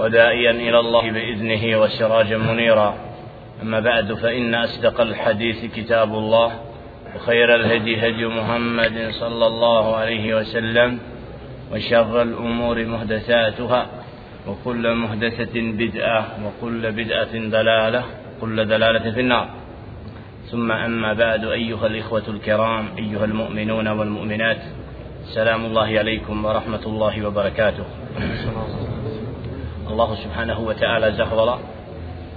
ودائيا 0.00 0.50
إلى 0.50 0.78
الله 0.80 1.10
بإذنه 1.10 1.80
وسراجا 1.80 2.38
منيرا. 2.38 2.94
أما 3.62 3.80
بعد 3.80 4.12
فإن 4.14 4.54
أصدق 4.54 5.00
الحديث 5.00 5.64
كتاب 5.76 6.14
الله 6.14 6.52
وخير 7.16 7.54
الهدي 7.54 8.08
هدي 8.08 8.26
محمد 8.26 9.10
صلى 9.10 9.46
الله 9.46 9.96
عليه 9.96 10.34
وسلم 10.36 10.98
وشر 11.72 12.22
الأمور 12.22 12.86
محدثاتها 12.86 13.86
وكل 14.48 14.94
محدثة 14.94 15.54
بدعة 15.54 16.26
وكل 16.44 16.92
بدعة 16.92 17.32
دلالة 17.32 18.04
وكل 18.38 18.64
دلالة 18.66 19.10
في 19.10 19.20
النار. 19.20 19.48
ثم 20.50 20.72
أما 20.72 21.12
بعد 21.12 21.44
أيها 21.44 21.86
الإخوة 21.86 22.22
الكرام 22.28 22.88
أيها 22.98 23.24
المؤمنون 23.24 23.88
والمؤمنات 23.88 24.62
سلام 25.34 25.64
الله 25.64 25.98
عليكم 25.98 26.44
ورحمة 26.44 26.82
الله 26.86 27.26
وبركاته. 27.26 27.84
Allahu 29.90 30.16
subhanahu 30.22 30.62
wa 30.70 30.74
ta'ala 30.74 31.10
zahvala. 31.18 31.58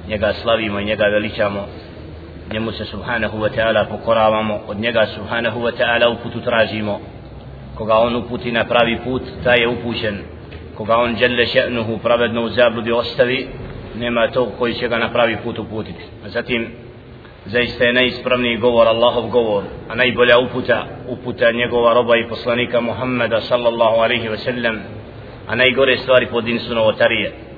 Njega 0.08 0.34
slavimo 0.34 0.80
i 0.80 0.86
njega 0.86 1.06
veličamo. 1.06 1.68
Njemu 2.54 2.72
se 2.72 2.86
subhanahu 2.86 3.38
wa 3.38 3.50
ta'ala 3.50 3.86
pokoravamo. 3.90 4.60
Od 4.68 4.78
njega 4.78 5.06
subhanahu 5.06 5.60
wa 5.60 5.72
ta'ala 5.72 6.10
uputu 6.10 6.42
tražimo. 6.42 7.00
Koga 7.76 7.98
on 7.98 8.16
uputi 8.16 8.52
na 8.52 8.66
pravi 8.66 8.98
put 9.04 9.22
taj 9.44 9.60
je 9.60 9.68
upućen. 9.68 10.18
Koga 10.78 10.98
on 10.98 11.16
djelle 11.16 11.46
še'nuhu 11.46 12.00
pravedno 12.04 12.42
u 12.44 12.50
zabludi 12.50 12.92
ostavi 12.92 13.48
nema 13.96 14.28
tog 14.28 14.50
koji 14.60 14.74
će 14.74 14.88
ga 14.88 14.98
na 14.98 15.12
pravi 15.12 15.38
put 15.44 15.60
uputiti. 15.60 16.04
A 16.26 16.30
zatim 16.30 16.72
zaista 17.46 17.84
je 17.84 17.94
najispravniji 17.94 18.58
govor 18.58 18.88
Allahov 18.88 19.28
govor 19.28 19.64
a 19.90 19.96
najbolja 19.96 20.40
uputa 20.40 20.86
uputa 21.08 21.52
njegova 21.52 21.94
roba 21.94 22.18
i 22.18 22.28
poslanika 22.30 22.82
Muhammeda 22.82 23.42
sallallahu 23.42 23.96
alaihi 23.96 24.30
wa 24.30 24.38
sallam 24.38 24.80
a 25.48 25.56
najgore 25.56 25.98
stvari 25.98 26.28
podinsu 26.28 26.76
novotarije. 26.76 27.53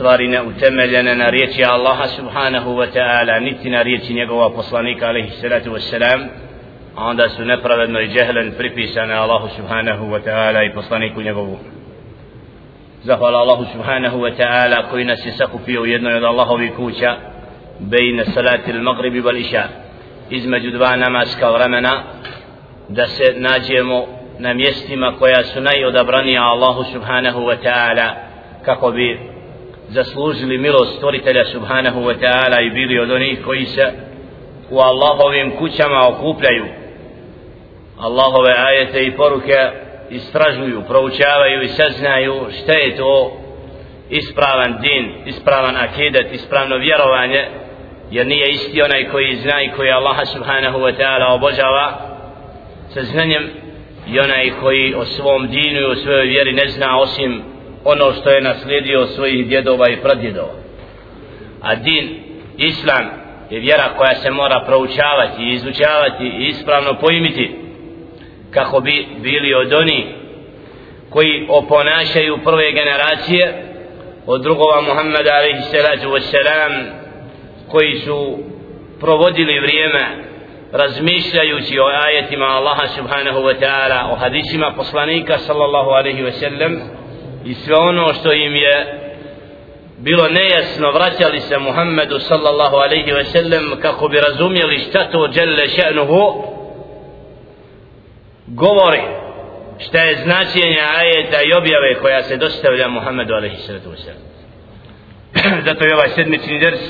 Stvari 0.00 0.28
ne 0.28 0.42
utemeljene 0.42 1.14
na 1.14 1.30
riječi 1.30 1.64
Allaha 1.64 2.06
subhanahu 2.06 2.70
wa 2.70 2.86
ta'ala 2.94 3.40
niti 3.40 3.70
na 3.70 3.82
riječi 3.82 4.14
njegova 4.14 4.50
poslanika 4.50 5.06
alaihi 5.06 5.30
salatu 5.30 5.70
wa 5.70 5.80
sallam 5.80 6.20
a 6.96 7.04
onda 7.04 7.28
su 7.28 7.44
nepravedno 7.44 8.00
i 8.00 8.08
džehlen 8.08 8.52
pripisane 8.58 9.14
Allahu 9.14 9.48
subhanahu 9.56 10.04
wa 10.04 10.20
ta'ala 10.24 10.70
i 10.70 10.74
poslaniku 10.74 11.22
njegovu 11.22 11.58
zahvala 13.02 13.38
Allahu 13.38 13.64
subhanahu 13.72 14.18
wa 14.18 14.32
ta'ala 14.38 14.90
koji 14.90 15.04
nas 15.04 15.26
je 15.26 15.32
sakupio 15.32 15.82
u 15.82 15.86
jednoj 15.86 16.14
od 16.14 16.24
Allahovi 16.24 16.70
kuća 16.76 17.16
bejne 17.78 18.24
salati 18.24 18.70
il-magribi 18.70 19.22
wal 19.22 19.36
iša 19.36 19.62
između 20.30 20.70
dva 20.70 20.96
namaska 20.96 21.50
vremena 21.50 22.02
da 22.88 23.06
se 23.06 23.34
nađemo 23.36 24.06
na 24.38 24.54
mjestima 24.54 25.12
koja 25.18 25.44
su 25.44 25.60
najodabranija 25.60 26.42
Allahu 26.42 26.84
subhanahu 26.92 27.40
wa 27.40 27.56
ta'ala 27.64 28.14
kako 28.64 28.90
bi 28.90 29.29
zaslužili 29.90 30.58
milost 30.58 30.96
stvoritelja 30.96 31.44
subhanahu 31.44 32.00
wa 32.00 32.14
ta'ala 32.20 32.66
i 32.66 32.70
bili 32.70 32.98
od 32.98 33.10
onih 33.10 33.38
koji 33.44 33.64
se 33.64 33.92
u 34.70 34.78
Allahovim 34.78 35.56
kućama 35.58 36.08
okupljaju. 36.08 36.66
Allahove 37.98 38.54
ajete 38.58 39.06
i 39.06 39.16
poruke 39.16 39.58
istražuju, 40.10 40.82
proučavaju 40.88 41.62
i 41.62 41.68
saznaju 41.68 42.46
šta 42.62 42.72
je 42.72 42.96
to 42.96 43.32
ispravan 44.10 44.78
din, 44.80 45.14
ispravan 45.26 45.76
akidet, 45.76 46.32
ispravno 46.32 46.76
vjerovanje 46.76 47.48
jer 48.10 48.26
nije 48.26 48.50
isti 48.50 48.82
onaj 48.82 49.08
koji 49.10 49.36
zna 49.36 49.62
i 49.62 49.70
koji 49.76 49.90
Allah 49.90 50.16
subhanahu 50.32 50.78
wa 50.78 50.96
ta'ala 50.98 51.34
obožava 51.34 51.98
sa 52.88 53.02
znanjem 53.02 53.50
i 54.08 54.20
onaj 54.20 54.50
koji 54.60 54.94
o 54.94 55.04
svom 55.04 55.48
dinu 55.48 55.80
i 55.80 55.84
o 55.84 55.96
svojoj 55.96 56.26
vjeri 56.26 56.52
ne 56.52 56.68
zna 56.68 56.98
osim 57.00 57.42
ono 57.84 58.12
što 58.12 58.30
je 58.30 58.40
naslijedio 58.40 59.06
svojih 59.06 59.48
djedova 59.48 59.88
i 59.88 60.00
pradjedova. 60.00 60.54
A 61.62 61.74
din, 61.74 62.18
islam 62.56 63.10
je 63.50 63.60
vjera 63.60 63.88
koja 63.96 64.14
se 64.14 64.30
mora 64.30 64.62
proučavati 64.66 65.42
i 65.42 65.52
izučavati 65.52 66.24
i 66.24 66.46
ispravno 66.46 66.94
pojmiti 67.00 67.56
kako 68.50 68.80
bi 68.80 69.06
bili 69.18 69.54
od 69.54 69.72
oni 69.72 70.14
koji 71.10 71.46
oponašaju 71.48 72.38
prve 72.44 72.72
generacije 72.72 73.64
od 74.26 74.42
drugova 74.42 74.80
Muhammeda 74.80 75.30
alaihi 75.32 75.62
salatu 75.62 76.10
koji 77.68 77.94
su 77.94 78.38
provodili 79.00 79.60
vrijeme 79.60 80.30
razmišljajući 80.72 81.78
o 81.78 81.86
ajetima 82.06 82.44
Allaha 82.44 82.86
subhanahu 82.86 83.38
wa 83.38 83.54
ta'ala 83.60 84.12
o 84.12 84.14
hadisima 84.14 84.72
poslanika 84.76 85.38
sallallahu 85.38 85.90
alaihi 85.90 86.22
wa 86.22 86.32
sallam 86.32 86.99
i 87.44 87.54
sve 87.54 87.74
ono 87.76 88.14
što 88.14 88.32
im 88.32 88.54
je 88.56 89.00
bilo 89.98 90.28
nejasno 90.28 90.90
vraćali 90.90 91.40
se 91.40 91.58
Muhammedu 91.58 92.18
sallallahu 92.18 92.76
alaihi 92.76 93.12
ve 93.12 93.24
sellem 93.24 93.80
kako 93.82 94.08
bi 94.08 94.20
razumjeli 94.20 94.78
šta 94.78 95.10
to 95.10 95.26
djelle 95.26 95.68
še'nuhu 95.68 96.42
govori 98.46 99.02
šta 99.78 99.98
je 99.98 100.16
značenje 100.16 100.80
ajeta 100.98 101.42
i 101.42 101.52
objave 101.52 101.94
koja 102.00 102.22
se 102.22 102.36
dostavlja 102.36 102.88
Muhammedu 102.88 103.34
alaihi 103.34 103.56
sallatu 103.56 103.90
ve 103.90 103.96
zato 105.66 105.84
je 105.84 105.94
ovaj 105.94 106.08
sedmični 106.08 106.58
ders 106.58 106.80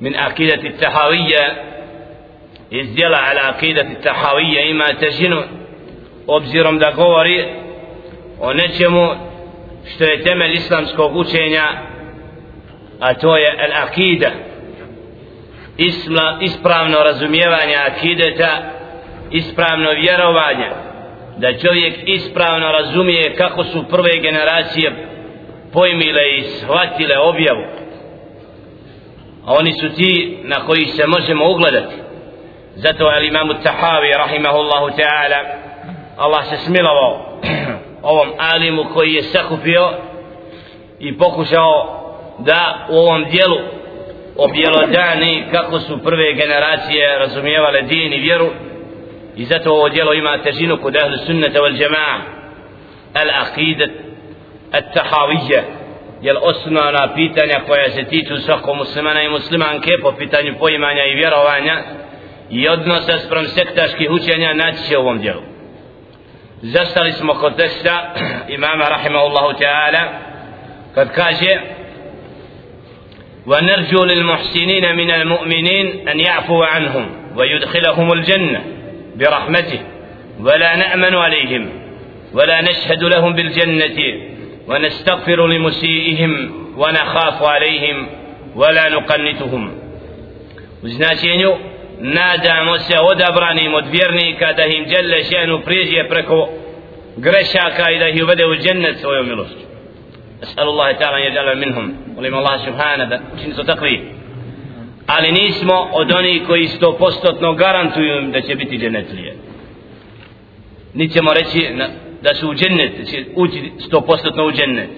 min 0.00 0.14
akidati 0.18 0.76
tahavija 0.80 1.54
iz 2.70 2.94
djela 2.94 3.18
ala 3.30 3.54
akidati 3.56 4.02
tahavija 4.02 4.62
ima 4.62 4.86
težinu 5.00 5.42
obzirom 6.26 6.78
da 6.78 6.90
govori 6.90 7.44
o 8.40 8.52
nečemu 8.52 9.31
što 9.94 10.04
je 10.04 10.22
temelj 10.22 10.52
islamskog 10.52 11.16
učenja 11.16 11.64
a 13.00 13.14
to 13.14 13.36
je 13.36 13.46
al 13.46 13.84
akida 13.84 14.30
Isla, 15.76 16.38
ispravno 16.40 16.98
razumijevanje 16.98 17.74
akideta 17.76 18.72
ispravno 19.30 19.90
vjerovanje 19.90 20.70
da 21.36 21.58
čovjek 21.58 21.94
ispravno 22.04 22.72
razumije 22.72 23.36
kako 23.36 23.64
su 23.64 23.88
prve 23.88 24.18
generacije 24.22 25.06
pojmile 25.72 26.22
i 26.38 26.42
shvatile 26.42 27.18
objavu. 27.18 27.64
A 29.46 29.54
oni 29.54 29.72
su 29.72 29.88
ti 29.96 30.38
na 30.42 30.66
koji 30.66 30.86
se 30.86 31.06
možemo 31.06 31.50
ugledati. 31.50 31.94
Zato 32.74 33.10
je 33.10 33.26
imamu 33.26 33.54
Tahavi 33.62 34.12
rahimahullahu 34.16 34.86
ta'ala 34.86 35.40
Allah 36.16 36.44
se 36.48 36.56
smilovao 36.56 37.40
ovom 38.02 38.28
alimu 38.38 38.84
koji 38.94 39.12
je 39.12 39.22
sakupio 39.22 39.90
i 40.98 41.18
pokušao 41.18 41.98
da 42.38 42.86
u 42.90 42.96
ovom 42.96 43.24
dijelu 43.30 43.58
objelodani 44.36 45.44
kako 45.52 45.80
su 45.80 46.02
prve 46.04 46.34
generacije 46.34 47.18
razumijevale 47.18 47.82
din 47.82 48.12
i 48.12 48.20
vjeru. 48.20 48.50
I 49.36 49.44
zato 49.44 49.70
ovo 49.72 49.88
dijelo 49.88 50.12
ima 50.12 50.38
težinu 50.38 50.76
kod 50.76 50.96
ahlu 50.96 51.16
sunnata 51.26 51.60
wal 51.60 51.76
jama'a. 51.76 52.20
Al 53.14 53.30
aqidat 53.44 53.90
al 54.72 54.82
tahavija 54.94 55.62
jel 56.22 56.36
osnovna 56.42 57.14
pitanja 57.14 57.60
koja 57.66 57.90
se 57.90 58.04
tiču 58.04 58.36
svakog 58.36 58.76
muslimana 58.76 59.22
i 59.22 59.28
muslimanke 59.28 59.90
po 60.02 60.12
pitanju 60.12 60.54
poimanja 60.58 61.04
i 61.04 61.14
vjerovanja 61.14 61.82
i 62.50 62.68
odnosa 62.68 63.18
sprem 63.18 63.44
sektaških 63.44 64.10
učenja 64.10 64.54
naći 64.54 64.88
će 64.88 64.98
u 64.98 65.00
ovom 65.00 65.18
dijelu. 65.20 65.51
Zastali 66.62 67.12
smo 67.12 67.34
kod 67.34 67.56
teksta 67.56 68.14
imama 68.48 68.88
rahimahullahu 68.88 69.52
ta'ala 69.60 70.02
kad 70.94 71.08
kaže 71.12 71.60
ونرجو 73.46 74.04
للمحسنين 74.04 74.96
من 74.96 75.10
المؤمنين 75.10 76.08
أن 76.08 76.20
يعفو 76.20 76.62
عنهم 76.62 77.06
ويدخلهم 77.36 78.12
الجنة 78.12 78.60
برحمته. 79.18 79.80
ولا 80.40 80.76
نأمن 80.76 81.14
عليهم 81.14 81.70
ولا 82.34 82.60
نشهد 82.60 83.02
لهم 83.04 83.32
بالجنة 83.32 83.98
ونستغفر 84.68 85.46
لمسيئهم 85.46 86.52
ونخاف 86.76 87.42
عليهم 87.42 88.06
ولا 88.56 88.88
نقنتهم 88.88 89.82
uznačenju 90.82 91.50
nadamo 92.01 92.79
se 92.79 92.95
odabranim 93.11 93.73
od 93.73 93.85
vjernika 93.91 94.53
da 94.53 94.65
im 94.65 94.85
djelle 94.85 95.23
šenu 95.23 95.61
priđe 95.65 96.03
preko 96.09 96.49
grešaka 97.17 97.91
i 97.91 97.99
da 97.99 98.07
ih 98.07 98.23
uvede 98.23 98.45
u 98.45 98.55
džennet 98.55 98.97
svojom 98.97 99.27
milošću 99.27 99.67
أسأل 100.43 100.67
الله 100.73 100.91
تعالى 100.91 101.17
أن 101.17 101.31
يجعل 101.31 101.57
منهم 101.57 101.85
ولم 102.17 102.35
الله 102.35 102.57
سبحانه 102.57 103.05
da 103.09 103.19
učini 103.33 103.55
to 103.55 103.63
takvi 103.63 104.01
ali 105.07 105.31
nismo 105.31 105.89
od 105.93 106.11
onih 106.11 106.41
koji 106.47 106.67
sto 106.67 106.97
postotno 106.97 107.53
garantuju 107.53 108.21
da 108.31 108.41
će 108.41 108.55
biti 108.55 108.77
džennetlije 108.77 109.35
niti 110.93 111.13
ćemo 111.13 111.33
reći 111.33 111.69
da 112.21 112.35
su 112.35 112.49
u 112.49 112.53
džennet, 112.53 112.97
da 112.97 113.03
će 113.03 113.25
ući 113.35 113.71
sto 113.79 114.01
postotno 114.01 114.45
u 114.45 114.51
džennet. 114.51 114.89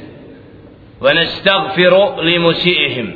Wa 1.02 1.16
nastagfiru 1.16 2.22
li 2.22 2.40
musiihim. 2.40 3.14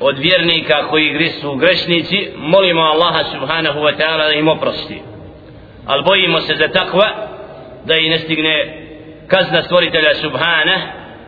Od 0.00 0.18
vjernika 0.18 0.88
koji 0.88 1.30
su 1.40 1.54
grešnici, 1.54 2.28
molimo 2.36 2.80
Allaha 2.82 3.24
subhanahu 3.32 3.80
wa 3.80 3.96
ta'ala 3.98 4.26
da 4.26 4.32
im 4.32 4.48
oprosti. 4.48 5.02
ali 5.86 6.02
bojimo 6.02 6.40
se 6.40 6.56
za 6.56 6.68
takva 6.68 7.08
da 7.84 7.94
i 7.94 8.08
ne 8.08 8.18
stigne 8.18 8.82
kazna 9.28 9.62
stvoritelja 9.62 10.14
subhana, 10.14 10.80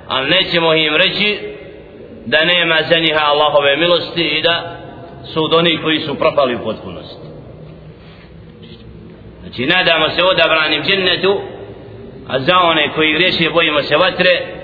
ali 0.09 0.31
nećemo 0.31 0.75
im 0.75 0.97
reći 0.97 1.39
da 2.27 2.45
nema 2.45 2.83
za 2.83 2.99
njiha 2.99 3.25
Allahove 3.25 3.77
milosti 3.77 4.23
i 4.23 4.43
da 4.43 4.79
su 5.25 5.45
od 5.45 5.55
onih 5.55 5.81
koji 5.83 6.01
su 6.01 6.15
propali 6.15 6.55
u 6.55 6.65
potpunosti 6.65 7.29
znači 9.41 9.67
nadamo 9.67 10.09
se 10.09 10.25
odabranim 10.25 10.83
džennetu 10.83 11.41
a 12.29 12.39
za 12.39 12.59
one 12.59 12.93
koji 12.95 13.13
greše 13.13 13.51
bojimo 13.51 13.83
se 13.83 13.97
vatre 13.97 14.58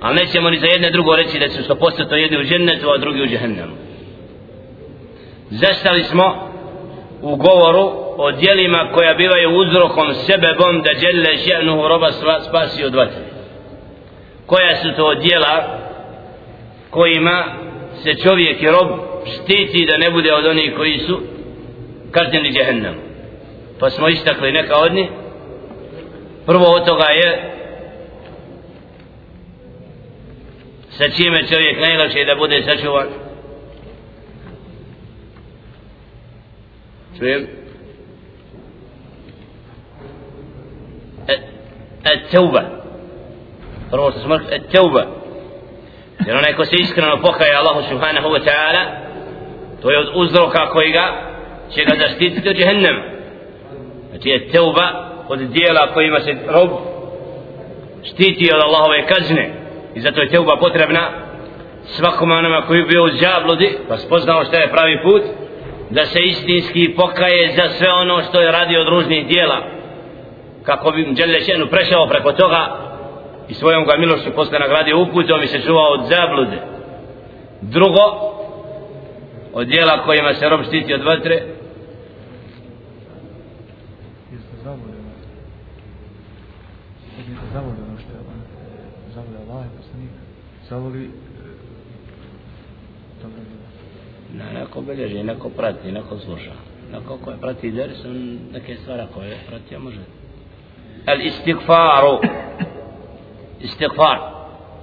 ali 0.00 0.14
nećemo 0.14 0.50
ni 0.50 0.58
za 0.58 0.66
jedne 0.66 0.90
drugo 0.90 1.16
reći 1.16 1.38
da 1.38 1.48
su 1.48 1.62
100% 1.62 2.14
jedni 2.14 2.38
u 2.38 2.44
džennetu 2.44 2.90
a 2.90 2.98
drugi 2.98 3.22
u 3.22 3.26
džehennemu 3.26 3.72
zastali 5.50 6.02
smo 6.02 6.50
u 7.22 7.36
govoru 7.36 7.92
o 8.16 8.32
dijelima 8.32 8.90
koja 8.94 9.14
bivaju 9.14 9.50
uzrokom 9.50 10.14
sebebom 10.14 10.82
da 10.82 10.92
djelle 11.00 11.36
ženu 11.36 11.88
roba 11.88 12.08
spasi 12.48 12.84
od 12.84 12.94
vatre. 12.94 13.24
Koja 14.46 14.76
su 14.76 14.88
to 14.96 15.14
dijela 15.14 15.78
kojima 16.90 17.44
se 18.02 18.14
čovjek 18.14 18.62
i 18.62 18.66
rob 18.66 18.88
štiti 19.26 19.86
da 19.86 19.96
ne 19.96 20.10
bude 20.10 20.32
od 20.34 20.46
onih 20.46 20.74
koji 20.76 20.98
su 20.98 21.20
kažnjeni 22.10 22.52
džehennem 22.52 22.94
pa 23.80 23.90
smo 23.90 24.08
istakli 24.08 24.52
neka 24.52 24.74
od 24.78 24.92
njih. 24.92 25.08
Prvo 26.46 26.64
od 26.64 26.84
toga 26.86 27.04
je 27.04 27.54
sa 31.00 31.08
čime 31.08 31.46
čovjek 31.48 31.80
najlakše 31.80 32.24
da 32.24 32.34
bude 32.34 32.62
sačuvan 32.62 33.08
čujem 37.18 37.46
التوبة 42.06 42.62
prvo 43.90 44.10
što 44.10 44.20
smo 44.20 44.34
التوبة 44.34 45.04
jer 46.26 46.36
onaj 46.36 46.54
ko 46.56 46.64
se 46.64 46.76
iskreno 46.76 47.16
pokaje 47.22 47.54
Allahu 47.54 47.82
subhanahu 47.88 48.28
wa 48.28 48.44
ta'ala 48.44 48.84
to 49.82 49.90
je 49.90 49.98
od 49.98 50.08
uzroka 50.14 50.70
koji 50.70 50.92
ga 50.92 51.32
će 51.74 51.84
ga 51.84 51.96
zaštititi 52.00 52.48
od 52.48 52.58
jehennema 52.58 53.02
znači 54.10 54.28
je 54.28 54.48
teuba 54.48 55.10
od 55.28 55.38
dijela 55.38 55.92
kojima 55.94 56.20
se 56.20 56.36
rob 56.48 56.70
štiti 58.04 58.50
od 58.54 58.62
Allahove 58.62 59.06
kazne 59.06 59.59
i 59.94 60.00
zato 60.00 60.20
je 60.20 60.28
teuba 60.28 60.56
potrebna 60.56 61.08
svakom 61.84 62.30
onama 62.30 62.62
koji 62.66 62.82
bio 62.84 63.04
u 63.04 63.08
zabludi 63.08 63.78
pa 63.88 63.96
spoznao 63.96 64.44
šta 64.44 64.56
je 64.56 64.70
pravi 64.70 65.02
put 65.02 65.22
da 65.90 66.06
se 66.06 66.18
istinski 66.20 66.94
pokaje 66.96 67.52
za 67.56 67.68
sve 67.68 67.92
ono 67.92 68.22
što 68.22 68.40
je 68.40 68.52
radio 68.52 68.80
od 68.80 68.88
ružnih 68.88 69.26
dijela. 69.26 69.56
Kako 70.62 70.90
bi 70.90 71.12
Đelešenu 71.12 71.66
prešao 71.66 72.08
preko 72.08 72.32
toga 72.32 72.76
i 73.48 73.54
svojom 73.54 73.84
ga 73.84 73.96
milošću 73.96 74.30
posle 74.34 74.58
nagradio 74.58 75.00
uputom 75.00 75.42
i 75.42 75.46
se 75.46 75.60
čuvao 75.60 75.92
od 75.92 76.00
zablude. 76.04 76.58
Drugo 77.60 78.04
od 79.52 79.66
dijela 79.66 80.02
kojima 80.04 80.34
se 80.34 80.48
rob 80.48 80.60
štiti 80.64 80.94
od 80.94 81.04
vatre 81.04 81.42
zavoli 90.70 91.10
na 94.32 94.60
neko 94.60 94.80
belježi, 94.80 95.22
neko 95.22 95.48
prati, 95.48 95.92
neko 95.92 96.18
sluša 96.18 96.52
neko 96.92 97.18
koje 97.24 97.36
prati 97.36 97.70
ders, 97.70 98.04
on 98.04 98.38
neke 98.52 98.76
stvari 98.76 99.02
koje 99.14 99.36
prati, 99.48 99.76
a 99.76 99.78
može 99.78 99.98
al 101.06 101.20
istighfaru 101.20 102.20
istighfar 103.60 104.40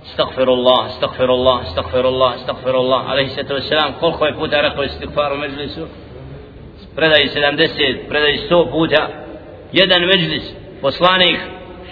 استغفر 0.07 0.53
الله 0.53 0.85
استغفر 0.85 1.29
الله 1.33 1.61
استغفر 1.61 2.07
الله 2.07 2.35
استغفر 2.35 2.75
الله 2.79 3.01
عليه 3.09 3.25
الصلاه 3.25 3.53
والسلام 3.53 3.93
koliko 3.99 4.25
je 4.25 4.33
puta 4.33 4.61
rekao 4.61 4.83
istighfar 4.83 5.33
u 5.33 5.37
mejlisu 5.37 5.87
predaj 6.95 7.21
70 7.21 8.07
predaj 8.09 8.37
100 8.49 8.71
puta 8.71 9.07
jedan 9.73 10.01
mejlis 10.01 10.53
poslanik 10.81 11.39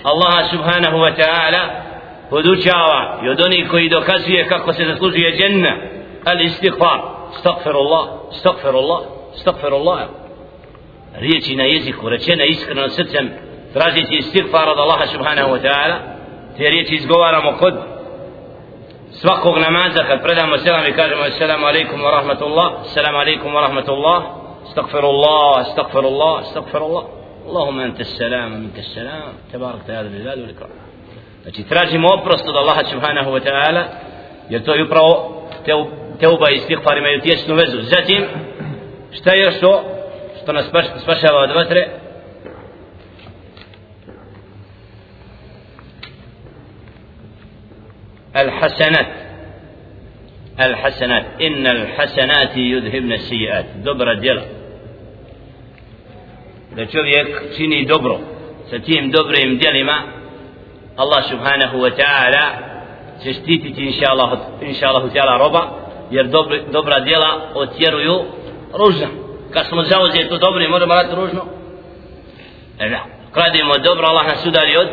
Allah 0.03 0.50
subhanahu 0.51 0.97
wa 0.97 1.15
ta'ala 1.21 1.85
podučava 2.30 3.19
i 3.24 3.30
od 3.30 3.42
onih 3.42 3.69
koji 3.72 3.89
dokazuje 3.89 4.48
kako 4.48 4.74
se 4.74 4.86
zaslužuje 4.86 5.38
dženna 5.38 5.75
al 6.25 6.42
istighfar 6.42 7.16
استغفر 7.36 7.75
الله 7.80 8.06
استغفر 8.31 8.80
الله 8.80 9.01
استغفر 9.36 9.75
الله 9.75 10.07
riječi 11.19 11.56
na 11.56 11.63
jeziku 11.63 12.10
rečene 12.10 12.48
iskreno 12.48 12.89
srcem 12.89 13.30
tražiti 13.74 14.16
istighfar 14.18 14.69
od 14.69 14.80
Allaha 14.80 15.07
subhanahu 15.07 15.50
wa 15.56 15.62
ta'ala 15.62 15.98
te 16.57 16.69
riječi 16.69 16.95
izgovaramo 16.95 17.51
kod 17.60 17.74
svakog 19.12 19.57
namaza 19.57 20.04
kad 20.07 20.21
predamo 20.24 20.57
selam 20.57 20.86
i 20.86 20.94
kažemo 20.94 21.21
assalamu 21.21 21.66
alaikum 21.66 22.01
wa 22.01 22.12
rahmatullah 22.12 22.71
assalamu 22.81 23.18
alaikum 23.18 23.54
wa 23.54 23.62
rahmatullah 23.62 24.24
استغفرullah 24.68 25.60
استغفرullah 25.66 26.42
استغفرullah 26.45 27.04
اللهم 27.50 27.80
انت 27.80 28.00
السلام 28.00 28.54
ومنك 28.54 28.78
السلام 28.80 29.33
تبارك 29.54 29.81
ذا 29.88 30.01
الجلال 30.01 30.42
والاكرام 30.42 30.69
znači 31.45 31.63
tražimo 31.63 32.07
oprost 32.19 32.47
od 32.47 32.56
Allaha 32.56 32.83
subhanahu 32.92 33.31
wa 33.31 33.42
ta'ala 33.45 33.83
jer 34.50 34.63
to 34.63 34.74
je 34.74 34.83
upravo 34.83 35.42
teuba 36.19 36.51
i 36.51 36.56
istighfar 36.56 36.97
imaju 36.97 37.21
tjesnu 37.21 37.56
vezu 37.56 37.81
zatim 37.81 38.25
šta 39.12 39.36
je 39.36 39.44
još 39.44 39.59
to 39.59 39.83
što 40.44 40.53
nas 40.53 40.65
spašava 41.03 41.39
od 41.39 41.51
vatre 41.56 41.88
الحسنات 48.36 49.07
الحسنات 50.59 51.25
إن 51.42 51.68
الحسنات 51.68 52.57
يذهبن 52.57 53.12
السيئات 53.13 53.65
دبر 53.86 54.13
ديلا 54.13 54.44
da 56.75 56.86
čovjek 56.86 57.27
čini 57.57 57.86
dobro 57.86 58.19
sa 58.69 58.80
tim 58.80 59.12
dobrim 59.12 59.57
djelima 59.57 60.15
Allah 60.95 61.24
subhanahu 61.30 61.77
wa 61.77 61.92
ta'ala 62.00 62.45
će 63.24 63.33
štititi 63.33 63.86
inša 63.86 64.06
Allah, 64.09 64.30
inša 64.62 64.88
Allah 64.88 65.03
ta'ala 65.13 65.38
roba 65.38 65.62
jer 66.12 66.27
dobri, 66.27 66.63
dobra 66.71 67.00
djela 67.00 67.51
otjeruju 67.53 68.24
ružna 68.74 69.07
kad 69.53 69.65
smo 69.65 69.83
zauzeti 69.83 70.30
to 70.30 70.38
dobro 70.38 70.69
možemo 70.69 70.94
raditi 70.94 71.15
ružno 71.15 71.42
e 72.80 72.89
da 72.89 73.00
kradimo 73.31 73.77
dobro 73.77 74.07
Allah 74.07 74.25
nas 74.25 74.45
udari 74.45 74.77
od 74.77 74.88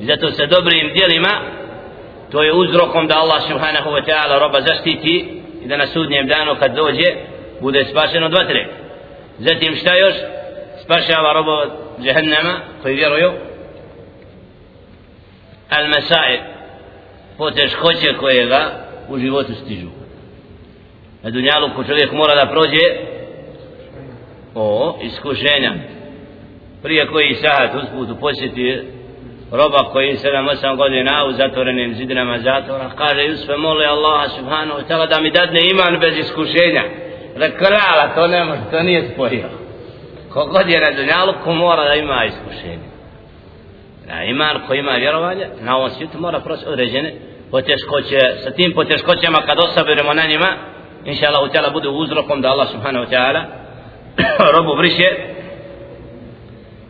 zato 0.00 0.30
sa 0.30 0.46
dobrim 0.46 0.92
djelima 0.94 1.40
to 2.32 2.42
je 2.42 2.52
uzrokom 2.52 3.06
da 3.06 3.14
Allah 3.18 3.42
subhanahu 3.42 3.90
wa 3.90 4.02
ta'ala 4.06 4.38
roba 4.38 4.60
zaštiti 4.60 5.42
i 5.62 5.68
da 5.68 5.76
na 5.76 5.86
sudnjem 5.86 6.26
danu 6.26 6.56
kad 6.60 6.74
dođe 6.74 7.14
bude 7.60 7.84
spašen 7.84 8.24
od 8.24 8.32
vatre. 8.32 8.68
Zatim 9.38 9.76
šta 9.76 9.94
još? 9.94 10.14
Spašava 10.84 11.32
roba 11.32 11.52
od 11.52 11.70
jahannama 12.00 12.60
koji 12.82 12.94
vjeruju 12.94 13.32
al 15.70 15.88
masai 15.88 16.40
poteškoće 17.38 18.16
koje 18.20 18.46
ga 18.46 18.70
u 19.08 19.18
životu 19.18 19.54
stižu. 19.54 19.88
Na 21.22 21.30
dunjalu 21.30 21.70
ko 21.76 21.84
čovjek 21.84 22.12
mora 22.12 22.34
da 22.34 22.50
prođe 22.50 22.86
o 24.54 24.98
iskušenja. 25.02 25.74
Prije 26.82 27.06
koji 27.06 27.34
sahat 27.34 27.74
usput 27.74 28.20
posjeti 28.20 28.82
roba 29.52 29.90
koji 29.92 30.16
7-8 30.16 30.76
godina 30.76 31.24
u 31.28 31.32
zatvorenim 31.32 31.94
zidinama 31.94 32.38
zatvora 32.38 32.90
kaže 32.96 33.24
Jusfe 33.24 33.56
mole 33.56 33.86
Allaha 33.86 34.28
subhanahu 34.28 34.80
wa 34.80 34.84
ta'ala 34.88 35.06
da 35.08 35.20
mi 35.20 35.30
dadne 35.30 35.60
iman 35.70 36.00
bez 36.00 36.18
iskušenja. 36.18 36.82
Rekrala 37.36 38.14
to 38.14 38.26
ne 38.26 38.44
može 38.44 38.60
to 38.70 38.82
nije 38.82 39.10
spojio 39.12 39.48
kogod 40.36 40.68
je 40.68 40.80
na 40.80 40.90
dunjalu 40.90 41.32
ko 41.44 41.52
mora 41.52 41.84
da 41.88 41.94
ima 41.94 42.24
iskušenje 42.24 42.88
na 44.06 44.24
iman 44.24 44.60
koji 44.66 44.78
ima 44.78 44.92
vjerovanje 44.92 45.46
na 45.60 45.76
ovom 45.76 45.90
svijetu 45.90 46.20
mora 46.20 46.40
proći 46.40 46.64
određene 46.66 47.14
poteškoće. 47.50 48.18
Sa 48.44 48.50
tim 48.50 48.72
poteškoćama 48.74 49.38
kad 49.46 49.58
osabiremo 49.58 50.14
na 50.14 50.26
njima 50.26 50.48
inša 51.04 51.26
Allah 51.26 51.50
ta'ala 51.52 51.72
bude 51.72 51.88
uzrokom 51.88 52.40
da 52.40 52.48
Allah 52.48 52.68
subhanahu 52.68 53.04
wa 53.04 53.10
ta'ala 53.10 53.42
robu 54.56 54.76
briše. 54.76 55.08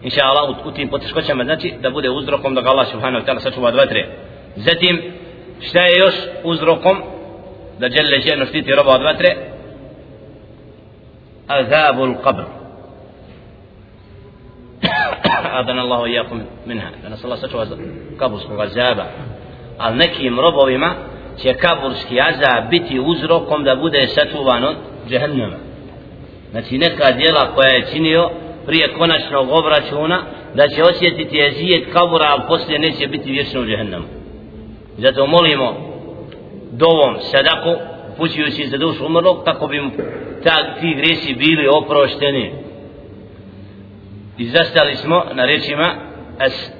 Inša 0.02 0.20
Allah 0.25 0.50
u, 0.50 0.68
u 0.68 0.73
tim 0.73 0.88
poteškoćama 0.88 1.44
znači 1.44 1.75
da 1.80 1.90
bude 1.90 2.11
uzrokom 2.11 2.54
da 2.54 2.61
ga 2.61 2.70
Allah 2.70 2.87
subhanahu 2.90 3.25
wa 3.25 3.28
ta'ala 3.28 3.40
sačuva 3.40 3.70
dva 3.70 3.87
tre 3.87 4.06
zatim 4.56 5.12
šta 5.61 5.80
je 5.80 5.99
još 5.99 6.14
uzrokom? 6.44 7.02
Da 7.78 7.88
žele 7.88 8.20
ženo 8.20 8.46
štiti 8.46 8.75
roba 8.75 8.90
od 8.94 9.00
dva 9.00 9.14
tre 9.14 9.37
azabu 11.46 12.04
l-qabr 12.04 12.65
adana 15.52 15.83
Allahu 15.83 16.06
iyakum 16.06 16.40
minha 16.66 16.88
da 17.02 17.09
nas 17.09 17.25
Allah 17.25 17.38
sačuva 17.38 17.66
kaburskog 18.18 18.61
azaba 18.61 19.04
ali 19.78 19.97
nekim 19.97 20.40
robovima 20.40 20.95
će 21.42 21.54
kaburski 21.54 22.21
azab 22.21 22.71
biti 22.71 23.00
uzrokom 23.00 23.64
da 23.64 23.76
bude 23.76 24.06
sačuvan 24.06 24.64
od 24.64 24.76
džehennema 25.09 25.56
znači 26.50 26.78
neka 26.78 27.12
djela 27.12 27.54
koja 27.54 27.68
je 27.68 27.87
činio 27.92 28.30
prije 28.66 28.95
konačnog 28.99 29.49
obračuna 29.50 30.23
da 30.54 30.68
će 30.68 30.83
osjetiti 30.83 31.37
jezijet 31.37 31.92
kabura 31.92 32.26
ali 32.28 32.42
poslije 32.49 32.78
neće 32.78 33.06
biti 33.06 33.33
vječno 33.33 33.61
u 33.61 33.64
džehennemu 33.64 34.04
zato 34.99 35.26
molimo 35.26 35.75
dovom 36.73 37.16
sadaku 37.21 37.97
pućujući 38.16 38.68
za 38.68 38.76
dušu 38.76 39.06
umrlog 39.06 39.45
kako 39.45 39.66
bi 39.66 39.80
mu 39.80 39.90
ta, 40.45 40.75
ti 40.80 40.95
gresi 40.97 41.35
bili 41.35 41.68
oprošteni. 41.68 42.52
I 44.38 44.49
zastali 44.49 44.97
smo 44.97 45.25
na 45.35 45.45
rečima 45.47 45.95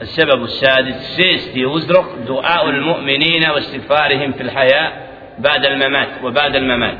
السبب 0.03 0.45
السادس 0.45 1.17
شيستي 1.17 1.65
وزرق 1.67 2.15
دعاء 2.29 2.69
المؤمنين 2.69 3.51
واستغفارهم 3.51 4.33
في 4.33 4.43
الحياة 4.43 4.93
بعد 5.39 5.67
الممات 5.67 6.09
وبعد 6.25 6.57
الممات 6.57 6.99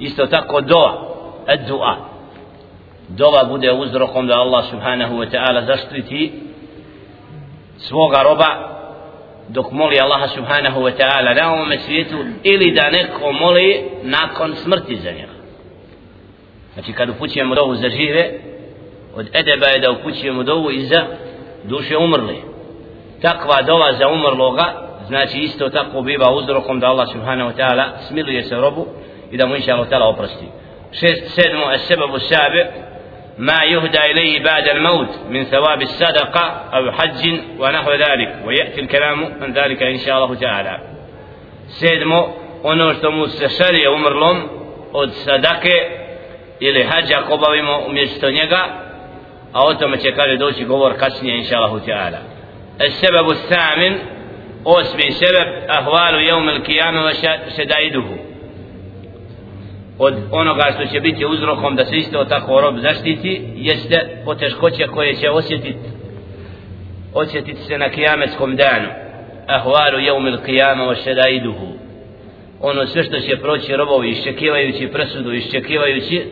يستطاق 0.00 0.58
دعاء 0.58 0.94
الدعاء 1.50 1.98
دعاء 3.08 3.44
bude 3.48 3.70
uzrokom 3.72 4.26
da 4.26 4.36
Allah 4.36 4.62
subhanahu 4.70 5.18
wa 5.18 5.26
ta'ala 5.30 5.62
zaštiti 5.62 6.32
svoga 7.76 8.22
roba 8.22 8.50
dok 9.48 9.72
moli 9.72 10.00
Allaha 10.00 10.28
subhanahu 10.28 10.82
wa 10.82 10.92
ta'ala 10.92 11.34
na 11.34 11.52
ovome 11.52 11.78
svijetu 11.78 12.16
ili 12.42 12.70
da 12.72 12.90
neko 12.90 13.32
moli 13.32 13.84
nakon 14.02 14.54
smrti 14.56 14.96
za 14.96 15.10
njega 15.10 15.38
znači 16.74 16.92
kad 16.92 17.08
upućujemo 17.08 17.54
dovu 17.54 17.74
za 17.74 17.88
žive 17.88 18.40
od 19.18 19.28
edeba 19.32 19.66
je 19.66 19.78
da 19.78 19.90
upućujemo 19.90 20.42
dovu 20.42 20.70
i 20.70 20.80
za 20.80 21.06
duše 21.64 21.96
umrli 21.96 22.42
takva 23.22 23.62
dova 23.62 23.92
za 23.92 24.08
umrloga 24.08 24.64
znači 25.06 25.38
isto 25.38 25.68
tako 25.68 26.02
biva 26.02 26.32
uzrokom 26.32 26.80
da 26.80 26.86
Allah 26.86 27.08
subhanahu 27.12 27.50
wa 27.50 27.56
ta'ala 27.56 27.84
smiluje 28.08 28.42
se 28.42 28.56
robu 28.56 28.86
i 29.30 29.36
da 29.36 29.46
mu 29.46 29.56
inša 29.56 29.74
Allah 29.74 29.88
ta'ala 29.88 30.08
oprosti 30.08 30.46
šest 30.92 31.34
sedmo 31.34 31.78
sebabu 31.78 32.18
sabi 32.18 32.64
ما 33.38 33.64
يهدى 33.64 33.98
إليه 33.98 34.44
بعد 34.44 34.68
الموت 34.68 35.08
من 35.30 35.44
ثواب 35.44 35.82
الصدقة 35.82 36.40
أو 36.74 36.92
حج 36.92 37.40
ونحو 37.58 37.92
ذلك 37.92 38.42
ويأتي 38.46 38.80
الكلام 38.80 39.24
عن 39.42 39.52
ذلك 39.52 39.82
إن 39.82 39.98
شاء 39.98 40.16
الله 40.18 40.34
تعالى 40.34 40.80
سيدمو 41.68 42.28
ono 42.62 42.94
što 42.94 43.10
mu 43.10 43.26
se 43.26 43.48
šarije 43.48 43.90
umrlom 43.90 44.48
od 44.92 45.12
sadake 45.12 45.90
ili 46.60 46.84
hađa 46.84 47.22
ko 47.28 47.36
bavimo 47.36 47.78
umjesto 47.88 48.30
njega 48.30 48.64
a 49.53 49.65
o 49.65 49.73
tome 49.73 49.97
će 49.97 50.15
kaže 50.15 50.37
doći 50.37 50.65
govor 50.65 50.93
kasnije 50.99 51.37
inša 51.37 51.57
Allahu 51.57 51.79
Teala 51.79 52.17
السبب 52.79 53.29
الثامن 53.29 53.93
osmi 54.65 55.11
sebeb 55.11 55.47
ahvalu 55.69 56.19
jevm 56.19 56.49
il 56.49 56.61
kijame 56.63 56.99
wa 56.99 57.13
šedaiduhu 57.55 58.15
od 59.99 60.13
onoga 60.31 60.71
što 60.75 60.85
će 60.93 60.99
biti 60.99 61.25
uzrokom 61.25 61.75
da 61.75 61.85
se 61.85 61.95
isto 61.97 62.25
tako 62.25 62.61
rob 62.61 62.77
zaštiti 62.77 63.41
jeste 63.55 64.21
poteškoće 64.25 64.87
koje 64.87 65.13
će 65.13 65.29
osjetiti 65.29 65.89
osjetiti 67.13 67.63
se 67.63 67.77
na 67.77 67.89
kijametskom 67.89 68.55
danu 68.55 68.89
ahvalu 69.47 69.99
jevm 69.99 70.27
il 70.27 70.37
kijame 70.45 70.83
wa 70.83 71.03
šedaiduhu 71.03 71.67
ono 72.61 72.87
sve 72.87 73.03
što 73.03 73.19
će 73.19 73.37
proći 73.37 73.75
robovi 73.75 74.09
iščekivajući 74.09 74.87
presudu 74.87 75.33
iščekivajući 75.33 76.23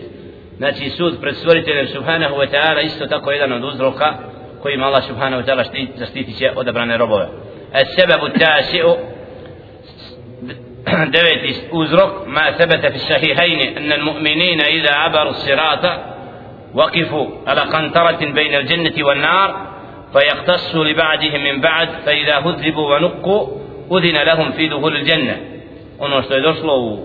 znači 0.58 0.90
sud 0.90 1.20
pred 1.20 1.36
stvoriteljem 1.36 1.88
subhanahu 1.88 2.34
wa 2.34 2.46
ta'ala 2.50 2.84
isto 2.84 3.06
tako 3.06 3.30
jedan 3.30 3.52
od 3.52 3.64
uzroka 3.64 4.14
kojim 4.62 4.82
Allah 4.82 5.04
subhanahu 5.04 5.42
wa 5.42 5.46
ta'ala 5.46 5.64
zaštiti 5.96 6.32
će 6.32 6.52
odabrane 6.56 6.96
robove 6.96 7.28
sebebu 7.96 8.28
tasi'u 8.28 8.96
deveti 11.14 11.54
uzrok 11.72 12.10
ma 12.26 12.52
sebete 12.58 12.90
fi 12.90 12.98
sahihajni 12.98 13.74
anna 13.76 13.94
al-mu'minina 13.94 14.68
ila 14.68 14.90
abaru 15.06 15.34
sirata 15.34 16.16
وقفوا 16.74 17.26
على 17.46 17.60
قنطرة 17.60 18.32
بين 18.32 18.54
الجنة 18.54 19.06
والنار 19.06 19.66
فيقتصوا 20.12 20.84
لبعدهم 20.84 21.44
من 21.44 21.60
بعد 21.60 21.88
فإذا 22.06 22.38
هذبوا 22.38 22.96
ونقوا 22.96 23.48
أذن 23.92 24.16
لهم 24.22 24.52
في 24.52 24.68
دخول 24.68 24.96
الجنة 24.96 25.36
ono 25.98 26.22
što 26.22 26.34
je 26.34 26.40
došlo 26.40 26.80
u 26.80 26.98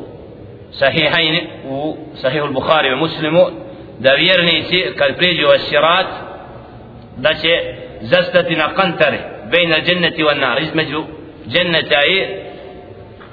sahihajni 0.72 1.48
u 1.66 1.98
sahihu 2.16 2.46
al-Bukhari 2.46 2.92
i 2.92 2.96
muslimu 2.96 3.46
da 4.00 4.14
vjernici 4.14 4.84
kad 4.98 5.16
priđu 5.18 5.48
u 5.48 5.60
sirat 5.60 6.08
da 7.18 7.34
će 7.34 7.50
zastati 8.02 8.56
na 8.56 8.74
kantare 8.74 9.20
bejna 9.52 9.78
dženneti 9.86 10.24
wa 10.24 10.40
nar 10.40 10.62
između 10.62 11.04
dženneta 11.48 12.00
i 12.06 12.26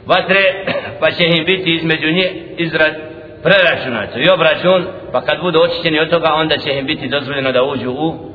vatre 0.06 0.64
pa 1.00 1.10
će 1.10 1.24
im 1.24 1.44
biti 1.44 1.74
između 1.74 2.10
nje 2.10 2.32
izrad 2.56 2.94
preračunato 3.42 4.18
i 4.18 4.30
obračun 4.30 4.86
pa 5.12 5.20
kad 5.20 5.40
budu 5.40 5.60
očišćeni 5.62 6.00
od 6.00 6.10
toga 6.10 6.32
onda 6.34 6.58
će 6.58 6.72
im 6.72 6.86
biti 6.86 7.08
dozvoljeno 7.08 7.52
da 7.52 7.62
uđu 7.62 7.90
u 7.90 8.28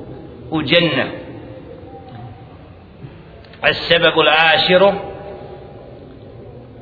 u 0.51 0.61
džennet 0.63 1.23
السبب 3.63 4.19
العاشر 4.19 4.93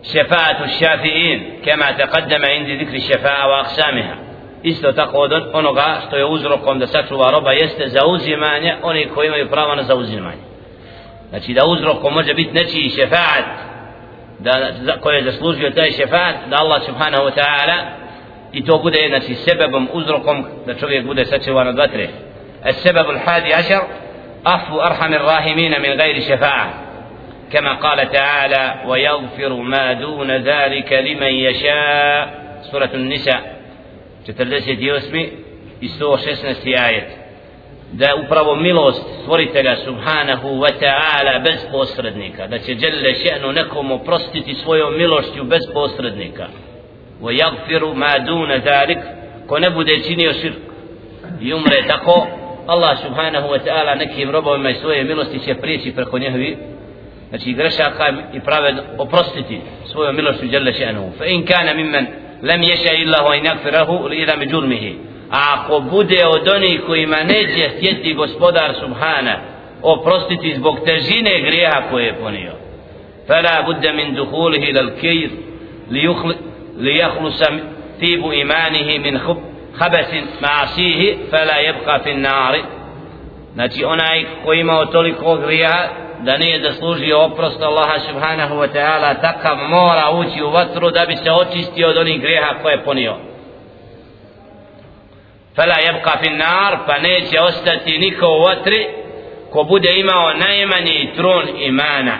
شفاعة 0.03 0.63
الشافعين 0.63 1.60
كما 1.65 1.91
تقدم 1.91 2.46
عند 2.46 2.70
ذكر 2.81 2.96
الشفاعة 2.96 3.48
وأقسامها 3.48 4.15
isto 4.63 4.91
tako 4.91 5.17
od 5.17 5.31
onoga 5.53 6.01
što 6.08 6.17
je 6.17 6.25
uzrokom 6.25 6.79
da 6.79 6.88
sačuva 6.88 7.31
roba 7.31 7.51
jeste 7.51 7.88
zauzimanje 7.88 8.75
oni 8.81 9.05
koji 9.05 9.27
imaju 9.27 9.50
pravo 9.50 9.75
na 9.75 9.84
zauzimanje 9.84 10.41
znači 11.29 11.53
da 11.53 11.65
uzrokom 11.65 12.13
može 12.13 12.34
biti 12.34 12.53
nečiji 12.53 12.89
šefaat 12.89 13.46
da, 14.39 14.72
za, 14.81 14.93
koje 15.01 15.15
je 15.15 15.24
zaslužio 15.24 15.70
taj 15.70 15.91
šefaat 15.91 16.36
da 16.50 16.58
Allah 16.58 16.81
subhanahu 16.86 17.24
wa 17.24 17.34
ta'ala 17.36 17.77
i 18.51 18.65
to 18.65 18.77
bude 18.77 18.98
znači 19.10 19.36
sebebom 19.36 19.89
uzrokom 19.93 20.46
da 20.65 20.74
čovjek 20.74 21.05
bude 21.05 21.25
sačuvan 21.25 21.67
od 21.67 21.77
vatre 21.77 22.08
السبب 22.65 23.10
الحادي 23.10 23.53
عشر 23.53 23.81
أخف 24.46 24.74
أرحم 24.74 25.13
الراحمين 25.13 25.81
من 25.81 26.01
غير 26.01 26.22
شفاعة 26.22 26.74
كما 27.53 27.74
قال 27.74 28.12
تعالى 28.12 28.75
ويغفر 28.88 29.53
ما 29.53 29.93
دون 29.93 30.31
ذلك 30.31 30.93
لمن 30.93 31.34
يشاء. 31.48 32.41
سورة 32.72 32.89
النساء 32.93 33.62
تتلسي 34.25 34.72
يوسمي 34.72 35.31
يسوع 35.81 36.17
شسنة 36.17 36.53
سيايت 36.53 37.08
دا 37.93 38.13
أبراب 38.13 38.58
ميلوست 38.58 39.05
سورتك 39.25 39.74
سبحانه 39.74 40.46
وتعالى 40.46 41.39
بس 41.39 41.65
بوسردنك 41.65 42.41
دا 42.41 42.58
تجل 42.58 43.15
شأن 43.15 43.53
نكم 43.53 43.91
وبرستتي 43.91 44.53
سويو 44.53 44.89
ميلوست 44.89 45.39
بس 45.39 45.65
بوسردنك 45.65 46.48
ويغفر 47.22 47.93
ما 47.93 48.17
دون 48.17 48.51
ذلك. 48.51 49.01
كنبو 49.50 49.81
ديشيني 49.81 50.27
وشرك 50.27 50.53
يمر 51.41 51.74
تقو 51.89 52.25
الله 52.70 52.96
سبحانه 52.96 53.43
وتعالى 53.51 54.05
نكيم 54.05 54.29
ربو 54.29 54.58
ما 54.58 54.70
يسوي 54.70 55.03
ميلوست 55.03 55.36
يشفريشي 55.36 55.91
فرقو 55.91 56.17
نهوي 56.17 56.58
znači 57.31 57.53
grešaka 57.53 58.05
i 58.33 58.39
prave 58.39 58.73
oprostiti 58.97 59.61
svojom 59.91 60.15
milošću 60.15 60.45
djelle 60.45 60.73
še'nu 60.73 61.17
fa 61.17 61.25
in 61.25 61.45
kana 61.45 61.73
mimmen 61.73 62.07
lem 62.41 62.61
ješa 62.63 62.93
illa 62.93 63.17
hu 63.17 63.33
in 63.33 63.43
yakfirahu 63.43 64.09
li 64.09 64.17
ila 64.17 64.35
međurmihi 64.35 64.95
a 65.31 65.39
ako 65.55 65.79
bude 65.79 66.25
od 66.25 66.47
onih 66.47 66.81
kojima 66.88 67.17
neće 67.17 67.69
htjeti 67.77 68.13
gospodar 68.13 68.75
subhana 68.79 69.35
oprostiti 69.81 70.55
zbog 70.57 70.79
težine 70.85 71.41
grijeha 71.41 71.81
koje 71.91 72.05
je 72.05 72.13
ponio 72.13 72.53
fala 73.27 73.63
budda 73.65 73.93
min 73.93 74.15
duhulihi 74.15 74.69
ila 74.69 74.81
l-kir 74.81 75.29
li 76.77 76.97
jahlusa 76.97 77.45
tibu 78.00 78.33
imanihi 78.33 79.00
min 79.00 79.19
khub 79.19 79.38
khabasin 79.79 80.23
ma'asihi 80.41 81.17
fala 81.29 81.53
yabqa 81.67 82.03
fi 82.03 82.13
nari 82.13 82.61
znači 83.53 83.83
onaj 83.83 84.25
koji 84.45 84.59
imao 84.59 84.85
toliko 84.85 85.38
grijeha 85.38 85.89
da 86.23 86.37
nije 86.37 86.61
zaslužio 86.61 87.21
oprost 87.21 87.61
Allaha 87.61 87.99
subhanahu 87.99 88.55
wa 88.55 88.67
ta'ala 88.73 89.21
takav 89.21 89.57
mora 89.57 90.09
ući 90.11 90.43
u 90.43 90.49
vatru 90.49 90.91
da 90.91 91.05
bi 91.05 91.15
se 91.15 91.31
očistio 91.31 91.89
od 91.89 91.97
onih 91.97 92.21
greha 92.21 92.61
koje 92.61 92.73
je 92.73 92.83
ponio. 92.83 93.15
Fela 95.55 95.75
jebka 95.79 96.11
fin 96.23 96.37
nar 96.37 96.77
pa 96.87 96.97
neće 96.97 97.41
ostati 97.41 97.97
niko 97.97 98.27
u 98.27 98.41
vatri 98.41 98.87
ko 99.51 99.63
bude 99.63 99.99
imao 99.99 100.33
najmanji 100.33 101.13
trun 101.15 101.43
imana. 101.55 102.17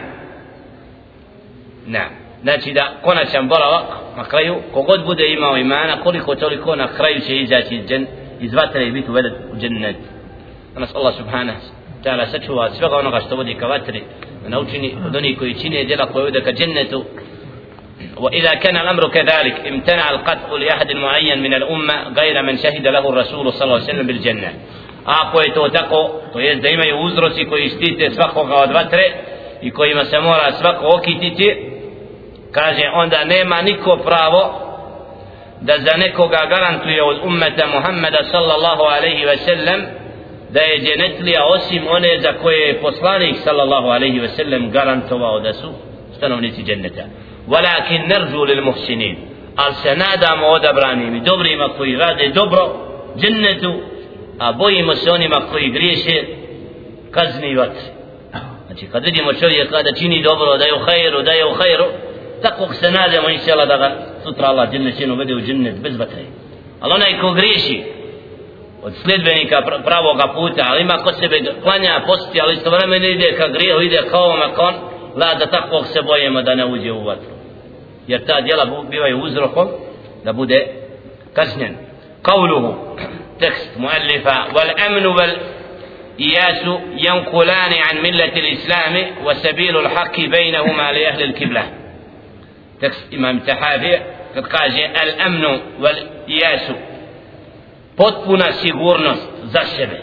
Na 1.86 2.06
znači 2.42 2.74
da 2.74 2.94
konačan 3.04 3.48
boravak 3.48 3.86
na 4.18 4.24
kraju 4.24 4.56
kogod 4.74 5.06
bude 5.06 5.34
imao 5.34 5.58
imana 5.58 6.02
koliko 6.04 6.36
toliko 6.36 6.76
na 6.76 6.88
kraju 6.88 7.20
će 7.20 7.38
izaći 7.38 7.76
iz, 7.76 7.86
džen, 7.88 8.08
iz 8.40 8.54
vatre 8.54 8.88
i 8.88 8.92
biti 8.92 9.12
uveden 9.12 9.34
u 9.54 9.58
džennet. 9.58 9.96
Nas 10.76 10.96
Allah 10.96 11.14
subhanahu 11.18 11.60
ta'ala 12.04 12.26
sačuva 12.26 12.70
svega 12.70 12.96
onoga 12.98 13.20
što 13.20 13.36
vodi 13.36 13.54
ka 13.54 13.68
vatri 13.68 14.04
da 14.44 14.50
naučini 14.50 14.96
od 15.08 15.16
onih 15.16 15.40
koji 15.40 15.54
čine 15.54 15.86
وإذا 18.18 18.54
كان 18.54 18.78
الأمر 18.78 19.08
كذلك 19.08 19.68
امتنع 19.68 20.10
القتل 20.10 20.62
لأحد 20.62 20.92
معين 20.92 21.44
من 21.44 21.54
الأمة 21.54 22.14
غير 22.20 22.42
من 22.42 22.58
شهد 22.58 22.88
له 22.88 23.10
الرسول 23.10 23.54
صلى 23.54 23.64
الله 23.64 23.76
عليه 23.76 23.84
وسلم 23.84 24.08
بالجنة 24.08 24.54
أقوى 25.08 25.50
توتقو 25.50 26.10
ويز 26.36 26.60
دائما 26.60 26.86
يوزر 26.86 27.30
سيكو 27.30 27.56
يشتيت 27.56 28.12
سبقو 28.12 28.42
قواد 28.42 28.70
بطر 28.74 29.00
يكو 29.64 29.84
يما 29.84 30.04
سمورا 30.04 30.52
سبقو 30.52 30.96
وكيتيتي 30.96 31.50
كاجي 32.56 32.86
عند 32.86 33.16
نيما 33.16 33.62
نيكو 33.62 33.96
براو 33.96 34.36
دزا 35.62 35.96
غارانتو 36.52 36.90
يوز 36.90 37.18
أمة 37.20 37.60
محمد 37.76 38.16
صلى 38.34 38.56
الله 38.56 38.90
عليه 38.90 39.32
وسلم 39.32 40.01
da 40.54 40.62
je 40.62 40.80
dženetlija 40.80 41.46
osim 41.46 41.88
one 41.88 42.20
za 42.22 42.34
koje 42.34 42.68
je 42.68 42.82
poslanik 42.82 43.36
sallallahu 43.44 43.88
alaihi 43.88 44.20
ve 44.20 44.30
sellem 44.30 44.72
garantovao 44.72 45.40
da 45.40 45.54
su 45.54 45.72
stanovnici 46.18 46.64
dženeta 46.64 47.04
walakin 47.48 48.08
nerđu 48.08 48.44
lil 48.44 48.64
muhsinin. 48.64 49.18
Ali 49.56 49.74
se 49.74 49.96
nadamo 49.96 50.48
odabranim 50.48 51.16
i 51.16 51.22
dobrima 51.22 51.70
koji 51.78 51.96
rade 51.96 52.28
dobro 52.28 52.60
džennetu 53.18 53.82
a 54.40 54.52
bojimo 54.52 54.96
se 54.96 55.12
onima 55.12 55.42
koji 55.52 55.70
griješe 55.70 56.24
kazni 57.12 57.56
vatri 57.56 58.02
znači 58.68 58.88
kad 58.92 59.06
vidimo 59.06 59.34
čovjeka 59.34 59.84
da 59.84 59.96
čini 60.00 60.24
dobro 60.24 60.58
da 60.58 60.66
je 60.66 60.74
u 60.74 60.80
hajru 60.80 61.22
da 61.22 61.32
je 61.32 61.46
u 61.46 61.54
hajru 61.54 61.86
takvog 62.42 62.76
se 62.76 62.92
nadamo 62.92 63.30
inšala 63.30 63.66
da 63.66 63.78
ga 63.78 63.90
sutra 64.24 64.48
Allah 64.48 64.72
džennet 64.72 64.98
će 64.98 65.12
uvede 65.12 65.36
u 65.36 65.42
džennet 65.42 65.76
bez 65.76 65.98
vatre. 65.98 66.24
Ali 66.80 66.94
onaj 66.94 67.20
ko 67.22 67.34
griješi 67.34 67.84
od 68.84 68.94
sljedbenika 69.04 69.62
pravoga 69.86 70.34
puta 70.34 70.66
ali 70.70 70.82
ima 70.82 70.98
kod 70.98 71.16
sebe 71.20 71.42
klanja 71.64 72.02
posti 72.06 72.42
ali 72.42 72.54
istovremeno 72.54 73.06
ide 73.06 73.36
ka 73.38 73.48
grijehu 73.48 73.82
ide 73.82 74.02
kao 74.12 74.36
makon 74.38 74.74
la 75.16 75.34
da 75.34 75.46
takvog 75.46 75.88
se 75.88 76.02
bojimo 76.02 76.42
da 76.42 76.56
ne 76.56 76.66
uđe 76.66 76.92
u 76.92 77.04
vatru 77.04 77.32
jer 78.08 78.26
ta 78.26 78.42
djela 78.42 78.66
bivaju 78.90 79.24
uzrokom 79.24 79.68
da 80.24 80.34
bude 80.34 80.68
kažnjen 81.34 81.76
قوله 82.24 82.96
تكست 83.40 83.78
مؤلفة 83.78 84.54
والأمن 84.56 85.06
والإياس 85.06 86.66
ينقلان 87.08 87.74
عن 87.74 87.98
ملة 87.98 88.34
الإسلام 88.44 89.06
وسبيل 89.26 89.78
الحق 89.78 90.20
بينهما 90.20 90.92
لأهل 90.92 91.24
الكبلة 91.24 91.64
tekst 92.82 93.14
kad 94.34 94.46
kaže 94.48 94.84
al 95.02 95.12
amnu 95.28 95.52
wal 95.84 96.00
yasu 96.28 96.74
potpuna 98.02 98.52
sigurnost 98.52 99.28
za 99.44 99.62
sebe. 99.76 100.02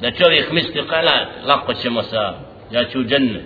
Da 0.00 0.10
čovjek 0.10 0.52
misli 0.52 0.86
kala 0.88 1.26
lako 1.46 1.74
ćemo 1.74 2.02
sa 2.02 2.34
ja 2.70 2.84
ću 2.84 3.00
u 3.00 3.04
džennet. 3.04 3.42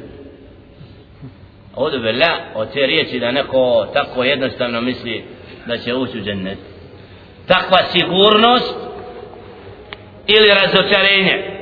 Ovdje 1.74 1.98
vela 1.98 2.38
od 2.54 2.72
te 2.72 2.86
riječi 2.86 3.20
da 3.20 3.30
neko 3.30 3.86
tako 3.92 4.24
jednostavno 4.24 4.80
misli 4.80 5.24
da 5.66 5.78
će 5.78 5.94
ući 5.94 6.18
u 6.18 6.24
džennet. 6.24 6.58
Takva 7.46 7.78
sigurnost 7.92 8.74
ili 10.26 10.48
razočarenje. 10.48 11.56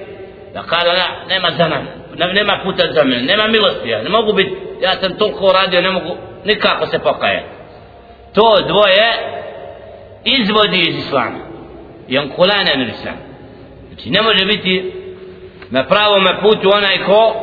Da 0.54 0.62
kada 0.62 0.92
da, 0.92 1.34
nema 1.34 1.50
za 1.50 1.68
nam 1.68 2.34
nema 2.34 2.60
puta 2.64 2.92
za 2.92 3.04
mene 3.04 3.22
nema 3.22 3.46
milosti 3.48 3.88
ja 3.88 4.02
ne 4.02 4.08
mogu 4.08 4.32
biti 4.32 4.56
ja 4.80 4.92
sam 4.92 5.18
toliko 5.18 5.52
radio 5.52 5.80
ne 5.80 5.90
mogu 5.90 6.16
nikako 6.44 6.86
se 6.86 6.98
pokajati. 6.98 7.48
To 8.34 8.56
dvoje 8.66 9.12
izvodi 10.24 10.80
iz 10.88 10.96
islama 10.96 11.43
i 12.08 12.18
on 12.18 12.28
kulane 12.28 12.76
na 12.76 12.84
islam 12.84 13.16
znači 13.88 14.10
ne 14.10 14.22
može 14.22 14.44
biti 14.44 14.92
na 15.70 15.84
pravom 15.84 16.26
putu 16.42 16.70
onaj 16.74 17.04
ko 17.06 17.34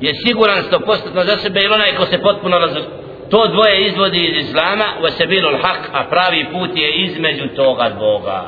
je 0.00 0.14
siguran 0.26 0.62
sto 0.62 0.80
postupno 0.80 1.24
za 1.24 1.36
sebe 1.36 1.60
ili 1.60 1.74
onaj 1.74 1.96
ko 1.96 2.06
se 2.06 2.22
potpuno 2.22 2.58
razumije 2.58 3.04
to 3.30 3.48
dvoje 3.48 3.86
izvodi 3.86 4.24
iz 4.24 4.48
islama 4.48 4.84
wa 5.02 5.10
sabilul 5.10 5.58
haq 5.62 5.80
a 5.92 6.04
pravi 6.04 6.46
put 6.52 6.70
je 6.76 7.04
između 7.04 7.48
toga 7.56 7.90
dvoga. 7.96 8.42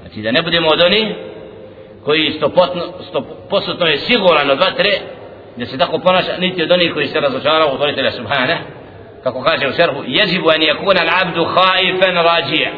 Znači 0.00 0.22
da 0.22 0.32
ne 0.32 0.42
budemo 0.42 0.68
od 0.68 0.80
oni 0.80 1.14
koji 2.04 2.30
sto, 2.30 2.48
potno, 2.48 2.82
sto 3.08 3.20
postupno 3.50 3.86
je 3.86 3.98
siguran 3.98 4.50
od 4.50 4.58
dva 4.58 4.70
tre 4.76 4.90
da 5.56 5.66
se 5.66 5.78
tako 5.78 5.98
ponaša 5.98 6.36
niti 6.38 6.62
od 6.62 6.72
onih 6.72 6.92
koji 6.94 7.06
se 7.06 7.20
razočarao 7.20 7.68
u 7.68 7.74
stvoritelja 7.74 8.10
subhana. 8.10 8.58
Kako 9.22 9.42
kaže 9.42 9.68
u 9.68 9.72
šerhu 9.72 10.02
jezibu 10.06 10.48
an 10.48 10.60
yakuna 10.60 11.00
al-abdu 11.00 11.44
khaifan 11.54 12.14
rajija 12.14 12.70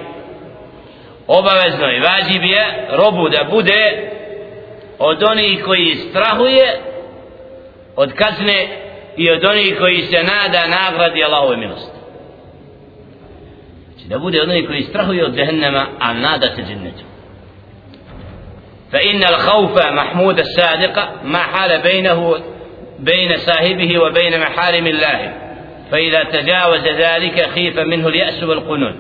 obavezno 1.27 1.87
je 1.87 2.01
vađib 2.01 2.43
je 2.43 2.89
robu 2.91 3.29
da 3.29 3.45
bude 3.51 4.11
od 4.99 5.23
onih 5.23 5.65
koji 5.65 5.95
strahuje 5.95 6.81
od 7.97 8.13
kazne 8.13 8.69
i 9.17 9.31
od 9.31 9.45
onih 9.45 9.77
koji 9.79 10.03
se 10.03 10.17
nada 10.17 10.67
nagradi 10.67 11.25
Allahove 11.25 11.57
milosti 11.57 11.97
znači 13.95 14.09
da 14.09 14.19
bude 14.19 14.43
od 14.43 14.49
onih 14.49 14.67
koji 14.67 14.83
strahuje 14.83 15.25
od 15.25 15.37
jehennema 15.37 15.87
a 16.01 16.13
nada 16.13 16.47
se 16.57 16.63
džennetu 16.63 17.05
فإن 18.93 19.25
الخوف 19.25 19.87
محمود 19.87 20.39
الصادق 20.39 21.09
ما 21.25 21.39
حال 21.39 21.83
بينه 21.83 22.37
بين 22.99 23.37
صاحبه 23.37 23.99
وبين 23.99 24.41
محارم 24.41 24.87
الله 24.87 25.33
فإذا 25.91 26.25
تجاوز 26.25 26.87
ذلك 26.87 27.51
خيف 27.51 27.79
منه 27.79 28.09
اليأس 28.09 28.43
والقنون 28.43 28.97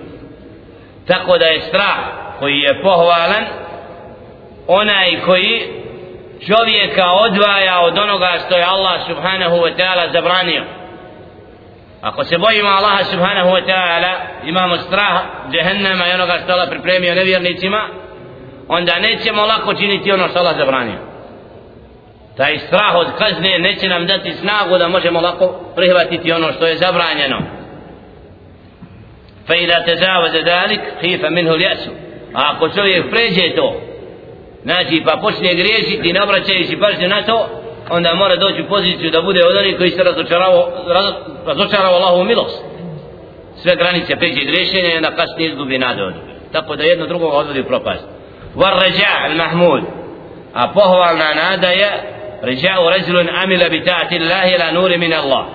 tako 1.06 1.38
da 1.38 1.44
je 1.44 1.60
strah 1.60 1.96
koji 2.38 2.58
je 2.58 2.82
pohvalan 2.82 3.44
onaj 4.66 5.20
koji 5.26 5.68
čovjeka 6.46 7.06
odvaja 7.12 7.80
od 7.80 7.98
onoga 7.98 8.38
što 8.46 8.56
je 8.56 8.64
Allah 8.64 9.00
subhanahu 9.06 9.56
wa 9.56 9.76
ta'ala 9.76 10.12
zabranio. 10.12 10.64
Ako 12.02 12.24
se 12.24 12.38
bojimo 12.38 12.68
Allaha 12.68 13.04
subhanahu 13.04 13.50
wa 13.50 13.66
ta'ala 13.66 14.12
imamo 14.44 14.78
strah 14.78 15.22
djehennama 15.50 16.06
i 16.06 16.12
onoga 16.12 16.38
što 16.44 16.52
Allah 16.52 16.68
pripremio 16.70 17.14
nevjernicima 17.14 17.88
onda 18.68 18.98
nećemo 18.98 19.46
lako 19.46 19.74
činiti 19.74 20.12
ono 20.12 20.28
što 20.28 20.38
Allah 20.38 20.56
zabranio. 20.56 20.98
Taj 22.36 22.58
strah 22.58 22.94
od 22.94 23.06
kazne 23.18 23.58
neće 23.58 23.88
nam 23.88 24.06
dati 24.06 24.32
snagu 24.32 24.78
da 24.78 24.88
možemo 24.88 25.20
lako 25.20 25.60
prihvatiti 25.76 26.32
ono 26.32 26.52
što 26.52 26.66
je 26.66 26.76
zabranjeno. 26.76 27.55
fa 29.47 29.55
ida 29.55 29.83
te 29.85 29.95
zavaze 29.95 30.41
dalik 30.41 30.81
hifa 31.01 31.29
minhu 31.29 31.55
ljasu 31.57 31.89
a 32.33 32.51
ako 32.55 32.69
čovjek 32.69 33.09
pređe 33.09 33.55
to 33.55 33.81
znači 34.63 35.01
pa 35.05 35.17
počne 35.21 35.53
griješiti 35.53 36.13
ne 36.13 36.21
obraćajući 36.23 36.79
pažnju 36.79 37.07
na 37.07 37.21
to 37.21 37.49
onda 37.89 38.13
mora 38.13 38.35
doći 38.35 38.61
u 38.61 38.67
poziciju 38.67 39.11
da 39.11 39.21
bude 39.21 39.45
od 39.45 39.55
onih 39.57 39.77
koji 39.77 39.91
se 39.91 40.03
razočarao 40.03 40.71
razočarao 41.45 41.93
Allahovu 41.93 42.23
milost 42.23 42.63
sve 43.55 43.75
granice 43.75 44.15
pređe 44.15 44.45
griješenja 44.45 44.93
i 44.93 44.97
onda 44.97 45.15
kasnije 45.15 45.49
izgubi 45.49 45.77
nade 45.77 46.03
od 46.03 46.13
tako 46.51 46.75
da 46.75 46.83
jedno 46.83 47.07
drugog 47.07 47.33
odvodi 47.33 47.59
u 47.59 47.65
propast 47.65 48.05
var 48.55 48.73
ređa 48.83 49.07
al 49.23 49.35
mahmud 49.35 49.81
a 50.53 50.67
pohvalna 50.67 51.33
nada 51.33 51.67
je 51.67 52.11
رجاء 52.43 52.89
رجل 52.89 53.29
عمل 53.29 53.79
بتاعة 53.79 54.11
الله 54.11 54.55
إلى 54.55 54.71
نور 54.71 54.97
من 54.97 55.13
الله 55.13 55.54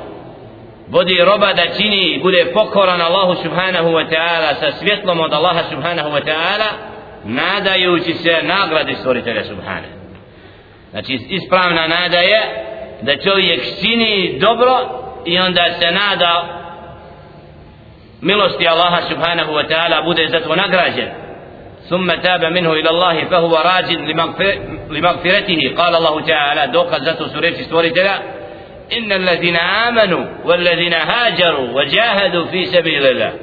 budi 0.91 1.19
roba 1.25 1.53
da 1.53 1.63
čini 1.77 2.21
bude 2.23 2.47
pokoran 2.55 3.01
Allahu 3.01 3.35
subhanahu 3.43 3.89
wa 3.89 4.11
ta'ala 4.11 4.55
sa 4.61 4.73
svjetlom 4.79 5.21
od 5.21 5.33
Allaha 5.33 5.63
subhanahu 5.71 6.09
wa 6.11 6.25
ta'ala 6.25 6.69
nadajući 7.25 8.15
se 8.15 8.37
nagradi 8.43 8.95
stvoritelja 8.95 9.45
subhanahu 9.45 9.95
znači 10.91 11.19
ispravna 11.29 11.87
nada 11.87 12.19
je 12.19 12.41
da 13.03 13.17
čovjek 13.17 13.61
čini 13.81 14.39
dobro 14.41 14.77
i 15.25 15.39
onda 15.39 15.65
se 15.79 15.91
nada 15.91 16.45
milosti 18.21 18.69
Allaha 18.69 19.03
subhanahu 19.09 19.53
wa 19.53 19.69
ta'ala 19.69 20.05
bude 20.05 20.29
zato 20.29 20.55
nagrađen 20.55 21.27
ثم 21.89 22.11
تاب 22.15 22.45
منه 22.45 22.73
إلى 22.73 22.91
الله 22.91 23.25
فهو 23.25 23.57
راج 23.57 23.93
لمغفرته 24.91 25.75
قال 25.79 25.95
الله 25.95 26.21
تعالى 26.21 26.73
دوقا 26.73 26.99
ذات 26.99 27.23
سورة 27.23 27.55
سورة 27.71 27.89
إن 28.98 29.12
الذين 29.12 29.56
آمنوا 29.56 30.26
والذين 30.46 30.94
هاجروا 30.94 31.70
وجاهدوا 31.82 32.46
في 32.46 32.66
سبيل 32.66 33.06
الله 33.06 33.34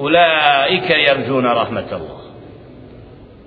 أولئك 0.00 0.90
يرجون 0.90 1.46
رحمة 1.46 1.86
الله 1.92 2.20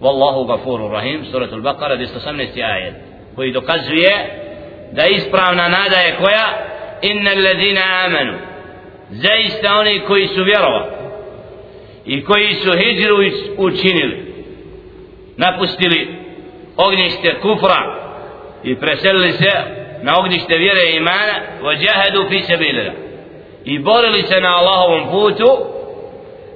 والله 0.01 0.35
غفور 0.53 0.91
رحيم 0.91 1.23
سورة 1.23 1.49
البقرة 1.53 1.95
دي 1.95 2.03
استسمنت 2.03 2.57
آية 2.57 2.93
koji 3.35 3.51
dokazuje 3.51 4.11
da 4.91 5.05
ispravna 5.05 5.67
nada 5.69 5.95
je 5.97 6.15
koja 6.21 6.47
inna 7.01 7.31
alladhina 7.31 7.81
amanu 8.05 8.37
zaista 9.09 9.73
oni 9.79 9.99
koji 9.99 10.27
su 10.27 10.43
vjerovali 10.43 10.85
i 12.05 12.23
koji 12.23 12.53
su 12.53 12.71
hijđru 12.77 13.15
učinili 13.57 14.33
napustili 15.37 16.15
ognjište 16.77 17.39
kufra 17.41 17.99
i 18.63 18.75
preselili 18.75 19.31
se 19.31 19.51
na 20.01 20.19
ognjište 20.19 20.57
vjere 20.57 20.81
i 20.89 20.95
imana 20.95 21.33
vađahedu 21.61 22.29
fi 22.29 22.43
sabilillah 22.43 22.93
i 23.65 23.79
borili 23.79 24.21
se 24.21 24.41
na 24.41 24.57
Allahovom 24.57 25.09
putu. 25.11 25.77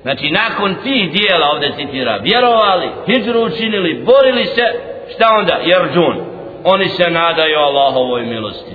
Znači 0.02 0.30
nakon 0.30 0.76
tih 0.84 1.12
dijela 1.12 1.50
ovdje 1.54 1.72
citira 1.76 2.18
vjerovali, 2.18 2.90
hijđru 3.06 3.46
učinili 3.46 4.04
borili 4.04 4.46
se, 4.46 4.64
šta 5.16 5.26
onda? 5.40 5.60
jerđun. 5.66 6.26
Oni 6.64 6.90
se 6.90 7.10
nadaju 7.10 7.58
Allahovoj 7.58 8.22
milosti. 8.22 8.72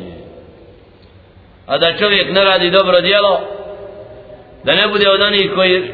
A 1.67 1.79
da 1.79 1.97
čovjek 1.99 2.33
ne 2.33 2.45
radi 2.45 2.71
dobro 2.71 3.01
dijelo 3.01 3.41
da 4.65 4.75
ne 4.75 4.89
bude 4.89 5.11
od 5.11 5.23
onih 5.23 5.51
koji 5.55 5.93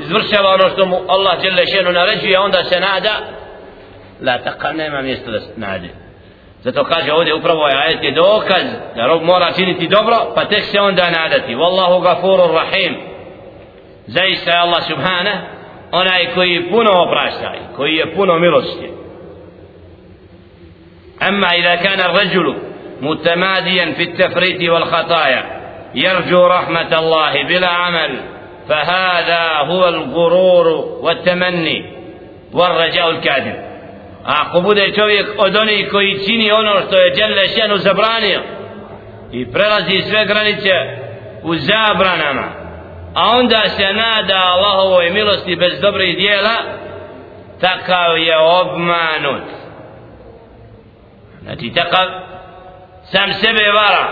izvršava 0.00 0.54
ono 0.54 0.70
što 0.70 0.86
mu 0.86 0.96
Allah 1.08 1.42
dželle 1.42 1.66
šenu 1.66 1.92
naređuje 1.92 2.38
onda 2.38 2.64
se 2.64 2.80
nada 2.80 3.20
la 4.20 4.38
taqa 4.38 4.72
nema 4.72 5.02
mjesto 5.02 5.30
da 5.30 5.40
nađe 5.56 6.03
zato 6.64 6.84
kaže 6.84 7.12
ovdje 7.12 7.34
upravo 7.34 7.68
je 7.68 7.76
ajet 7.76 8.02
je 8.02 8.12
dokaz 8.12 8.64
da 8.96 9.06
rob 9.06 9.22
mora 9.22 9.52
činiti 9.52 9.88
dobro 9.88 10.16
pa 10.34 10.44
tek 10.44 10.64
se 10.64 10.80
onda 10.80 11.10
nadati 11.10 11.54
wallahu 11.54 12.02
gafurur 12.02 12.50
rahim 12.54 12.96
zaista 14.06 14.50
je 14.50 14.58
Allah 14.58 14.82
subhana 14.88 15.32
onaj 15.92 16.34
koji 16.34 16.70
puno 16.70 16.90
oprašta 17.02 17.52
koji 17.76 17.94
je 17.94 18.14
puno 18.14 18.38
milosti 18.38 18.90
أما 21.28 21.48
إذا 21.54 21.74
كان 21.74 22.00
الرجل 22.00 22.56
متماديا 23.00 23.92
في 23.92 24.02
التفريط 24.02 24.70
والخطايا 24.70 25.44
يرجو 25.94 26.46
رحمة 26.46 26.98
الله 26.98 27.42
بلا 27.42 27.68
عمل 27.68 28.20
فهذا 28.68 29.42
هو 29.70 29.88
الغرور 29.88 30.66
والتمني 31.02 31.84
والرجاء 32.52 33.10
الكاذب 33.10 33.73
ako 34.24 34.60
bude 34.60 34.92
čovjek 34.96 35.26
od 35.38 35.56
onih 35.56 35.88
koji 35.90 36.24
čini 36.26 36.52
ono 36.52 36.80
što 36.86 36.96
je 36.96 37.14
Đelle 37.14 37.48
Šenu 37.48 37.76
zabranio 37.76 38.40
i 39.32 39.52
prelazi 39.52 40.02
sve 40.02 40.24
granice 40.26 40.70
u 41.42 41.56
zabranama 41.56 42.64
a 43.14 43.30
onda 43.30 43.68
se 43.68 43.92
nada 43.92 44.34
Allahovoj 44.36 45.10
milosti 45.10 45.56
bez 45.56 45.80
dobrih 45.80 46.16
dijela 46.16 46.54
takav 47.60 48.18
je 48.18 48.38
obmanut. 48.38 49.42
Znači 51.42 51.72
takav 51.74 52.08
sam 53.04 53.32
sebe 53.32 53.72
vara 53.72 54.08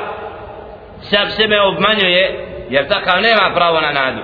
sam 1.00 1.30
sebe 1.30 1.60
obmanjuje 1.60 2.48
jer 2.70 2.88
takav 2.88 3.22
nema 3.22 3.54
pravo 3.54 3.80
na 3.80 3.92
nadu. 3.92 4.20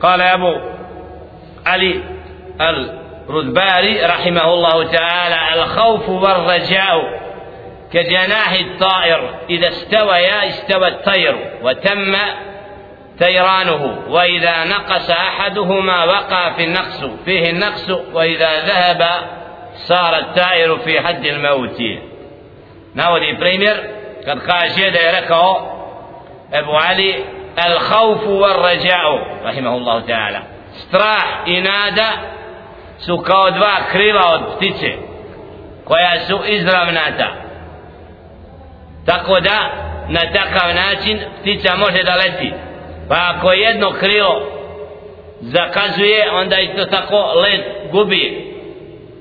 Kale 0.00 0.24
Abu 0.24 0.60
Ali 1.64 2.02
al-Rudbari 3.32 3.96
rahimahullahu 4.04 4.92
ta'ala 4.92 5.38
al-khawf 5.56 6.04
wal-raja'u 6.08 7.32
كجناح 7.92 8.52
الطائر 8.52 9.20
إذا 9.50 9.68
استويا 9.68 10.48
استوى 10.48 10.88
الطير 10.88 11.36
وتم 11.62 12.16
تيرانه 13.18 13.98
وإذا 14.08 14.64
نقص 14.64 15.10
أحدهما 15.10 16.04
وقع 16.04 16.52
في 16.56 16.64
النقص 16.64 17.04
فيه 17.24 17.50
النقص 17.50 17.90
وإذا 18.12 18.60
ذهب 18.66 19.02
صار 19.88 20.18
الطائر 20.18 20.78
في 20.78 21.00
حد 21.00 21.24
الموت. 21.24 21.78
نودي 22.96 23.32
بريمير 23.32 23.76
قد 24.28 24.38
قال 24.40 24.68
da 24.68 24.76
je 24.76 25.72
Ebu 26.52 26.72
Ali 26.76 27.14
الخوف 27.66 28.26
والرجاء 28.26 29.04
رحمه 29.44 29.76
الله 29.76 30.00
تعالى 30.00 30.42
i 31.46 31.60
nada 31.60 32.08
su 33.06 33.18
kao 33.18 33.50
dva 33.50 33.76
krila 33.92 34.22
od 34.34 34.56
ptice 34.56 34.92
koja 35.84 36.20
su 36.26 36.38
izravnata. 36.46 37.28
Tako 39.06 39.40
da 39.40 39.70
na 40.08 40.20
takav 40.20 40.74
način 40.74 41.20
ptica 41.40 41.76
može 41.76 42.02
da 42.02 42.14
leti. 42.14 42.52
Pa 43.08 43.34
ako 43.34 43.52
jedno 43.52 43.90
krilo 43.90 44.48
zakazuje 45.40 46.30
onda 46.30 46.60
i 46.60 46.76
to 46.76 46.84
tako 46.84 47.16
let 47.16 47.60
gubi. 47.92 48.52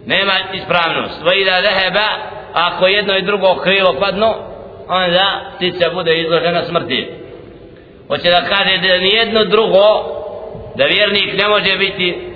Nema 0.06 0.34
ispravnost. 0.54 1.22
Va 1.22 1.32
da 1.46 1.70
leheba 1.70 2.08
ako 2.54 2.88
jedno 2.88 3.18
i 3.18 3.22
drugo 3.22 3.56
krilo 3.56 3.96
padno 4.00 4.36
onda 4.88 5.52
ptica 5.56 5.90
bude 5.94 6.22
izložena 6.22 6.66
smrti. 6.66 7.10
Hoće 8.08 8.30
da 8.30 8.42
kaže 8.42 8.78
da 8.78 8.98
ni 8.98 9.10
jedno 9.10 9.46
drugo 9.46 10.06
da 10.76 10.86
vjernik 10.86 11.38
ne 11.38 11.48
može 11.48 11.78
biti 11.78 12.31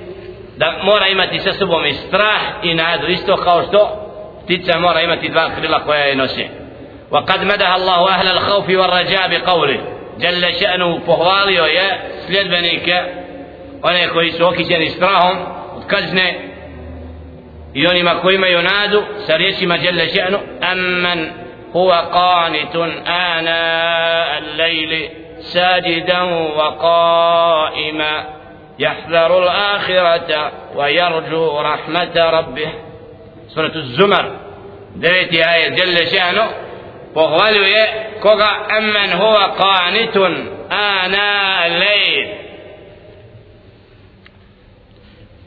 da 0.58 0.80
mora 0.84 1.08
imati 1.08 1.40
sa 1.40 1.54
sobom 1.54 1.86
i 1.86 1.94
strah 1.94 2.42
i 2.64 2.74
nadu 2.74 3.08
isto 3.08 3.38
kao 3.38 3.64
što 3.64 4.06
ptica 4.46 4.80
mora 4.80 5.02
imati 5.02 5.30
dva 5.30 5.50
krila 5.56 5.80
koja 5.80 6.00
je 6.00 6.16
nosi 6.16 6.48
وقد 7.12 7.44
مدح 7.44 7.76
الله 7.76 8.10
أهل 8.10 8.28
الخوف 8.28 8.70
والرجاء 8.70 9.28
بقوله 9.28 9.80
جل 10.20 10.54
شأنه 10.60 11.00
pohvalio 11.06 11.66
je 11.66 12.00
sljedbenike 12.28 13.04
one 13.82 14.08
koji 14.08 14.32
su 14.32 14.48
okićeni 14.48 14.90
strahom 14.90 15.38
od 15.76 15.88
kazne 15.88 16.40
i 17.74 17.88
onima 17.88 18.20
koji 18.22 18.36
imaju 18.36 18.62
nadu 18.62 19.04
sa 19.26 19.36
riječima 19.36 19.78
جل 19.78 20.10
شأنه 20.16 20.40
أمن 20.72 21.32
هو 21.76 21.92
قانت 21.92 22.76
آناء 23.08 24.38
الليل 24.38 25.10
ساجدا 25.40 26.22
وقائما 26.58 28.35
يحذر 28.80 29.44
الآخرة 29.44 30.52
ويرجو 30.76 31.60
رحمة 31.62 32.30
ربه. 32.30 32.74
سورة 33.48 33.76
الزمر. 33.76 34.40
دريتي 34.96 35.54
آية 35.54 35.70
جل 35.70 36.08
شأنه. 36.08 36.50
فغلو 37.16 37.66
كغا 38.24 38.78
أمن 38.78 39.12
هو 39.12 39.36
قانت 39.36 40.18
آناء 40.72 41.68
الليل. 41.68 42.28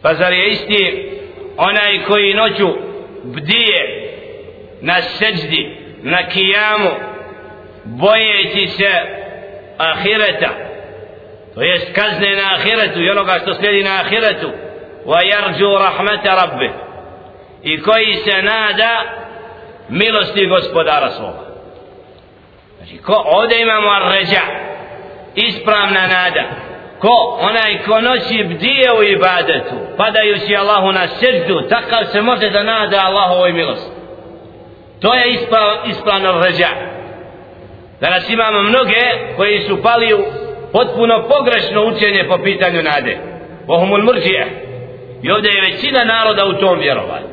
فزر 0.05 0.33
يستي 0.33 1.09
أنا 1.61 1.89
يكوي 1.89 2.35
نجو 2.35 2.77
بدية 3.25 4.09
نسجد 4.83 5.77
نكيام 6.05 6.99
بويتي 7.85 8.67
سأخرته 8.69 10.51
to 11.55 11.63
jest 11.63 11.95
kazne 11.95 12.37
na 12.37 12.55
ahiretu 12.55 13.01
i 13.01 13.11
onoga 13.11 13.39
što 13.43 13.55
slijedi 13.55 13.85
na 13.85 14.01
ahiretu. 14.01 14.51
Wa 15.07 15.21
yarju 15.23 15.79
rahmata 15.79 16.35
rabbi 16.35 16.71
i 17.63 17.83
koji 17.83 18.15
se 18.15 18.43
nada 18.43 19.05
milosti 19.89 20.47
gospodara 20.47 21.11
svoga. 21.11 21.49
Znači, 22.79 22.99
ko 22.99 23.23
ovdje 23.27 23.63
imamo 23.63 23.89
ređa, 24.13 24.41
ispravna 25.35 26.07
nada, 26.07 26.45
ko? 26.99 27.39
Onaj 27.41 27.83
ko 27.87 28.01
noći 28.01 28.45
bdije 28.45 28.93
u 28.99 29.03
ibadetu, 29.03 29.75
padajući 29.97 30.57
Allahu 30.57 30.93
na 30.93 31.09
srđu, 31.09 31.69
takav 31.69 32.05
se 32.13 32.23
može 32.23 32.51
da 32.51 32.63
nada 32.63 33.01
Allahovoj 33.05 33.53
milosti. 33.53 33.91
To 35.01 35.15
je 35.15 35.31
isprav, 35.31 35.71
ispravno 35.87 36.43
ređa. 36.45 36.69
Danas 38.01 38.31
imamo 38.31 38.63
mnoge 38.63 39.35
koji 39.37 39.61
su 39.61 39.83
pali 39.83 40.15
u 40.15 40.25
potpuno 40.73 41.29
pogrešno 41.29 41.85
učenje 41.85 42.25
po 42.29 42.39
pitanju 42.39 42.83
nade. 42.83 43.19
vohumul 43.67 44.03
mrđije. 44.03 44.47
I 45.23 45.31
ovdje 45.31 45.51
je 45.51 45.73
većina 45.73 46.05
naroda 46.05 46.47
u 46.47 46.53
tom 46.53 46.79
vjerovanju. 46.79 47.29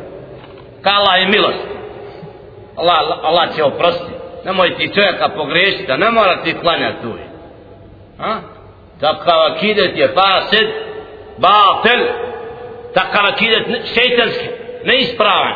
Ka 0.82 0.90
Allah 0.90 1.20
je 1.20 1.28
milost. 1.28 1.68
Allah, 2.76 3.20
Allah 3.24 3.56
će 3.56 3.64
oprostiti 3.64 4.26
nemoj 4.46 4.76
ti 4.76 4.92
čovjeka 4.96 5.30
pogrešiti, 5.30 5.92
ne 5.98 6.12
mora 6.12 6.44
ti 6.44 6.56
klanjati 6.62 7.02
tu. 7.02 7.14
a? 8.20 8.36
Takav 9.00 9.42
akidet 9.52 9.98
je 9.98 10.08
fasid, 10.08 10.68
batel, 11.38 12.02
takav 12.94 13.26
akidet 13.26 13.66
šeitanski, 13.94 14.48
neispravan, 14.84 15.54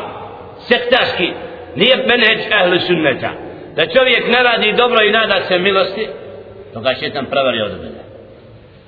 sektaški, 0.68 1.32
nije 1.76 1.96
menheđ 1.96 2.40
ehlu 2.60 2.80
sunneta. 2.86 3.30
Da 3.76 3.86
čovjek 3.86 4.28
ne 4.28 4.42
radi 4.42 4.72
dobro 4.72 5.04
i 5.04 5.10
nada 5.10 5.40
se 5.48 5.58
milosti, 5.58 6.08
to 6.74 6.80
ga 6.80 6.94
šeitan 7.00 7.26
prevari 7.26 7.60
od 7.60 7.72
mene. 7.72 8.00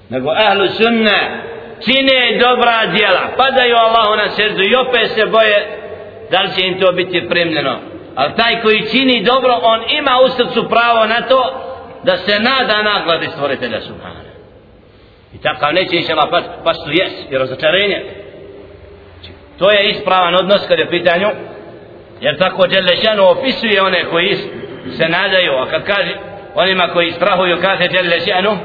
Nego 0.09 0.31
ahlu 0.31 0.68
sunna 0.68 1.18
čine 1.85 2.38
dobra 2.40 2.87
djela, 2.87 3.23
padaju 3.37 3.77
Allahu 3.77 4.16
na 4.16 4.31
srdu 4.31 4.62
i 4.62 4.75
opet 4.75 5.11
se 5.11 5.27
boje 5.27 5.79
da 6.31 6.42
li 6.42 6.51
će 6.55 6.66
im 6.66 6.81
to 6.81 6.92
biti 6.92 7.29
primljeno. 7.29 7.79
Ali 8.14 8.35
taj 8.37 8.61
koji 8.62 8.88
čini 8.90 9.25
dobro 9.25 9.59
on 9.62 9.81
ima 9.90 10.18
u 10.25 10.29
srcu 10.29 10.68
pravo 10.68 11.07
na 11.07 11.21
to 11.29 11.55
da 12.03 12.16
se 12.16 12.40
nada 12.40 12.83
nagladi 12.83 13.27
stvoritelja 13.27 13.81
Subhana. 13.81 14.33
I 15.35 15.38
takav 15.38 15.75
neće 15.75 15.97
iša 15.97 16.12
Allah 16.12 16.29
pas, 16.31 16.45
pas 16.64 16.77
jes 16.87 17.12
i 17.31 17.38
razočarenje. 17.38 18.03
Znači, 19.14 19.33
to 19.59 19.71
je 19.71 19.90
ispravan 19.90 20.35
odnos 20.35 20.66
kad 20.68 20.79
je 20.79 20.90
pitanju 20.90 21.29
jer 22.21 22.38
tako 22.38 22.66
Đelešanu 22.66 23.29
opisuje 23.29 23.83
one 23.83 24.05
koji 24.05 24.37
se 24.97 25.09
nadaju 25.09 25.53
a 25.53 25.71
kad 25.71 25.85
kaže 25.85 26.16
onima 26.55 26.88
koji 26.88 27.12
strahuju 27.12 27.57
kaže 27.61 27.88
Đelešanu 27.88 28.59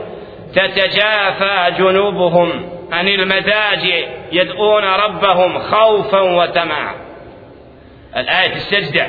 تتجافى 0.54 1.72
جنوبهم 1.78 2.70
عن 2.92 3.08
المداجع 3.08 4.08
يدعون 4.32 4.84
ربهم 4.84 5.60
خوفا 5.60 6.20
وطمعا 6.20 6.96
الآية 8.18 8.54
السجدة 8.54 9.08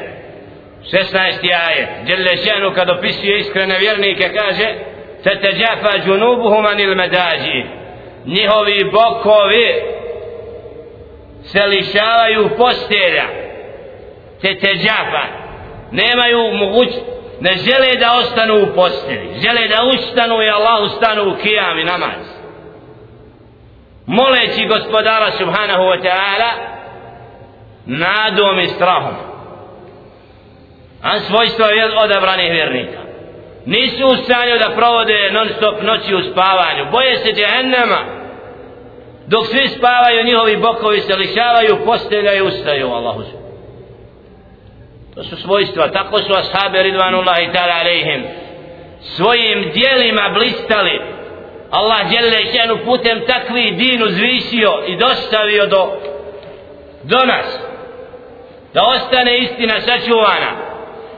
16. 0.83 1.53
ajet 1.53 1.89
Jelle 2.07 2.37
še'nu 2.37 2.75
kad 2.75 2.91
opisuje 2.91 3.39
iskrene 3.39 3.79
vjernike 3.79 4.31
kaže 4.35 4.75
Tatajafa 5.25 5.91
junubuhum 6.07 6.67
anil 6.67 6.95
medaži 6.95 7.65
Njihovi 8.27 8.85
bokovi 8.85 9.75
se 11.43 11.63
lišavaju 11.67 12.51
postelja 12.57 13.27
Tatajafa 14.43 15.25
Nemaju 15.93 16.53
moguć 16.53 16.89
Ne 17.41 17.55
žele 17.57 17.97
da 18.01 18.17
ostanu 18.19 18.63
u 18.63 18.75
posteli 18.75 19.41
Žele 19.41 19.69
da 19.69 19.83
ustanu 19.95 20.43
i 20.43 20.51
Allah 20.51 20.83
ustanu 20.83 21.23
u 21.31 21.37
kijam 21.43 21.79
i 21.79 21.85
namaz. 21.85 22.39
Moleći 24.07 24.67
gospodara 24.67 25.31
subhanahu 25.31 25.83
wa 25.83 26.03
ta'ala 26.03 26.51
Nadom 27.87 28.59
i 28.59 28.69
strahom. 28.69 29.15
A 31.03 31.21
svojstvo 31.21 31.67
je 31.67 31.99
odabranih 31.99 32.53
vjernika. 32.53 32.99
Nisu 33.67 34.07
u 34.07 34.17
stanju 34.17 34.59
da 34.59 34.77
provode 34.77 35.31
non 35.33 35.49
stop 35.57 35.83
noći 35.83 36.15
u 36.15 36.23
spavanju. 36.23 36.91
Boje 36.91 37.17
se 37.17 37.33
džehennema. 37.33 37.99
Dok 39.27 39.47
svi 39.47 39.69
spavaju, 39.69 40.25
njihovi 40.25 40.57
bokovi 40.57 41.01
se 41.01 41.17
lišavaju, 41.17 41.85
postelja 41.85 42.35
i 42.35 42.43
ustaju 42.43 42.89
Allahu 42.89 43.23
to 45.15 45.23
su 45.23 45.37
svojstva 45.37 45.89
tako 45.89 46.19
su 46.19 46.33
ashabi 46.33 46.83
ridvanullahi 46.83 47.49
ta'ala 47.53 47.81
alaihim 47.81 48.25
svojim 49.01 49.71
dijelima 49.73 50.31
blistali. 50.35 51.01
Allah 51.71 52.09
djelje 52.09 52.53
šenu 52.53 52.79
putem 52.85 53.27
takvi 53.27 53.71
din 53.71 54.03
uzvisio 54.03 54.83
i 54.87 54.97
dostavio 54.97 55.67
do 55.67 55.93
do 57.03 57.19
nas. 57.19 57.59
Da 58.75 58.83
ostane 58.83 59.39
istina 59.39 59.81
sačuvana. 59.81 60.69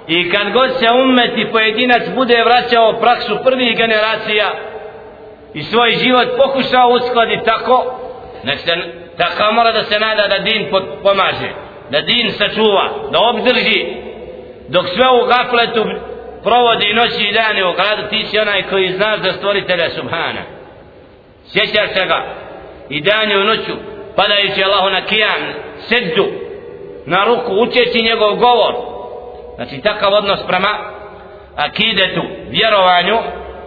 I 0.08 0.30
kad 0.30 0.52
god 0.52 0.70
se 0.78 0.86
umet 1.04 1.30
i 1.36 1.50
pojedinac 1.52 2.02
bude 2.14 2.44
vraćao 2.44 3.00
praksu 3.00 3.38
prvih 3.44 3.76
generacija 3.76 4.54
i 5.54 5.62
svoj 5.62 5.90
život 5.90 6.28
pokušao 6.36 6.88
uskladiti 6.88 7.44
tako 7.44 8.00
nek 8.42 8.58
se 8.58 8.76
tako 9.16 9.52
mora 9.52 9.72
da 9.72 9.84
se 9.84 9.98
nada 9.98 10.28
da 10.28 10.38
din 10.38 10.70
pomaže 11.02 11.50
da 11.89 12.01
din 12.01 12.31
sačuva 12.31 12.89
da 13.11 13.19
obdrži 13.19 13.85
dok 14.67 14.87
sve 14.87 15.05
u 15.09 15.25
gafletu 15.25 15.83
provodi 16.43 16.93
noći 16.93 17.23
i 17.23 17.33
dani 17.33 17.63
u 17.63 17.73
gradu 17.73 18.09
ti 18.09 18.25
si 18.25 18.39
onaj 18.39 18.63
koji 18.63 18.93
znaš 18.93 19.19
za 19.19 19.31
stvoritelja 19.33 19.89
subhana 19.89 20.41
sjećaš 21.47 21.89
se 21.93 22.05
ga 22.05 22.25
i 22.89 23.01
danju 23.01 23.39
u 23.41 23.43
noću 23.43 23.71
padajući 24.15 24.63
Allahu 24.63 24.89
na 24.89 25.05
kijan 25.05 25.53
sedzu 25.79 26.25
na 27.05 27.25
ruku 27.25 27.51
učeći 27.61 28.01
njegov 28.01 28.35
govor 28.35 28.73
znači 29.55 29.81
takav 29.81 30.13
odnos 30.13 30.39
prema 30.47 30.69
akidetu 31.55 32.21
vjerovanju 32.49 33.17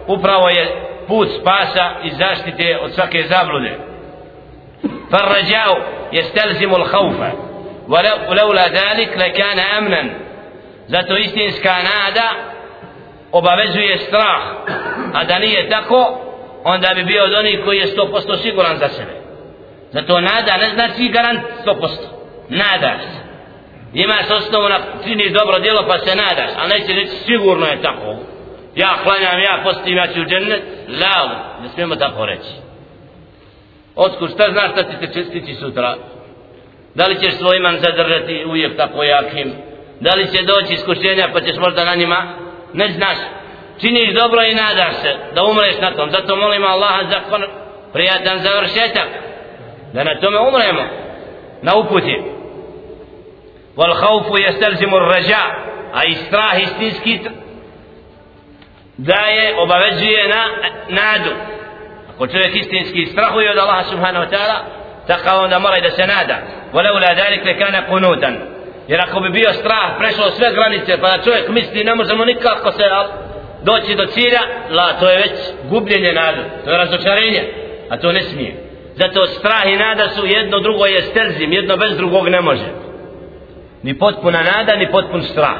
upravo 0.07 0.49
je 0.49 0.81
put 1.07 1.27
spasa 1.41 1.91
i 2.03 2.09
zaštite 2.09 2.79
od 2.83 2.93
svake 2.93 3.23
zablude 3.23 3.89
فالرجاء 5.11 5.81
يستلزم 6.13 6.75
الخوف 6.75 7.15
ولولا 8.29 8.67
ذلك 8.67 9.17
لكان 9.17 9.59
امنا 9.59 10.09
zato 10.89 11.17
istinska 11.17 11.73
nada 11.83 12.27
obavezuje 13.31 13.97
strah 13.97 14.41
a 15.13 15.23
da 15.23 15.39
nije 15.39 15.69
tako 15.69 16.19
onda 16.63 16.93
bi 16.95 17.03
bio 17.03 17.23
od 17.23 17.33
onih 17.33 17.59
koji 17.65 17.77
je 17.77 17.87
100% 17.87 18.41
siguran 18.41 18.77
za 18.77 18.87
sebe 18.87 19.13
zato 19.91 20.21
nada 20.21 20.57
ne 20.57 20.69
znači 20.69 21.07
garant 21.07 21.41
100% 21.65 21.89
nada 22.49 22.99
se 22.99 23.19
imaš 23.93 24.29
osnovu 24.29 24.69
na 24.69 24.79
činiš 25.03 25.31
dobro 25.31 25.59
djelo 25.59 25.83
pa 25.87 25.97
se 25.99 26.15
nadaš 26.15 26.51
a 26.57 26.67
neće 26.67 26.93
reći 26.93 27.11
sigurno 27.25 27.65
je 27.65 27.81
tako 27.81 28.15
ja 28.75 28.97
klanjam, 29.03 29.39
ja 29.39 29.61
postim, 29.63 29.97
ja 29.97 30.07
ću 30.07 30.21
u 30.21 30.25
džennet 30.25 30.63
lao, 30.87 31.29
ne 31.61 31.69
smijemo 31.69 31.95
tako 31.95 32.25
reći 32.25 32.49
otkud, 33.95 34.31
šta 34.31 34.51
znaš 34.51 34.71
šta 34.71 34.83
ti 34.83 34.95
se 34.99 35.13
čestići 35.13 35.53
sutra 35.53 35.95
Da 36.94 37.06
li 37.06 37.20
ćeš 37.20 37.34
svoj 37.34 37.56
iman 37.56 37.78
zadržati 37.78 38.44
uvijek 38.46 38.76
tako 38.76 39.02
jakim? 39.02 39.52
Da 40.00 40.14
li 40.14 40.30
će 40.32 40.42
doći 40.42 40.74
iskušenja 40.74 41.28
pa 41.32 41.40
ćeš 41.40 41.56
možda 41.56 41.84
na 41.84 41.94
njima? 41.94 42.26
Ne 42.72 42.88
znaš. 42.88 43.16
Činiš 43.80 44.14
dobro 44.14 44.42
i 44.42 44.54
nadaš 44.54 44.94
se 45.02 45.16
da 45.34 45.44
umreš 45.44 45.76
na 45.80 45.94
tom. 45.94 46.10
Zato 46.10 46.36
molim 46.36 46.64
Allaha 46.64 47.02
za 47.10 47.20
prijatan 47.92 48.38
završetak. 48.38 49.08
Da 49.92 50.04
na 50.04 50.20
tome 50.20 50.38
umremo. 50.38 50.82
Na 51.62 51.76
uputi. 51.76 52.22
Wal 53.76 53.94
khawfu 53.94 54.34
yastalzimu 54.36 54.96
ar-raja. 54.96 55.44
A 55.94 56.04
istrah 56.04 56.62
istinski 56.62 57.20
daje 58.96 59.54
obavezuje 59.58 60.28
na 60.28 60.44
nadu. 60.88 61.30
Ako 62.14 62.26
čovjek 62.26 62.56
istinski 62.56 63.06
strahuje 63.06 63.50
od 63.50 63.58
Allaha 63.58 63.84
subhanahu 63.84 64.24
wa 64.24 64.30
ta'ala 64.30 64.83
tako 65.06 65.44
onda 65.44 65.58
mora 65.58 65.80
da 65.80 65.90
se 65.90 66.06
nada. 66.06 66.36
Walaula 66.72 67.14
dalik 67.16 67.44
lekana 67.44 67.86
kunutan 67.86 68.36
jer 68.88 69.00
ako 69.00 69.20
bi 69.20 69.30
bio 69.30 69.52
strah 69.52 69.98
prešao 69.98 70.30
sve 70.30 70.52
granice 70.52 71.00
pa 71.00 71.16
da 71.16 71.22
čovjek 71.24 71.48
misli 71.48 71.84
ne 71.84 71.94
možemo 71.94 72.24
nikako 72.24 72.72
se 72.72 72.84
doći 73.62 73.94
do 73.94 74.06
cilja 74.06 74.40
la 74.70 74.92
to 74.92 75.10
je 75.10 75.16
već 75.16 75.32
gubljenje 75.70 76.12
nade, 76.12 76.42
to 76.64 76.70
je 76.70 76.78
razočarenje 76.78 77.52
a 77.90 77.96
to 77.96 78.12
ne 78.12 78.22
smije. 78.22 78.54
Zato 78.94 79.26
strah 79.26 79.66
i 79.66 79.76
nada 79.76 80.08
su 80.08 80.26
jedno 80.26 80.60
drugo 80.60 80.86
je 80.86 81.02
sterzim 81.02 81.52
jedno 81.52 81.76
bez 81.76 81.96
drugog 81.96 82.28
ne 82.28 82.40
može. 82.40 82.68
Ni 83.82 83.98
potpuna 83.98 84.42
nada 84.42 84.76
ni 84.76 84.90
potpun 84.90 85.22
strah. 85.22 85.56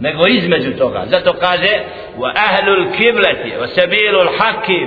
Nego 0.00 0.26
između 0.26 0.70
toga. 0.78 1.04
Zato 1.06 1.32
kaže 1.32 1.80
wa 2.18 2.32
ahlul 2.34 2.92
kiblati 2.96 3.52
wa 3.60 3.66
sabilul 3.66 4.28
haki 4.38 4.86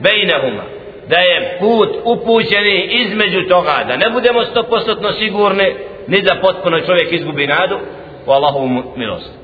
bejnehuma. 0.00 0.77
Da 1.08 1.18
je 1.18 1.56
put 1.60 1.88
upućeni 2.04 2.88
između 2.90 3.48
toga 3.48 3.84
da 3.88 3.96
ne 3.96 4.10
budemo 4.10 4.40
100% 4.40 5.18
sigurni 5.18 5.74
ni 6.06 6.22
da 6.22 6.40
potpuno 6.42 6.80
čovjek 6.80 7.12
izgubi 7.12 7.46
nadu 7.46 7.78
u 8.26 8.30
Allahovu 8.30 8.68
milost. 8.96 9.38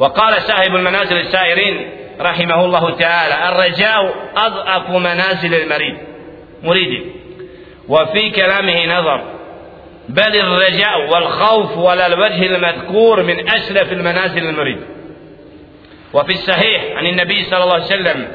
وقال 0.00 0.42
صاحب 0.42 0.76
المنازل 0.76 1.16
السائرين 1.16 1.90
رحمه 2.20 2.64
الله 2.64 2.90
تعالى 2.90 3.48
الرجاء 3.48 4.14
أضعف 4.36 4.90
منازل 4.90 5.54
المريد 5.54 5.96
مريد 6.62 7.12
وفي 7.88 8.30
كلامه 8.30 8.86
نظر 8.98 9.20
بل 10.08 10.36
الرجاء 10.36 11.10
والخوف 11.10 11.86
على 11.86 12.06
الوجه 12.06 12.46
المذكور 12.46 13.22
من 13.22 13.48
أشرف 13.48 13.92
المنازل 13.92 14.38
المريد 14.46 14.80
وفي 16.12 16.32
الصحيح 16.32 16.96
عن 16.96 17.06
النبي 17.06 17.44
صلى 17.44 17.62
الله 17.62 17.74
عليه 17.74 17.84
وسلم 17.84 18.28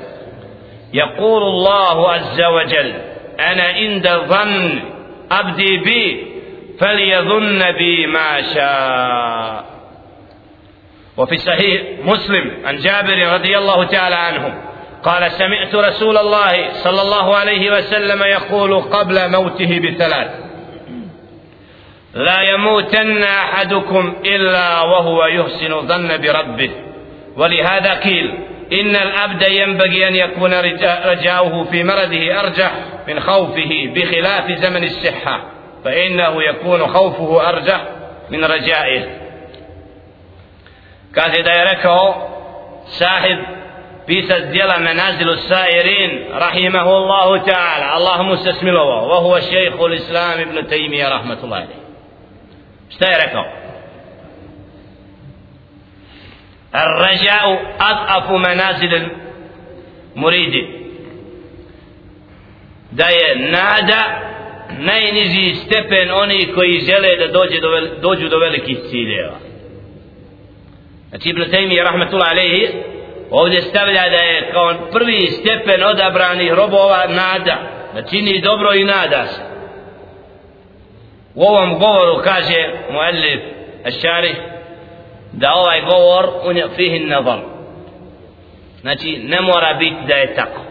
يقول 0.95 1.43
الله 1.43 2.11
عز 2.11 2.41
وجل 2.41 2.93
أنا 3.39 3.63
عند 3.63 4.07
ظن 4.07 4.79
أبدي 5.31 5.77
بي 5.77 6.27
فليظن 6.79 7.71
بي 7.71 8.07
ما 8.07 8.41
شاء. 8.53 9.65
وفي 11.17 11.37
صحيح 11.37 11.81
مسلم 12.03 12.51
عن 12.65 12.75
جابر 12.77 13.33
رضي 13.33 13.57
الله 13.57 13.83
تعالى 13.83 14.15
عنه 14.15 14.61
قال 15.03 15.31
سمعت 15.31 15.75
رسول 15.75 16.17
الله 16.17 16.73
صلى 16.83 17.01
الله 17.01 17.35
عليه 17.35 17.71
وسلم 17.71 18.23
يقول 18.23 18.81
قبل 18.81 19.31
موته 19.31 19.79
بثلاث 19.79 20.31
لا 22.13 22.41
يموتن 22.41 23.23
أحدكم 23.23 24.15
إلا 24.25 24.81
وهو 24.81 25.25
يحسن 25.25 25.87
ظن 25.87 26.17
بربه. 26.17 26.71
ولهذا 27.37 27.93
قيل 27.93 28.39
إن 28.71 28.95
العبد 28.95 29.41
ينبغي 29.41 30.07
أن 30.07 30.15
يكون 30.15 30.53
رجاؤه 31.05 31.63
في 31.63 31.83
مرضه 31.83 32.39
أرجح 32.39 32.71
من 33.07 33.19
خوفه 33.19 33.91
بخلاف 33.95 34.51
زمن 34.51 34.83
الصحة 34.83 35.43
فإنه 35.83 36.43
يكون 36.43 36.87
خوفه 36.87 37.49
أرجح 37.49 37.81
من 38.29 38.45
رجائه. 38.45 39.25
قال 41.17 41.31
إذا 41.31 41.61
يركه 41.61 42.27
صاحب 42.85 43.37
في 44.07 44.21
سجل 44.21 44.79
منازل 44.79 45.29
السائرين 45.29 46.25
رحمه 46.31 46.97
الله 46.97 47.37
تعالى 47.37 47.97
اللهم 47.97 48.31
استسمله 48.31 48.83
وهو 48.83 49.39
شيخ 49.39 49.81
الإسلام 49.81 50.39
ابن 50.39 50.67
تيمية 50.67 51.07
رحمة 51.07 51.43
الله 51.43 51.57
عليه 51.57 51.85
استيركه 52.91 53.45
الرجاء 56.74 57.74
أضعف 57.80 58.30
منازل 58.30 59.08
المريد 60.16 60.80
da 62.92 63.04
je 63.08 63.50
nada 63.50 64.20
najniži 64.78 65.54
stepen 65.54 66.10
oni 66.10 66.52
koji 66.54 66.80
žele 66.80 67.16
da 67.16 67.32
dođe 67.32 67.60
do, 67.60 67.68
dođu 68.00 68.28
do 68.28 68.38
velikih 68.38 68.78
ciljeva 68.90 69.36
Znači 71.08 71.28
Ibn 71.28 71.42
Taymi 71.42 71.84
rahmetullah 71.84 72.30
alaihi 72.30 72.68
ovdje 73.30 73.62
stavlja 73.62 74.02
da 74.08 74.16
je 74.16 74.50
kao 74.52 74.74
prvi 74.92 75.26
stepen 75.26 75.84
odabranih 75.84 76.52
robova 76.52 77.06
nada 77.06 77.56
da 77.94 78.02
čini 78.02 78.40
dobro 78.40 78.74
i 78.74 78.84
nada 78.84 79.26
se 79.26 79.42
u 81.34 81.42
ovom 81.42 81.78
govoru 81.78 82.22
kaže 82.24 82.70
muallif 82.90 83.40
Ašari 83.84 84.34
da 85.35 85.53
ovaj 85.53 85.81
govor 85.81 86.29
unje 86.45 86.65
fihin 86.75 87.07
nazar 87.09 87.39
znači 88.81 89.19
ne 89.23 89.41
mora 89.41 89.73
biti 89.73 90.05
da 90.07 90.15
je 90.15 90.35
tako. 90.35 90.61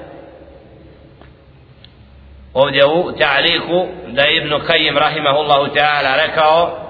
Ovdje 2.54 2.84
u 2.86 3.12
ta'liku 3.18 3.86
da 4.08 4.22
je 4.22 4.36
Ibn 4.36 4.52
Qayyim 4.52 4.98
rahimahullahu 4.98 5.66
ta'ala 5.74 6.16
rekao 6.26 6.84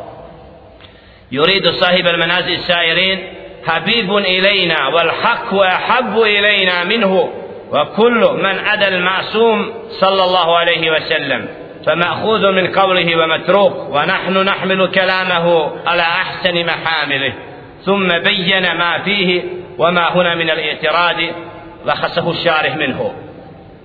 يريد 1.33 1.71
صاحب 1.71 2.07
المنازل 2.07 2.53
السائرين 2.53 3.19
حبيب 3.67 4.17
إلينا 4.17 4.89
والحق 4.89 5.55
أحب 5.55 6.19
إلينا 6.19 6.85
منه 6.85 7.31
وكل 7.73 8.31
من 8.43 8.59
أدى 8.67 8.89
المعصوم 8.89 9.75
صلى 10.01 10.25
الله 10.25 10.59
عليه 10.59 10.91
وسلم 10.91 11.49
فمأخوذ 11.87 12.53
من 12.53 12.73
قوله 12.73 13.17
ومتروك 13.17 13.75
ونحن 13.91 14.39
نحمل 14.39 14.91
كلامه 14.91 15.71
على 15.87 16.03
أحسن 16.03 16.67
محامله 16.67 17.35
ثم 17.85 18.09
بين 18.19 18.73
ما 18.77 18.99
فيه 18.99 19.43
وما 19.79 20.13
هنا 20.13 20.35
من 20.35 20.51
الاعتراض 20.51 21.17
وخصه 21.87 22.31
الشارح 22.31 22.77
منه. 22.77 23.15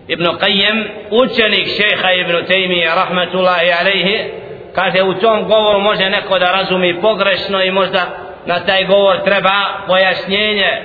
ابن 0.09 0.27
قيم 0.27 0.87
اوتشنيك 1.11 1.67
شيخ 1.67 2.05
ابن 2.05 2.45
تيمية 2.45 2.93
رحمة 2.93 3.33
الله 3.33 3.73
عليه 3.79 4.33
قال 4.77 4.91
في 4.91 5.01
اوتون 5.01 5.53
قور 5.53 5.77
موجه 5.77 6.09
نكو 6.09 6.37
دا 6.37 6.51
رزومي 6.51 6.93
بغرشنو 6.93 7.59
اي 7.59 7.71
موجه 7.71 8.07
نا 8.47 8.59
تاي 8.59 8.85
قور 8.85 9.15
تربا 9.15 9.59
بياسنينه 9.87 10.81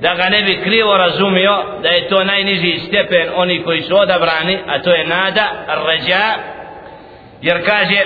دا 0.00 0.12
غا 0.12 0.28
نبي 0.28 0.54
كريو 0.54 0.92
رزوميو 0.92 1.56
دا 1.82 1.90
اي 1.90 2.00
تو 2.00 2.22
نايني 2.22 2.78
ستيبن 2.78 3.28
اوني 3.28 3.58
كوي 3.58 3.80
سودا 3.80 4.18
براني 4.18 4.74
اتو 4.74 4.92
اي 4.92 5.04
نادا 5.04 5.46
الرجاء 5.68 6.38
يركاجي 7.42 8.00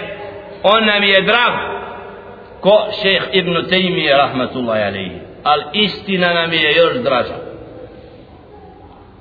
on 0.64 0.80
nam 0.86 1.02
je 1.02 1.20
drag, 1.30 1.52
ko? 2.64 2.88
Šeheh 3.02 3.22
ibn 3.32 3.68
Tejmije 3.68 4.16
rahmatullahi 4.16 4.82
alaihi 4.82 5.18
al 5.44 5.60
istina 5.72 6.34
nam 6.34 6.52
je 6.52 6.76
još 6.76 6.94
draža. 6.94 7.36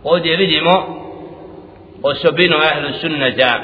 Ovdje 0.04 0.38
vidimo 0.38 0.74
osobinu 2.04 2.58
ahlu 2.58 2.94
sunnata 3.02 3.60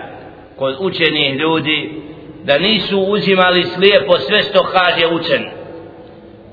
kod 0.55 0.75
učenih 0.79 1.35
ljudi 1.35 2.01
da 2.43 2.57
nisu 2.57 2.99
uzimali 2.99 3.63
slijepo 3.63 4.17
sve 4.17 4.43
što 4.43 4.63
kaže 4.63 5.07
učen. 5.07 5.49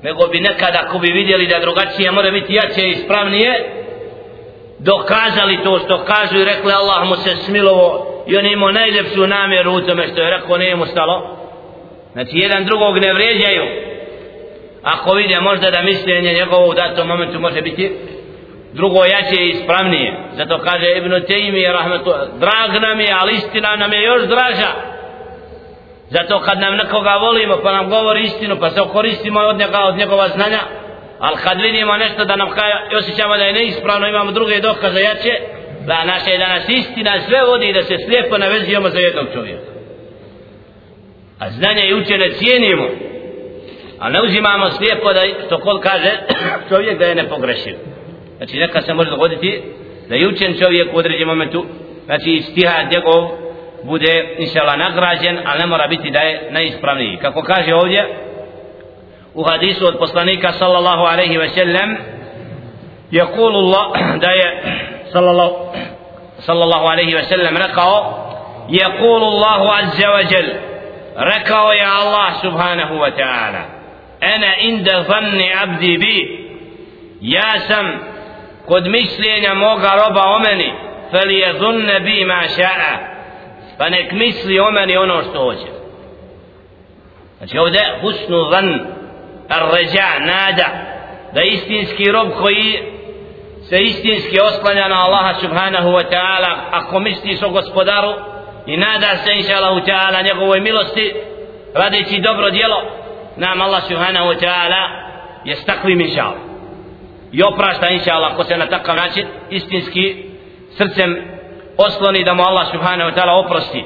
Nego 0.03 0.27
bi 0.27 0.39
nekada 0.39 0.79
ako 0.87 0.99
bi 0.99 1.11
vidjeli 1.11 1.47
da 1.47 1.59
drugačije 1.59 2.11
mora 2.11 2.31
biti 2.31 2.53
jače 2.53 2.81
i 2.87 2.91
ispravnije 2.91 3.69
dokazali 4.79 5.63
to 5.63 5.79
što 5.79 6.05
kažu 6.05 6.39
i 6.39 6.45
rekli 6.45 6.71
Allah 6.73 7.07
mu 7.07 7.15
se 7.15 7.35
smilovo 7.35 8.07
i 8.27 8.37
on 8.37 8.45
imao 8.45 8.71
najljepšu 8.71 9.27
namjeru 9.27 9.73
u 9.73 9.81
tome 9.81 10.07
što 10.07 10.21
je 10.21 10.29
rekao 10.29 10.57
nije 10.57 10.75
mu 10.75 10.85
stalo 10.85 11.36
znači 12.13 12.31
jedan 12.33 12.65
drugog 12.65 12.97
ne 12.97 13.13
vređaju 13.13 13.63
ako 14.83 15.13
vide 15.13 15.39
možda 15.39 15.71
da 15.71 15.81
mišljenje 15.81 16.33
njegovo 16.33 16.67
u 16.67 16.73
datom 16.73 17.07
momentu 17.07 17.39
može 17.39 17.61
biti 17.61 17.91
drugo 18.73 19.05
jače 19.05 19.41
i 19.41 19.49
ispravnije. 19.49 20.13
Zato 20.37 20.59
kaže 20.59 20.97
Ibn 20.97 21.11
Taymi 21.11 21.71
rahmetu 21.73 22.13
drag 22.39 22.81
nam 22.81 22.99
je 22.99 23.11
ali 23.19 23.33
istina 23.33 23.75
nam 23.75 23.93
je 23.93 24.03
još 24.03 24.23
draža. 24.23 24.71
Zato 26.09 26.39
kad 26.39 26.59
nam 26.59 26.75
nekoga 26.75 27.15
volimo 27.21 27.57
pa 27.63 27.71
nam 27.71 27.89
govori 27.89 28.23
istinu 28.23 28.57
pa 28.59 28.69
se 28.69 28.81
koristimo 28.91 29.39
od 29.39 29.57
njega 29.57 29.79
od 29.79 29.97
njegova 29.97 30.27
znanja 30.27 30.59
ali 31.19 31.37
kad 31.43 31.61
vidimo 31.61 31.97
nešto 31.97 32.25
da 32.25 32.35
nam 32.35 32.49
kaja 32.49 32.87
i 32.91 32.95
osjećamo 32.95 33.37
da 33.37 33.43
je 33.43 33.53
neispravno 33.53 34.07
imamo 34.07 34.31
druge 34.31 34.59
dokaze 34.59 35.01
jače 35.01 35.33
da 35.85 36.03
naša 36.03 36.29
je 36.29 36.37
danas 36.37 36.69
istina 36.69 37.21
sve 37.27 37.43
vodi 37.43 37.73
da 37.73 37.83
se 37.83 37.95
slijepo 38.05 38.37
navezujemo 38.37 38.89
za 38.89 38.99
jednog 38.99 39.25
čovjeka 39.33 39.76
a 41.38 41.50
znanje 41.50 41.82
i 41.82 41.94
učene 41.94 42.30
cijenimo 42.32 42.88
a 44.00 44.08
ne 44.08 44.22
uzimamo 44.22 44.70
slijepo 44.70 45.12
da 45.12 45.20
što 45.46 45.58
kol 45.58 45.80
kaže 45.80 46.10
čovjek 46.68 46.98
da 46.98 47.04
je 47.04 47.14
nepogrešiv 47.14 47.76
znači 48.36 48.56
neka 48.56 48.82
se 48.82 48.94
može 48.94 49.10
dogoditi 49.10 49.62
da 50.08 50.14
je 50.14 50.28
učen 50.28 50.58
čovjek 50.62 50.94
u 50.94 50.96
određenom 50.96 51.28
momentu 51.28 51.66
znači 52.04 52.30
istihad 52.30 52.92
njegov 52.92 53.28
bude 53.82 54.34
inšala 54.38 54.76
nagrađen 54.76 55.38
ali 55.44 55.60
ne 55.60 55.66
mora 55.66 55.86
biti 55.86 56.10
da 56.10 56.18
je 56.18 56.48
najispravniji 56.50 57.18
kako 57.22 57.42
kaže 57.42 57.74
ovdje 57.74 58.06
u 59.34 59.42
hadisu 59.42 59.86
od 59.86 59.98
poslanika 59.98 60.52
sallallahu 60.52 61.02
alaihi 61.02 61.36
ve 61.36 61.48
sellem 61.48 61.96
يقول 63.12 63.54
الله 63.54 64.18
da 64.18 64.30
je 64.30 64.62
sallallahu 65.12 65.54
sallallahu 66.38 66.86
alaihi 66.86 67.14
ve 67.14 67.22
sellem 67.22 67.56
rekao 67.56 68.18
يقول 68.68 69.22
الله 69.22 69.72
عز 69.72 70.04
وجل 70.04 70.65
rekao 71.17 71.71
je 71.71 71.85
Allah 71.85 72.41
subhanahu 72.41 72.93
wa 72.95 73.11
ta'ala 73.17 73.61
ana 74.21 74.57
inda 74.59 75.03
zanni 75.03 75.53
abdi 75.63 75.97
bi 75.97 76.47
ja 77.21 77.59
sam 77.67 77.99
kod 78.65 78.87
mišljenja 78.87 79.53
moga 79.53 79.89
roba 79.89 80.21
o 80.21 80.39
meni 80.39 80.73
fel 81.11 81.31
je 81.31 81.53
zunne 81.59 81.99
bi 81.99 82.25
ma 82.25 82.41
ša'a 82.57 82.97
pa 83.77 83.89
nek 83.89 84.11
misli 84.11 84.59
o 84.59 84.71
meni 84.71 84.97
ono 84.97 85.21
što 85.21 85.39
hoće 85.43 85.71
znači 87.37 87.57
ovdje 87.57 87.81
husnu 88.01 88.49
zan 88.51 88.87
arređa 89.49 90.19
nada 90.19 90.67
da 91.33 91.41
istinski 91.41 92.11
rob 92.11 92.27
koji 92.41 92.79
se 93.69 93.77
istinski 93.83 94.39
osklanja 94.39 94.87
na 94.87 95.03
Allaha 95.03 95.39
subhanahu 95.39 95.89
wa 95.89 96.09
ta'ala 96.11 96.57
ako 96.71 96.99
misli 96.99 97.37
o 97.45 97.49
gospodaru 97.49 98.13
i 98.67 98.77
nada 98.77 99.17
se 99.23 99.33
inša 99.33 99.55
Allahu 99.55 99.85
ta'ala 99.85 100.21
njegovoj 100.21 100.59
milosti 100.59 101.13
radeći 101.73 102.21
dobro 102.21 102.49
djelo 102.49 102.81
nam 103.37 103.61
Allah 103.61 103.83
subhanahu 103.87 104.27
wa 104.27 104.39
ta'ala 104.39 104.81
je 105.45 105.55
s 105.55 105.65
takvim 105.65 106.01
inša 106.01 106.21
Allah 106.21 106.47
i 107.31 107.43
oprašta 107.43 107.89
inša 107.89 108.13
Allah 108.13 108.35
ko 108.35 108.43
se 108.43 108.57
na 108.57 108.65
takav 108.65 108.95
način 108.95 109.27
istinski 109.49 110.15
srcem 110.77 111.37
osloni 111.77 112.23
da 112.23 112.33
mu 112.33 112.43
Allah 112.43 112.67
subhanahu 112.71 113.09
wa 113.09 113.15
ta'ala 113.15 113.33
oprosti. 113.33 113.83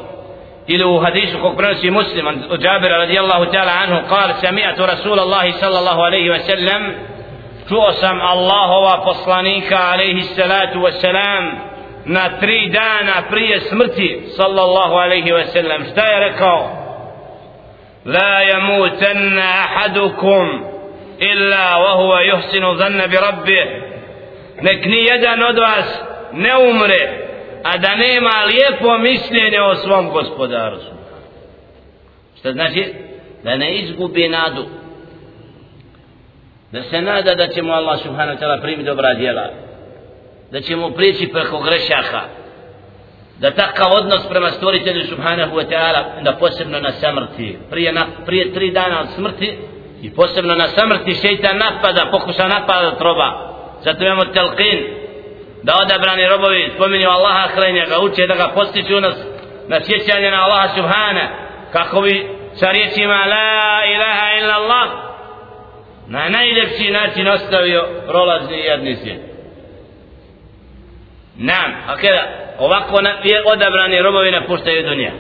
Ili 0.68 0.84
u 0.84 1.00
hadisu 1.00 1.40
kog 1.42 1.58
prenosi 1.58 1.92
muslim 1.92 2.28
od 2.28 2.62
Džabira 2.62 2.98
radijallahu 2.98 3.46
ta'ala 3.46 3.72
anhu 3.84 4.08
kal 4.10 4.30
sami'atu 4.42 4.86
Rasulallahi 4.86 5.52
sallallahu 5.52 6.02
alaihi 6.02 6.30
wa 6.30 6.40
sallam 6.40 6.94
čuo 7.70 7.92
sam 7.92 8.22
Allahova 8.22 9.04
poslanika 9.04 9.78
alaihi 9.94 10.24
salatu 10.24 10.80
wa 10.80 10.92
salam 11.02 11.71
na 12.06 12.40
tri 12.40 12.70
dana 12.70 13.24
prije 13.30 13.60
smrti 13.60 14.24
sallallahu 14.38 14.94
alaihi 14.94 15.32
wa 15.32 15.46
sallam. 15.46 15.86
Šta 15.92 16.06
je 16.06 16.30
rekao? 16.30 16.70
La 18.06 18.42
yamutanna 18.44 19.44
ahadukum 19.66 20.64
illa 21.20 21.78
wa 21.78 21.92
huwa 21.96 22.22
yuhsinu 22.24 22.76
dhanna 22.78 23.08
bi 23.08 23.18
rabbih 23.18 23.66
nek 24.62 24.86
ni 24.86 25.04
jedan 25.04 25.44
od 25.44 25.58
vas 25.58 26.02
ne 26.34 26.58
umre 26.58 27.22
a 27.64 27.78
da 27.78 27.96
nema 27.96 28.44
lijepo 28.46 28.98
mišljenje 28.98 29.62
o 29.62 29.76
svom 29.76 30.10
gospodaru. 30.10 30.78
Šta 32.40 32.52
znači? 32.52 32.94
Da 33.44 33.58
ne 33.58 33.76
izgubi 33.76 34.30
nadu. 34.30 34.66
Da 36.72 36.84
se 36.84 37.02
nada 37.02 37.36
da 37.36 37.48
će 37.48 37.62
mu 37.62 37.74
Allah 37.74 38.00
subhanahu 38.00 38.38
wa 38.38 38.44
ta'ala 38.44 38.62
primiti 38.62 38.84
dobra 38.84 39.14
djela 39.14 39.50
da 40.52 40.62
ćemo 40.62 40.90
prići 40.90 41.28
preko 41.28 41.60
grešaka. 41.60 42.22
Da 43.40 43.52
takav 43.52 43.92
odnos 43.92 44.28
prema 44.30 44.50
stvoritelju 44.50 45.08
subhanahu 45.08 45.56
wa 45.56 45.66
ta'ala 45.70 46.24
da 46.24 46.34
posebno 46.34 46.80
na 46.80 46.92
samrti. 46.92 47.58
Prije, 47.70 47.92
na, 47.92 48.06
prije 48.26 48.54
tri 48.54 48.72
dana 48.72 49.02
od 49.02 49.08
smrti 49.16 49.58
i 50.02 50.14
posebno 50.16 50.56
na 50.56 50.68
samrti 50.68 51.14
šeitan 51.14 51.58
napada 51.58 52.12
pokuša 52.12 52.48
napada 52.48 52.98
roba 53.00 53.52
zato 53.84 54.04
imamo 54.04 54.24
telqin 54.24 54.80
da 55.64 55.74
odabrani 55.82 56.28
robovi 56.28 56.72
spominju 56.76 57.10
Allaha 57.10 57.48
hrenja 57.56 57.86
ga 57.86 58.00
uče 58.00 58.28
da 58.28 58.36
ga 58.36 58.48
postiču 58.56 59.00
nas 59.00 59.16
na 59.68 59.80
sjećanje 59.82 60.32
na 60.32 60.44
Allaha 60.44 60.68
subhana 60.76 61.30
kako 61.72 62.02
bi 62.02 62.30
sa 62.54 62.72
riječima 62.72 63.14
la 63.14 63.86
ilaha 63.96 64.28
illa 64.42 64.54
Allah 64.54 64.90
na 66.08 66.30
najljepši 66.30 66.92
način 66.92 67.28
ostavio 67.28 67.88
prolazni 68.08 68.58
jedni 68.58 68.96
svijet. 68.96 69.31
Nam, 71.42 71.72
a 71.88 71.96
kada 71.96 72.24
ovako 72.60 73.02
na, 73.02 73.10
je 73.10 73.44
odabrani 73.46 74.02
robovi 74.02 74.32
napuštaju 74.32 74.84
dunja. 74.84 75.12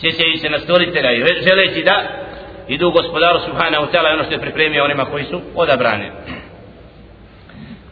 Sjećaju 0.00 0.36
se 0.36 0.50
na 0.50 0.58
stvoritelja 0.58 1.12
i 1.12 1.24
želeći 1.48 1.82
da 1.82 2.02
idu 2.68 2.90
gospodaru 2.90 3.40
subhanahu 3.40 3.86
ta'ala 3.92 4.12
ono 4.12 4.24
što 4.24 4.32
je 4.32 4.40
pripremio 4.40 4.84
onima 4.84 5.04
koji 5.04 5.24
su 5.24 5.40
odabrani. 5.54 6.10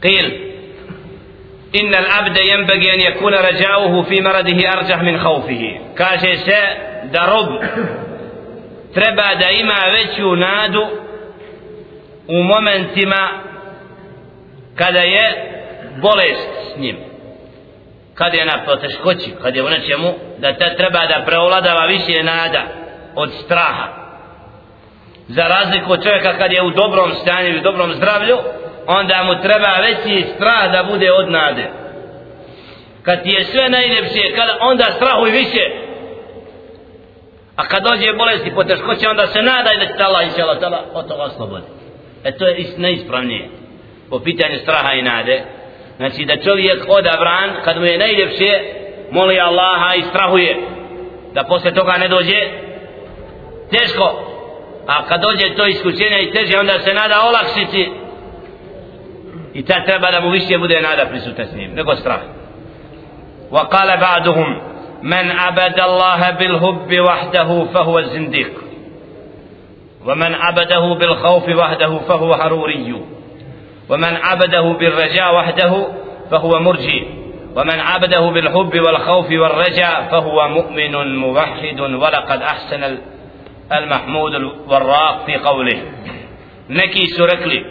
Qil, 0.02 0.30
inna 1.72 1.98
l'abde 1.98 2.40
jenbagi 2.48 2.90
an 2.90 2.98
yakuna 2.98 3.42
rajauhu 3.42 4.04
fi 4.08 4.20
maradihi 4.20 4.66
arđah 4.66 5.02
min 5.02 5.18
khawfihi. 5.18 5.78
Kaže 5.94 6.36
se 6.36 6.58
da 7.12 7.26
rob 7.26 7.48
treba 8.94 9.34
da 9.40 9.50
ima 9.50 9.78
veću 9.92 10.36
nadu 10.36 10.86
u 12.28 12.42
momentima 12.42 13.28
kada 14.76 15.00
je 15.00 15.50
bolest 16.00 16.74
s 16.74 16.78
njim 16.78 17.03
kad 18.14 18.34
je 18.34 18.44
na 18.44 18.64
poteškoći 18.64 19.30
kad 19.42 19.56
je 19.56 19.62
u 19.62 19.70
nečemu 19.70 20.14
da 20.38 20.52
te 20.52 20.76
treba 20.76 21.06
da 21.06 21.24
preovladava 21.26 21.86
više 21.86 22.22
nada 22.22 22.62
od 23.14 23.32
straha. 23.44 23.88
Za 25.28 25.42
razliku 25.42 25.92
od 25.92 26.02
čovjeka 26.02 26.38
kad 26.38 26.52
je 26.52 26.62
u 26.62 26.70
dobrom 26.70 27.12
stanju 27.14 27.48
i 27.48 27.58
u 27.58 27.62
dobrom 27.62 27.92
zdravlju 27.92 28.38
onda 28.86 29.22
mu 29.22 29.42
treba 29.42 29.76
veći 29.80 30.26
strah 30.34 30.72
da 30.72 30.84
bude 30.90 31.12
od 31.12 31.30
nade. 31.30 31.70
Kad 33.02 33.22
ti 33.22 33.30
je 33.30 33.44
sve 33.44 33.68
najljepše 33.68 34.34
kada 34.36 34.58
onda 34.60 34.84
strahuj 34.96 35.30
više. 35.30 35.70
A 37.56 37.66
kad 37.68 37.82
dođe 37.82 38.12
bolest 38.12 38.46
i 38.46 38.54
poteškoće 38.54 39.08
onda 39.08 39.26
se 39.26 39.42
nadaj 39.42 39.76
da 39.76 39.86
će 39.86 40.02
Allah 40.02 40.24
inša 40.24 40.42
Allah 40.42 40.80
od 40.94 41.08
toga 41.08 41.22
oslobodi. 41.22 41.66
E 42.24 42.32
to 42.32 42.46
je 42.46 42.66
najispravnije 42.76 43.48
po 44.10 44.18
pitanju 44.18 44.58
straha 44.58 44.92
i 44.92 45.02
nade 45.02 45.44
znači 45.97 46.25
da 46.25 46.37
čovjek 46.37 46.85
odabran 46.87 47.49
kad 47.63 47.77
mu 47.77 47.85
je 47.85 47.97
najljepše 47.97 48.59
moli 49.11 49.39
Allaha 49.39 49.95
i 49.95 50.03
strahuje 50.03 50.57
da 51.33 51.43
posle 51.43 51.73
toga 51.73 51.93
ne 51.97 52.07
dođe 52.07 52.47
teško 53.71 54.25
a 54.87 55.05
kad 55.05 55.21
dođe 55.21 55.55
to 55.55 55.65
iskućenje 55.65 56.23
i 56.23 56.31
teže 56.31 56.59
onda 56.59 56.79
se 56.79 56.93
nada 56.93 57.21
olakšiti 57.21 57.91
i 59.53 59.65
ta 59.65 59.83
treba 59.85 60.11
da 60.11 60.19
mu 60.21 60.29
više 60.29 60.57
bude 60.57 60.81
nada 60.81 61.05
prisutna 61.05 61.45
s 61.45 61.55
njim 61.55 61.71
nego 61.73 61.95
strah 61.95 62.19
وقال 63.51 63.97
بعضهم 63.97 64.61
من 65.03 65.31
عبد 65.31 65.79
الله 65.79 66.31
بالحب 66.31 66.99
وحده 66.99 67.65
فهو 67.73 67.99
الزنديق 67.99 68.51
ومن 70.05 70.35
عبده 70.35 70.93
بالخوف 70.99 71.49
وحده 71.49 71.99
فهو 71.99 72.35
حروري 72.35 73.01
ومن 73.88 74.16
عبده 74.16 74.62
بالرجاء 74.62 75.34
وحده 75.34 75.88
فهو 76.30 76.60
مرجي 76.60 77.06
ومن 77.56 77.80
عبده 77.80 78.20
بالحب 78.20 78.80
والخوف 78.80 79.26
والرجاء 79.30 80.08
فهو 80.10 80.48
مؤمن 80.48 81.16
موحد 81.16 81.80
ولقد 81.80 82.42
أحسن 82.42 82.98
المحمود 83.72 84.34
والراق 84.66 85.26
في 85.26 85.36
قوله. 85.36 85.82
نكي 86.70 87.06
سركلي 87.06 87.64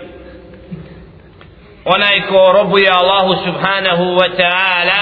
ونايكو 1.86 2.48
رب 2.48 2.78
يا 2.78 3.02
الله 3.02 3.46
سبحانه 3.46 4.02
وتعالى 4.16 5.02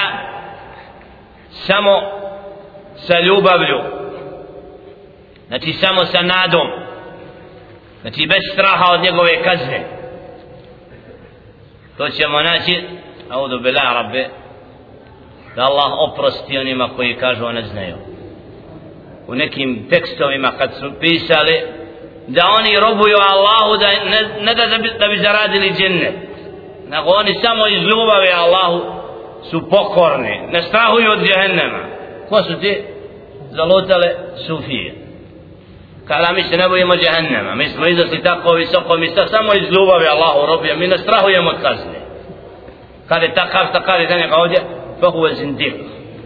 سمو 1.50 2.02
سلوببلو 2.96 3.82
نتي 5.50 5.72
سمو 5.72 6.04
سنادم 6.04 6.70
نتي 8.06 8.26
بس 8.26 8.58
راحة 8.58 8.92
ونقوي 8.92 9.36
كزنه 9.36 10.01
to 11.96 12.08
ćemo 12.08 12.42
naći. 12.42 12.82
Audu 13.30 13.60
bila 13.60 13.82
rabbe 13.82 14.28
da 15.56 15.62
Allah 15.62 15.92
oprosti 15.98 16.58
onima 16.58 16.88
koji 16.96 17.16
kažu 17.16 17.48
ne 17.48 17.62
znaju. 17.62 17.96
U 19.26 19.34
nekim 19.34 19.86
tekstovima 19.90 20.52
kad 20.58 20.70
su 20.80 20.92
pisali 21.00 21.62
da 22.26 22.42
oni 22.58 22.76
robuju 22.80 23.16
Allahu 23.16 23.76
da 23.76 23.86
ne, 23.86 24.44
ne 24.44 24.54
da, 24.54 24.78
bi, 24.78 24.90
da 24.98 25.08
bi 25.08 25.16
zaradili 25.18 25.72
džennet 25.72 26.32
nego 26.92 27.10
oni 27.10 27.34
samo 27.34 27.66
iz 27.66 27.82
ljubavi 27.82 28.28
Allahu 28.34 28.80
su 29.50 29.68
pokorni. 29.70 30.40
Ne 30.52 30.62
strahuju 30.62 31.10
od 31.10 31.18
džehennema. 31.18 31.78
Ko 32.28 32.42
su 32.42 32.60
ti? 32.60 32.84
Zalutale 33.50 34.14
sufije 34.46 34.94
kada 36.08 36.32
mi 36.32 36.42
se 36.42 36.56
ne 36.56 36.68
bojimo 36.68 36.94
džehennema. 36.96 37.54
Mi 37.54 37.68
smo 37.68 37.86
izašli 37.86 38.22
tako 38.22 38.52
visoko 38.52 38.96
mi 38.96 39.08
sa 39.08 39.26
samo 39.26 39.54
iz 39.54 39.68
ljubavi 39.70 40.06
Allahu 40.06 40.46
robija, 40.46 40.76
mi 40.76 40.86
ne 40.86 40.98
strahujemo 40.98 41.50
od 41.50 41.62
kazne. 41.62 42.00
Kada 43.08 43.24
je 43.24 43.34
takav 43.34 43.66
šta 43.70 43.82
kaže 43.82 44.06
za 44.08 44.16
njega 44.16 44.36
ovdje 44.36 44.58
fahuve 45.00 45.34
zindik 45.34 45.74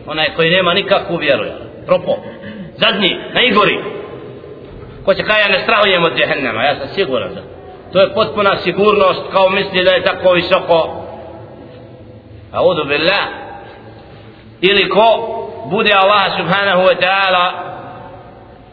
onaj 0.06 0.34
koji 0.36 0.50
nema 0.50 0.74
nikakvu 0.74 1.16
vjeru 1.16 1.44
propo 1.86 2.16
zadnji, 2.76 3.16
najgori. 3.34 3.84
Ko 5.04 5.14
će 5.14 5.22
kaj 5.22 5.40
ja 5.40 5.48
ne 5.48 5.60
strahujem 5.60 6.04
od 6.04 6.16
džehennema 6.16 6.62
ja 6.62 6.74
sam 6.78 6.88
siguran 6.88 7.30
za 7.34 7.40
to. 7.92 8.00
Je 8.00 8.14
potpuna 8.14 8.56
sigurnost 8.56 9.22
kao 9.32 9.48
misli 9.48 9.84
da 9.84 9.90
je 9.90 10.04
tako 10.04 10.32
visoko. 10.32 11.02
A 12.52 12.64
udu 12.64 12.84
billah. 12.84 13.26
Ili 14.60 14.88
ko 14.88 15.06
bude 15.70 15.92
Allah 15.92 16.36
subhanahu 16.38 16.82
wa 16.82 16.96
ta'ala 17.00 17.52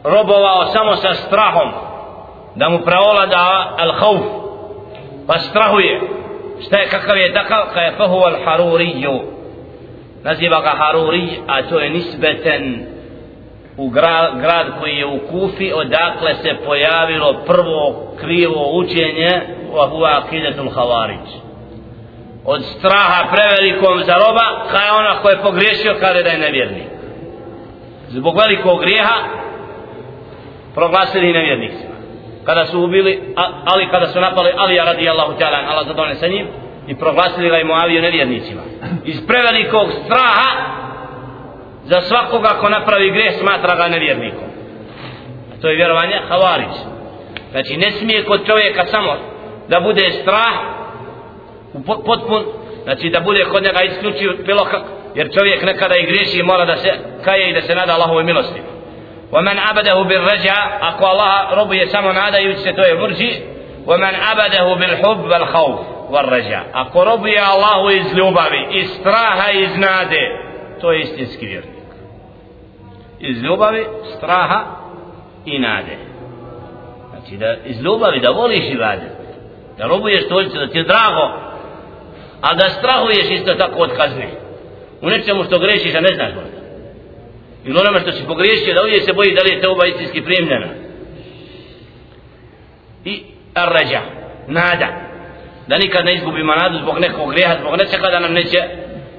robovao 0.04 0.66
samo 0.66 0.96
sa 0.96 1.14
strahom 1.14 1.72
da 2.56 2.70
mu 2.70 2.80
preolada 2.80 3.74
al 3.78 3.94
khauf 4.00 4.22
pa 5.28 5.40
strahuje. 5.40 6.02
Šta 6.66 6.78
je 6.78 6.88
kakav 6.88 7.18
je 7.18 7.34
takav? 7.34 7.64
Kaj 7.74 7.86
je 7.86 7.96
fahu 7.98 8.16
al 8.16 8.36
haruriju. 8.46 9.20
Naziva 10.24 10.62
ga 10.62 10.70
haruri 10.70 11.30
a 11.48 11.62
to 11.62 11.80
je 11.80 11.90
nisbeten 11.90 12.86
u 13.78 13.90
grad, 13.90 14.40
grad 14.42 14.68
koji 14.80 14.96
je 14.96 15.06
u 15.06 15.20
Kufi 15.32 15.74
odakle 15.74 16.34
se 16.34 16.56
pojavilo 16.66 17.34
prvo 17.48 18.14
krivo 18.20 18.78
učenje 18.78 19.30
wa 19.74 19.90
huwa 19.90 20.18
akidatul 20.18 20.70
havarić 20.70 21.30
od 22.46 22.64
straha 22.64 23.28
prevelikom 23.32 24.04
za 24.04 24.14
roba 24.14 24.66
kao 24.72 24.98
ona 24.98 25.22
ko 25.22 25.30
je 25.30 25.42
pogriješio 25.42 25.96
kada 26.00 26.22
da 26.22 26.30
je 26.30 26.38
nevjernik. 26.38 26.84
Zbog 28.08 28.38
velikog 28.38 28.82
grijeha 28.82 29.43
proglasili 30.76 31.34
nevjernicima. 31.34 31.94
Kada 32.46 32.66
su 32.66 32.84
ubili 32.84 33.34
ali 33.66 33.90
kada 33.92 34.08
su 34.08 34.20
napali 34.20 34.50
Alija 34.58 34.86
radijallahu 34.86 35.34
ta'ala 35.40 35.70
Allah 35.70 35.88
zadone 35.88 36.16
sa 36.16 36.28
njim 36.28 36.48
i 36.88 36.96
proglasili 36.96 37.50
ga 37.50 37.58
i 37.58 37.64
Moaviju 37.64 38.02
nevjernicima. 38.02 38.62
Iz 39.06 39.28
prevelikog 39.28 39.88
straha 40.06 40.50
za 41.84 42.02
svakoga 42.02 42.50
ko 42.50 42.70
napravi 42.70 43.12
greh 43.12 43.34
smatra 43.40 43.76
ga 43.76 43.88
nevjernikom. 43.88 44.48
A 45.54 45.62
to 45.62 45.70
je 45.70 45.76
vjerovanje 45.76 46.20
havarić. 46.30 46.76
Znači 47.52 47.78
ne 47.78 47.92
smije 47.92 48.26
kod 48.26 48.46
čovjeka 48.46 48.86
samo 48.86 49.16
da 49.68 49.80
bude 49.80 50.12
strah 50.22 50.54
u 51.74 51.82
potpun 51.84 52.44
znači 52.84 53.10
da 53.10 53.20
bude 53.20 53.46
kod 53.46 53.64
njega 53.64 53.82
isključio 53.82 54.36
bilo 54.46 54.66
kak 54.66 54.82
jer 55.16 55.34
čovjek 55.34 55.64
nekada 55.64 55.96
i 55.96 56.06
griješi 56.06 56.40
i 56.40 56.44
mora 56.44 56.66
da 56.66 56.78
se 56.78 56.90
kaje 57.24 57.50
i 57.50 57.54
da 57.54 57.62
se 57.62 57.76
nada 57.76 57.94
Allahove 57.94 58.24
milosti. 58.24 58.62
ومن 59.33 59.59
عبده 59.59 60.03
بالرجاء 60.03 60.79
أقوى 60.83 61.11
الله 61.11 61.55
ربي 61.55 61.87
سما 61.87 62.13
نادا 62.13 62.39
يجسد 62.39 62.81
مرجي 63.01 63.43
ومن 63.87 64.15
عبده 64.15 64.75
بالحب 64.75 65.25
والخوف 65.25 65.81
والرجاء 66.11 66.67
أقوى 66.75 67.07
ربي 67.07 67.43
الله 67.43 68.01
إزلوبابي 68.01 68.81
إستراها 68.81 69.65
إزنادي 69.65 70.49
to 70.81 70.93
je 70.93 71.01
istinski 71.01 71.47
vjernik 71.47 71.79
iz 73.21 73.43
ljubavi, 73.43 73.87
straha 74.17 74.65
i 75.45 75.59
nade 75.59 75.97
znači 77.11 77.37
da 77.37 77.57
iz 77.65 77.83
ljubavi 77.83 78.21
da 78.21 78.31
voliš 78.31 78.71
i 78.71 78.77
vade 78.77 79.11
da 79.79 79.87
robuješ 79.87 80.25
stolicu 80.25 80.59
da 80.59 80.67
ti 80.67 80.79
je 80.79 80.85
drago 80.85 81.33
a 82.41 82.55
da 82.55 82.69
strahuješ 82.69 83.31
isto 83.31 83.55
tako 83.55 83.79
od 83.79 83.91
kazne 83.97 84.29
u 85.03 85.09
nečemu 85.09 85.45
što 85.45 85.59
grešiš 85.59 85.95
a 85.95 86.01
ne 86.01 86.15
znaš 86.15 86.35
možda 86.35 86.62
ili 87.66 87.80
onome 87.80 88.00
što 88.00 88.12
si 88.12 88.28
pogriješio 88.28 88.74
da 88.74 88.82
uvijek 88.82 89.04
se 89.04 89.14
boji 89.14 89.36
da 89.36 89.42
li 89.42 89.50
je 89.50 89.62
te 89.62 89.70
oba 89.70 89.86
istinski 89.86 90.22
primljena. 90.22 90.68
I 93.06 93.24
arrađa 93.54 94.02
nada. 94.48 94.88
Da 95.68 95.78
nikad 95.78 96.06
ne 96.06 96.14
izgubimo 96.14 96.56
nadu 96.56 96.78
zbog 96.78 97.00
nekog 97.00 97.32
grijeha 97.32 97.56
zbog 97.60 97.74
nečega 97.78 98.08
da 98.10 98.20
nam 98.20 98.34
neće 98.34 98.60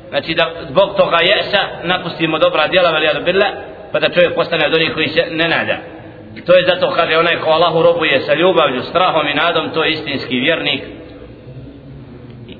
znači 0.08 0.34
da 0.34 0.50
zbog 0.70 0.96
toga 0.96 1.18
jesa 1.22 1.62
napustimo 1.82 2.38
dobra 2.38 2.68
djela 2.68 2.90
veli 2.90 3.08
adu 3.08 3.24
billah 3.24 3.50
pa 3.92 4.00
da 4.00 4.08
čovjek 4.08 4.34
postane 4.34 4.66
od 4.66 4.74
onih 4.74 4.90
koji 4.94 5.08
se 5.08 5.26
ne 5.30 5.48
nada. 5.48 5.76
To 6.46 6.54
je 6.54 6.66
zato 6.66 6.90
kaže 6.90 7.16
onaj 7.16 7.36
ko 7.36 7.50
Allahu 7.50 7.82
robuje 7.82 8.20
sa 8.20 8.34
ljubavlju, 8.34 8.82
strahom 8.82 9.28
i 9.28 9.34
nadom 9.34 9.70
to 9.74 9.84
je 9.84 9.90
istinski 9.90 10.36
vjernik. 10.36 10.82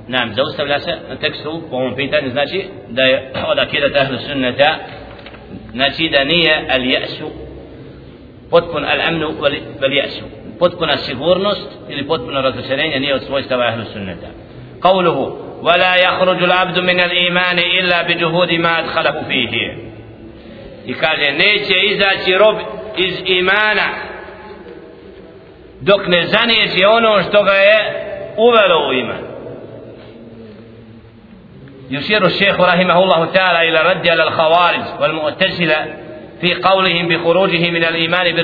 Nam 0.08 0.34
zaustavlja 0.34 0.80
se 0.80 0.92
na 1.08 1.16
tekstu 1.16 1.62
po 1.70 1.76
ovom 1.76 1.96
pitanju 1.96 2.30
znači 2.30 2.64
da 2.88 3.02
je 3.02 3.32
od 3.46 3.58
akidata 3.58 4.00
ahlu 4.00 4.18
sunnata 4.18 4.76
znači 5.74 6.08
da 6.08 6.24
nije 6.24 6.66
al 6.70 6.84
jesu 6.84 7.30
potpun 8.50 8.84
al 8.84 9.00
amnu 9.08 9.34
vel 9.80 9.92
jesu 9.92 10.24
potpuna 10.58 10.96
sigurnost 10.96 11.68
ili 11.88 12.06
potpuno 12.06 12.40
razočarenje 12.40 13.00
nije 13.00 13.14
od 13.14 13.22
svojstava 13.22 13.64
ahlu 13.68 13.84
sunnata 13.92 14.26
قوله 14.82 15.18
ولا 15.62 15.94
يخرج 15.96 16.42
العبد 16.42 16.78
من 16.78 17.00
الإيمان 17.00 17.58
إلا 17.58 18.02
بجهود 18.02 18.52
ما 18.52 18.78
أدخله 18.78 19.22
فيه 19.28 19.76
i 20.86 20.94
kaže 20.94 21.32
neće 21.32 21.74
izaći 21.90 22.38
rob 22.38 22.56
iz 22.96 23.14
imana 23.24 23.88
dok 25.80 26.06
ne 26.06 26.26
zanijeći 26.26 26.84
ono 26.84 27.22
što 27.22 27.42
ga 27.42 27.52
je 27.52 27.78
uvelo 28.36 28.88
u 28.88 28.92
iman 28.92 29.23
يشير 31.90 32.26
الشيخ 32.26 32.60
رحمه 32.60 33.02
الله 33.02 33.24
تعالى 33.24 33.68
إلى 33.68 33.90
رد 33.90 34.08
على 34.08 34.22
الخوارج 34.22 34.80
والمعتزلة 35.00 35.86
في 36.40 36.54
قولهم 36.54 37.08
بخروجه 37.08 37.70
من 37.70 37.84
الإيمان 37.84 38.34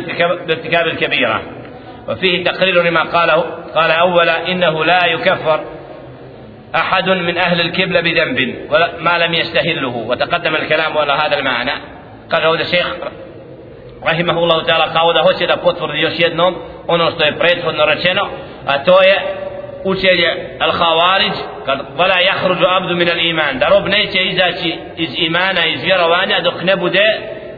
بارتكاب 0.47 0.87
الكبيرة. 0.87 1.43
وفيه 2.09 2.45
تقرير 2.45 2.83
لما 2.83 3.03
قاله 3.03 3.45
قال 3.75 3.91
أولا 3.91 4.49
إنه 4.49 4.85
لا 4.85 5.07
يكفر 5.07 5.61
أحد 6.75 7.09
من 7.09 7.39
أهل 7.39 7.61
الكبلة 7.61 8.01
بذنب 8.01 8.57
ما 8.99 9.19
لم 9.19 9.35
يستهله. 9.35 9.97
وتقدم 9.97 10.57
الكلام 10.57 10.99
على 10.99 11.13
هذا 11.13 11.39
المعنى. 11.39 11.73
kaže 12.29 12.49
ovdje 12.49 12.65
šeh 12.65 12.87
rahimahullahu 14.07 14.67
ta'ala 14.67 14.93
kao 14.93 15.13
da 15.13 15.23
hoće 15.23 15.47
da 15.47 15.57
potvrdi 15.57 16.01
još 16.01 16.19
jednom 16.19 16.55
ono 16.87 17.11
što 17.11 17.25
je 17.25 17.39
prethodno 17.39 17.85
rečeno 17.85 18.29
učenje 19.85 20.31
al-Khawarij 20.59 21.33
kad 21.67 21.79
vala 21.97 22.19
jahruđu 22.21 22.65
abdu 22.69 22.97
min 22.97 23.09
al-iman 23.09 23.59
da 23.59 23.69
rob 23.69 23.87
neće 23.87 24.19
izaći 24.23 24.79
iz 24.97 25.11
imana 25.17 25.67
iz 25.67 25.83
vjerovanja 25.83 26.41
dok 26.41 26.63
ne 26.63 26.77
bude 26.77 27.05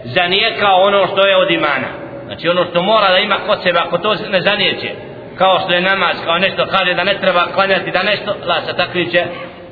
zanijekao 0.04 0.82
ono 0.82 1.06
što 1.06 1.26
je 1.26 1.36
od 1.36 1.50
imana. 1.50 1.88
Znači 2.26 2.48
ono 2.48 2.64
što 2.64 2.82
mora 2.82 3.08
da 3.10 3.18
ima 3.18 3.36
kod 3.46 3.62
sebe 3.62 3.78
ako 3.78 3.98
to 3.98 4.14
ne 4.30 4.40
zanijeće 4.40 4.90
kao 5.38 5.60
što 5.60 5.72
je 5.72 5.80
namaz 5.80 6.16
kao 6.24 6.38
nešto 6.38 6.66
kaže 6.66 6.94
da 6.94 7.04
ne 7.04 7.18
treba 7.20 7.46
klanjati 7.54 7.90
da 7.90 8.02
nešto 8.02 8.34
la 8.46 8.60
sa 8.60 8.72
takvim 8.72 9.10
će 9.10 9.24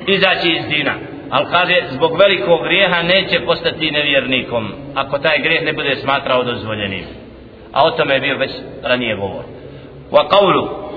izaći 0.07 0.49
iz 0.51 0.67
dina. 0.67 0.93
Ali 1.29 1.45
kaže 1.51 1.75
zbog 1.89 2.17
velikog 2.19 2.63
grijeha 2.63 3.01
neće 3.01 3.45
postati 3.45 3.91
nevjernikom 3.91 4.73
ako 4.95 5.17
taj 5.17 5.39
grijeh 5.39 5.63
ne 5.63 5.73
bude 5.73 5.95
smatrao 5.95 6.43
dozvoljenim. 6.43 7.05
A 7.73 7.85
o 7.85 7.91
tome 7.91 8.13
je 8.13 8.19
bio 8.19 8.37
već 8.37 8.51
ranije 8.83 9.15
govor. 9.15 9.43
Wa 10.11 10.27
qawlu 10.29 10.90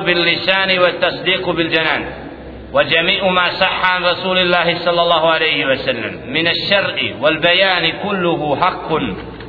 bil 0.00 0.18
lisani 0.24 0.78
wa 0.78 0.90
tasdiqu 1.00 1.52
bil 1.52 1.70
janan 1.70 2.22
وجميع 2.72 3.28
ما 3.28 3.50
صح 3.50 3.84
عن 3.94 4.04
رسول 4.04 4.38
الله 4.38 4.78
صلى 4.78 5.02
الله 5.02 5.30
عليه 5.30 5.66
وسلم 5.66 6.20
من 6.32 6.46
الشرع 6.48 6.96
والبيان 7.20 7.92
كله 8.02 8.56
حق 8.56 8.92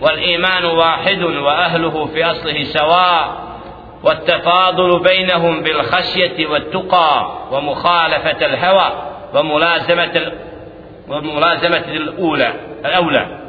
والإيمان 0.01 0.65
واحد 0.65 1.21
وأهله 1.23 2.05
في 2.05 2.25
أصله 2.25 2.63
سواء 2.63 3.43
والتفاضل 4.03 4.99
بينهم 5.03 5.63
بالخشية 5.63 6.47
والتقى 6.47 7.31
ومخالفة 7.51 8.45
الهوى 8.45 8.91
وملازمة 9.33 10.31
وملازمة 11.09 11.85
الأولى 11.87 12.53
الأولى. 12.85 13.42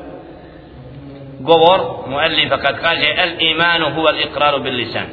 Govor 1.45 1.81
muallifa 2.07 2.57
kad 2.59 2.81
kaže 2.81 3.09
al 3.23 3.33
imanu 3.39 3.87
huwa 3.95 4.09
al 4.09 4.21
iqraru 4.21 4.63
bil 4.63 4.75
lisan. 4.75 5.07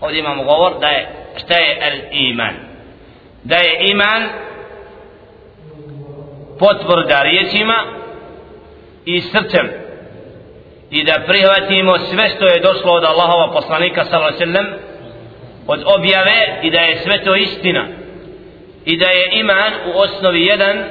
Ovdje 0.00 0.18
imamo 0.18 0.44
govor 0.44 0.72
da 0.80 0.86
je 0.86 1.08
šta 1.36 1.54
je 1.54 1.78
al 1.82 1.98
iman? 2.10 2.54
Da 3.42 3.56
je 3.56 3.90
iman 3.90 4.22
potvrda 6.58 7.22
riječima 7.22 7.84
i 9.04 9.20
srcem. 9.20 9.68
I 10.90 11.04
da 11.04 11.22
prihvatimo 11.26 11.98
sve 11.98 12.28
što 12.28 12.46
je 12.46 12.60
došlo 12.60 12.92
od 12.92 13.04
Allahova 13.04 13.52
poslanika 13.52 14.04
sallallahu 14.04 14.34
alejhi 14.34 14.52
ve 14.52 14.52
sellem 14.52 14.74
od 15.66 15.82
objave 15.96 16.60
i 16.62 16.70
da 16.70 16.80
je 16.80 16.96
sve 16.96 17.24
to 17.24 17.34
istina. 17.34 17.86
I 18.84 18.98
da 18.98 19.06
je 19.06 19.40
iman 19.40 19.72
u 19.94 19.98
osnovi 19.98 20.46
jedan 20.46 20.84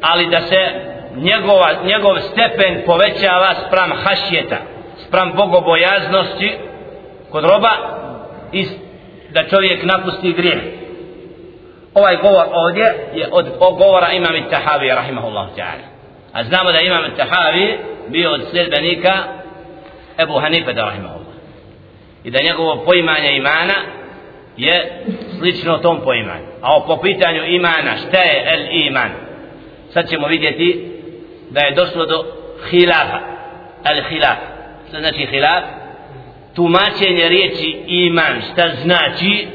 ali 0.00 0.30
da 0.30 0.40
se 0.40 0.93
njegova, 1.16 1.72
njegov 1.84 2.18
stepen 2.20 2.82
povećava 2.86 3.54
spram 3.66 3.92
hašjeta 4.04 4.56
spram 5.06 5.32
bogobojaznosti 5.36 6.58
kod 7.30 7.44
roba 7.44 7.70
i 8.52 8.66
da 9.30 9.48
čovjek 9.48 9.84
napusti 9.84 10.32
grijeh. 10.32 10.62
Ovaj 11.94 12.16
govor 12.16 12.46
ovdje 12.52 12.84
je 13.14 13.28
od 13.32 13.46
govora 13.78 14.12
imam 14.12 14.50
Tahavi 14.50 14.88
rahimahullah 14.88 15.48
ta'ala. 15.56 15.86
A 16.32 16.44
znamo 16.44 16.72
da 16.72 16.80
imam 16.80 17.02
Tahavi 17.16 17.78
bio 18.08 18.30
od 18.30 18.42
sljedbenika 18.50 19.12
Ebu 20.18 20.38
Hanife 20.40 20.72
da 20.72 20.84
rahimahullah 20.84 21.34
i 22.24 22.30
da 22.30 22.42
njegovo 22.42 22.82
poimanje 22.84 23.36
imana 23.36 23.74
je 24.56 25.04
slično 25.38 25.78
tom 25.78 26.00
poimanju. 26.04 26.46
A 26.62 26.76
o 26.76 26.86
po 26.86 26.96
pitanju 26.96 27.44
imana 27.44 27.96
šta 27.96 28.18
je 28.18 28.44
el 28.46 28.86
iman? 28.86 29.10
Sad 29.92 30.08
ćemo 30.08 30.26
vidjeti 30.26 30.93
da 31.50 31.60
je 31.60 31.74
došlo 31.74 32.06
do 32.06 32.24
hilafa. 32.70 33.18
Al 33.84 34.02
hilaf 34.08 34.38
što 34.88 34.98
znači 34.98 35.26
hilaf 35.26 35.64
tumačenje 36.54 37.28
riječi 37.28 37.82
iman. 37.86 38.42
Šta 38.52 38.68
znači? 38.82 39.48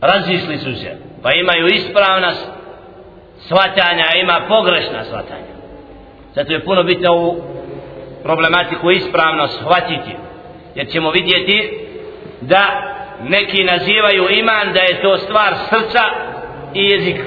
Razisli 0.00 0.58
su 0.58 0.74
se. 0.74 0.96
Pa 1.22 1.32
imaju 1.32 1.66
ispravna 1.66 2.32
svatanja 3.38 4.06
ima 4.22 4.40
pogrešna 4.48 5.04
svatanja 5.04 5.58
zato 6.34 6.52
je 6.52 6.64
puno 6.64 6.82
bitno 6.82 7.12
ovu 7.12 7.42
problematiku 8.22 8.90
ispravno 8.90 9.48
shvatiti. 9.48 10.16
Jer 10.74 10.88
ćemo 10.88 11.10
vidjeti 11.10 11.78
da 12.40 12.64
neki 13.22 13.64
nazivaju 13.64 14.28
iman 14.30 14.72
da 14.72 14.80
je 14.80 15.02
to 15.02 15.18
stvar 15.18 15.54
srca 15.68 16.02
i 16.74 16.84
jezika 16.84 17.24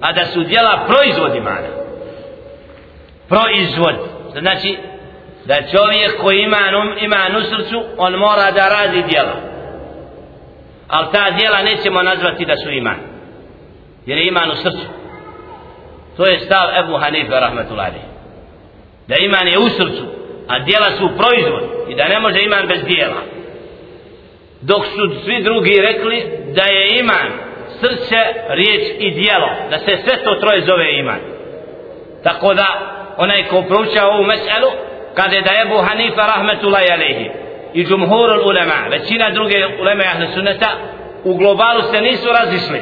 a 0.00 0.12
da 0.12 0.24
su 0.24 0.42
djela 0.42 0.86
proizvod 0.88 1.34
imana 1.34 1.79
proizvod. 3.30 3.96
Znači 4.40 4.78
da 5.44 5.54
čovjek 5.54 6.20
koji 6.20 6.38
ima 6.42 6.58
ima 7.00 7.16
u 7.38 7.42
srcu 7.42 7.84
on 7.96 8.12
mora 8.12 8.50
da 8.50 8.68
radi 8.68 9.02
djela 9.08 9.50
ali 10.88 11.06
ta 11.12 11.30
djela 11.30 11.62
nećemo 11.62 12.02
nazvati 12.02 12.44
da 12.44 12.56
su 12.56 12.70
iman. 12.70 12.96
Jer 14.06 14.18
je 14.18 14.28
iman 14.28 14.50
u 14.50 14.54
srcu. 14.54 14.86
To 16.16 16.26
je 16.26 16.40
stav 16.40 16.68
Ebu 16.84 16.96
Hanife 16.96 17.40
rahmetullahi 17.40 18.00
da 19.08 19.14
iman 19.16 19.48
je 19.48 19.58
u 19.58 19.68
srcu 19.68 20.04
a 20.48 20.58
djela 20.58 20.90
su 20.98 21.10
proizvod 21.16 21.64
i 21.88 21.94
da 21.94 22.08
ne 22.08 22.20
može 22.20 22.42
iman 22.42 22.66
bez 22.68 22.84
djela. 22.84 23.22
Dok 24.60 24.86
su 24.86 25.22
svi 25.24 25.42
drugi 25.42 25.80
rekli 25.80 26.26
da 26.54 26.62
je 26.62 26.98
iman 26.98 27.28
srce, 27.80 28.20
riječ 28.48 28.82
i 28.98 29.10
djelo 29.10 29.48
da 29.70 29.78
se 29.78 30.02
sve 30.04 30.24
to 30.24 30.34
troje 30.34 30.60
zove 30.66 30.98
iman. 30.98 31.20
Tako 32.22 32.54
da 32.54 32.66
onaj 33.22 33.44
ko 33.50 33.62
proučava 33.62 34.08
ovu 34.14 34.24
meselu 34.24 34.70
kaže 35.14 35.40
da 35.40 35.50
je 35.52 35.62
Ebu 35.62 35.76
Hanifa 35.88 36.22
rahmetullahi 36.26 36.92
alaihi 36.92 37.30
i 37.74 37.84
džumhurul 37.84 38.42
ulema 38.50 38.78
većina 38.90 39.30
druge 39.30 39.56
uleme 39.80 40.04
ahle 40.04 40.26
sunneta 40.34 40.70
u 41.24 41.34
globalu 41.34 41.82
se 41.82 42.00
nisu 42.00 42.28
razišli. 42.40 42.80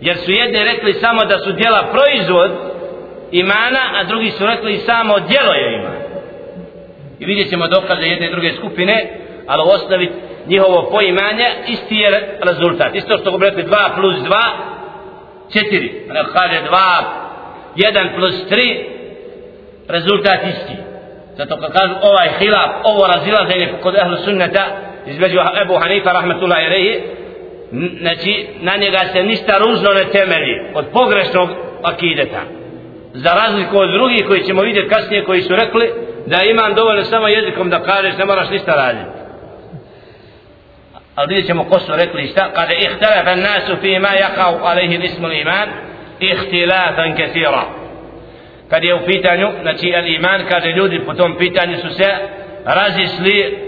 Jer 0.00 0.16
su 0.16 0.30
jedni 0.30 0.64
rekli 0.64 0.92
samo 0.92 1.24
da 1.24 1.38
su 1.38 1.52
djela 1.52 1.82
proizvod 1.92 2.50
imana 3.30 3.80
a 3.94 4.04
drugi 4.04 4.30
su 4.30 4.46
rekli 4.46 4.76
samo 4.76 5.14
djelo 5.18 5.52
je 5.52 5.74
iman. 5.78 5.96
I 7.18 7.24
vidjet 7.24 7.50
ćemo 7.50 7.68
dokaze 7.68 8.06
jedne 8.06 8.26
i 8.26 8.30
druge 8.30 8.52
skupine 8.52 9.06
ali 9.46 9.62
u 9.62 9.70
osnovi 9.70 10.12
njihovo 10.46 10.88
poimanje 10.90 11.46
isti 11.66 11.96
je 11.96 12.38
rezultat. 12.40 12.94
Isto 12.94 13.18
što 13.18 13.38
bi 13.38 13.44
rekli 13.44 13.64
2 13.64 13.94
plus 13.94 14.16
2 14.16 14.36
4 15.54 16.32
kaže 16.32 16.60
2 16.70 16.76
1 17.76 18.14
plus 18.16 18.34
3 18.50 18.95
rezultat 19.88 20.40
isti 20.44 20.76
zato 21.36 21.56
kad 21.56 21.72
kažu 21.72 21.94
ovaj 22.02 22.28
hilaf 22.38 22.70
ovo 22.84 23.06
razilaženje 23.06 23.72
kod 23.82 23.94
ehlu 23.94 24.16
sunneta 24.16 24.66
između 25.06 25.38
Ebu 25.62 25.74
Hanifa 25.78 26.12
rahmetullahi 26.12 26.66
alaihi 26.66 27.00
znači 28.00 28.46
na 28.60 28.76
njega 28.76 29.00
se 29.12 29.22
ništa 29.22 29.58
ružno 29.58 29.90
ne 29.90 30.04
temeli 30.12 30.70
od 30.74 30.86
pogrešnog 30.92 31.48
akideta 31.82 32.42
za 33.12 33.30
razliku 33.30 33.78
od 33.78 33.90
drugih 33.92 34.26
koji 34.26 34.42
ćemo 34.42 34.62
vidjeti 34.62 34.88
kasnije 34.88 35.24
koji 35.24 35.42
su 35.42 35.56
rekli 35.56 35.90
da 36.26 36.42
imam 36.42 36.74
dovoljno 36.74 37.04
samo 37.04 37.28
jezikom 37.28 37.70
da 37.70 37.82
kažeš 37.82 38.16
ne 38.18 38.24
moraš 38.24 38.50
ništa 38.50 38.74
raditi 38.74 39.16
ali 41.14 41.28
vidjet 41.28 41.46
ćemo 41.46 41.64
ko 41.64 41.80
su 41.80 41.92
rekli 41.96 42.26
šta 42.26 42.52
kada 42.52 42.72
ihtilafa 42.74 43.34
nasu 43.34 43.76
fi 43.80 43.98
ma 43.98 44.08
jakau 44.08 44.64
alaihi 44.64 45.04
ismu 45.04 45.28
iman 45.32 45.68
ihtilafan 46.20 47.16
kathira 47.16 47.62
kad 48.70 48.84
je 48.84 48.94
u 48.94 49.06
pitanju, 49.06 49.48
znači 49.62 49.90
el 49.90 50.06
iman, 50.06 50.40
kaže 50.48 50.68
ljudi 50.68 51.00
po 51.06 51.14
tom 51.14 51.36
pitanju 51.38 51.76
su 51.78 51.90
se 51.90 52.14
razišli 52.64 53.58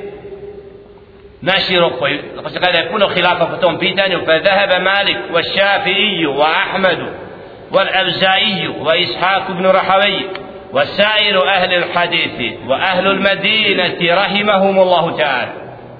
naširoko, 1.40 2.06
pa 2.42 2.50
se 2.50 2.60
kada 2.60 2.78
je 2.78 2.90
puno 2.90 3.08
hilafa 3.08 3.46
po 3.46 3.56
tom 3.56 3.78
pitanju, 3.78 4.18
pa 4.26 4.32
zahaba 4.38 4.78
Malik, 4.78 5.16
wa 5.32 5.42
Šafiju, 5.42 6.32
wa 6.32 6.46
Ahmedu, 6.62 7.06
wa 7.70 7.80
Al-Abzaiju, 7.80 8.72
wa 8.84 8.96
Ishaq 8.96 9.50
ibn 9.50 9.64
Rahavi, 9.64 10.26
wa 10.72 10.86
sairu 10.86 11.40
ahli 11.48 11.74
al-hadithi, 11.74 12.58
wa 12.68 12.76
ahlu 12.76 13.08
al-Madinati, 13.10 14.08
rahimahumullahu 14.08 15.16
ta'ala, 15.16 15.52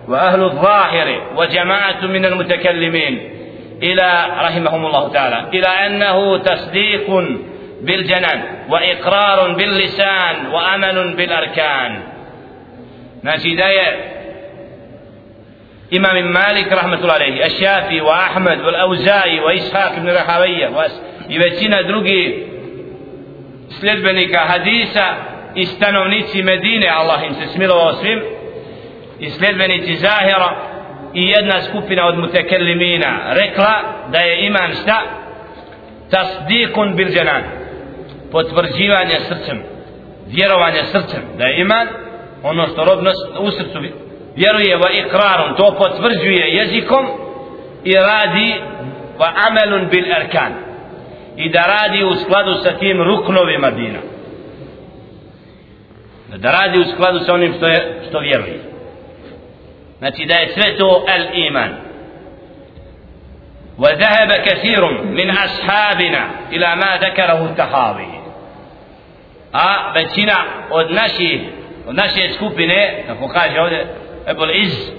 wa 0.09 0.19
ahlu 0.29 0.45
al-Zahiri, 0.51 1.19
wa 1.37 1.47
jama'atu 1.47 2.09
min 2.09 2.25
al-mutakallimin, 2.25 3.39
ila 3.81 4.11
rahimahum 4.43 4.83
الله 4.87 5.05
ta'ala 5.13 5.39
ila 5.55 5.71
أنه 5.87 6.39
تصديق 6.39 7.07
بالجنان 7.83 8.43
وإقرار 8.69 9.53
باللسان 9.53 10.47
وأمل 10.47 11.17
بالأركان. 11.17 12.03
ناشي 13.23 13.55
داية 13.55 14.19
إمام 15.97 16.33
مالك 16.33 16.73
رحمة 16.73 16.95
الله 17.01 17.13
عليه 17.13 17.47
الشافي 17.47 18.01
وأحمد 18.01 18.61
والأوزاي 18.61 19.41
وإسحاق 19.41 19.99
بن 19.99 20.11
رحوية 20.11 20.69
وإبتنا 20.69 21.83
درقي 21.83 22.35
سلدبنك 23.69 24.37
حديثة 24.37 25.17
استنونيت 25.59 26.37
مدينة. 26.37 27.03
الله 27.03 27.27
إن 27.29 27.37
تسميله 27.37 27.75
وصفهم 27.75 28.23
إسلدبنك 29.23 29.83
زاهرة 29.93 30.69
i 31.15 31.29
jedna 31.29 31.63
skupina 31.63 32.07
od 32.07 32.19
mutekellimina 32.19 33.21
rekla 33.33 33.83
da 34.13 34.19
je 34.19 34.47
iman 34.47 34.73
šta 34.83 35.03
tasdikun 36.11 36.97
bil 36.97 37.09
dženan 37.09 37.43
potvrđivanje 38.33 39.21
srcem 39.29 39.63
vjerovanje 40.27 40.83
srcem 40.93 41.23
da 41.39 41.45
je 41.45 41.61
iman 41.61 41.89
ono 42.43 42.67
što 42.67 42.85
robnost 42.85 43.29
u 43.39 43.51
srcu 43.51 43.79
vjeruje 44.37 44.77
va 44.77 44.91
ikrarom 44.91 45.57
to 45.57 45.75
potvrđuje 45.79 46.55
jezikom 46.55 47.07
i 47.85 47.95
radi 47.95 48.55
va 49.19 49.33
amelun 49.49 49.89
bil 49.91 50.13
erkan 50.13 50.53
i 51.37 51.51
da 51.51 51.63
radi 51.63 52.05
u 52.05 52.15
skladu 52.15 52.55
sa 52.55 52.79
tim 52.79 53.03
ruknovima 53.03 53.71
dina 53.71 53.99
da 56.37 56.51
radi 56.51 56.79
u 56.79 56.85
skladu 56.95 57.19
sa 57.19 57.35
onim 57.35 57.55
što, 57.57 57.67
je, 57.67 58.01
što 58.09 58.19
vjeruje 58.19 58.61
znači 59.99 60.25
da 60.25 60.35
je 60.35 60.49
sve 60.49 60.77
to 60.79 61.05
el 61.09 61.47
iman 61.47 61.89
وذهب 63.79 64.33
كثير 64.33 65.03
من 65.03 65.31
أصحابنا 65.31 66.31
إلى 66.53 66.77
ما 66.77 66.97
ذكره 66.97 67.45
التخاوي 67.45 68.18
a 69.53 69.93
većina 69.95 70.35
od 70.71 70.91
naših 70.91 71.41
od 71.87 71.95
naše 71.95 72.33
skupine 72.35 73.05
kako 73.07 73.29
kaže 73.29 73.61
ovdje 73.61 73.87
Ebul 74.27 74.51
Iz 74.51 74.91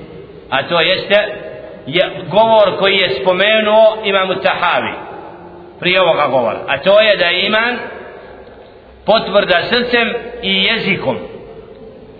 a 0.49 0.67
to 0.67 0.79
jeste 0.79 1.15
je 1.85 2.11
govor 2.29 2.79
koji 2.79 2.95
je 2.95 3.09
spomenuo 3.21 3.97
imamu 4.03 4.35
Tahavi 4.35 4.93
prije 5.79 6.01
ovoga 6.01 6.27
govora 6.27 6.59
a 6.67 6.77
to 6.77 7.01
je 7.01 7.17
da 7.17 7.25
je 7.25 7.45
iman 7.45 7.77
potvrda 9.05 9.63
srcem 9.63 10.13
i 10.41 10.63
jezikom 10.63 11.17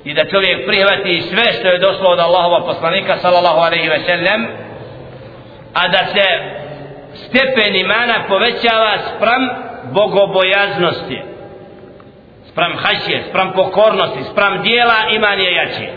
i 0.04 0.14
da 0.14 0.26
čovjek 0.26 0.66
prihvati 0.66 1.22
sve 1.22 1.54
što 1.54 1.68
je 1.68 1.80
došlo 1.80 2.10
od 2.10 2.20
Allahova 2.20 2.66
poslanika 2.66 3.18
sallallahu 3.18 3.60
alaihi 3.60 3.90
ve 3.90 4.00
sellem 4.00 4.48
a 5.74 5.88
da 5.88 5.98
se 5.98 6.26
stepen 7.14 7.76
imana 7.76 8.14
povećava 8.28 8.98
spram 8.98 9.50
bogobojaznosti 9.92 11.29
sprem 12.51 12.73
hašje, 12.77 13.23
sprem 13.29 13.53
pokornosti 13.53 14.25
sprem 14.33 14.63
dijela 14.63 14.95
iman 15.17 15.41
je 15.41 15.55
jači 15.55 15.89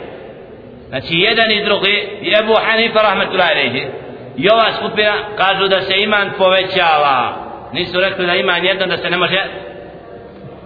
znači 0.90 1.16
jedan 1.18 1.52
i 1.52 1.64
drugi 1.64 2.10
i 2.22 2.34
Ebu 2.42 2.54
Hanifa 2.66 3.02
rahmetullahi 3.02 3.52
alaihi 3.52 3.88
i 4.38 4.50
ova 4.50 4.72
skupina 4.78 5.14
kažu 5.38 5.68
da 5.68 5.82
se 5.82 5.94
iman 5.98 6.32
povećava 6.38 7.34
nisu 7.74 8.00
rekli 8.00 8.26
da 8.26 8.36
iman 8.36 8.66
jedan 8.66 8.90
da 8.90 8.98
se 8.98 9.10
ne 9.10 9.18
može 9.18 9.44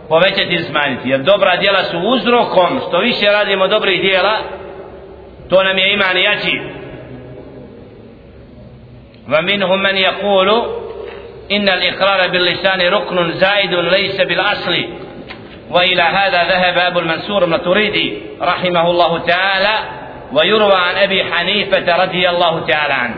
povećati 0.09 0.53
ili 0.53 0.63
smanjiti 0.63 1.09
jer 1.09 1.19
dobra 1.19 1.55
djela 1.55 1.83
su 1.83 1.99
uzrokom 1.99 2.81
što 2.87 2.99
više 2.99 3.25
radimo 3.25 3.67
dobrih 3.67 4.01
djela 4.01 4.37
to 5.49 5.63
nam 5.63 5.77
je 5.77 5.93
iman 5.93 6.17
jači 6.17 6.61
ومنهم 9.29 9.83
من 9.83 9.97
يقول 9.97 10.49
إن 11.51 11.69
الإقرار 11.69 12.27
باللسان 12.27 12.81
ركن 12.81 13.31
زائد 13.31 13.73
ليس 13.73 14.21
بالأصل 14.21 14.85
وإلى 15.70 16.02
هذا 16.02 16.44
ذهب 16.44 16.78
أبو 16.78 16.98
المنصور 16.98 17.44
بن 17.44 17.62
تريدي 17.62 18.18
رحمه 18.40 18.90
الله 18.90 19.18
تعالى 19.18 19.78
ويروى 20.32 20.74
عن 20.74 20.94
أبي 20.94 21.24
حنيفة 21.24 21.96
رضي 22.04 22.28
الله 22.28 22.66
تعالى 22.66 22.94
عنه. 22.94 23.16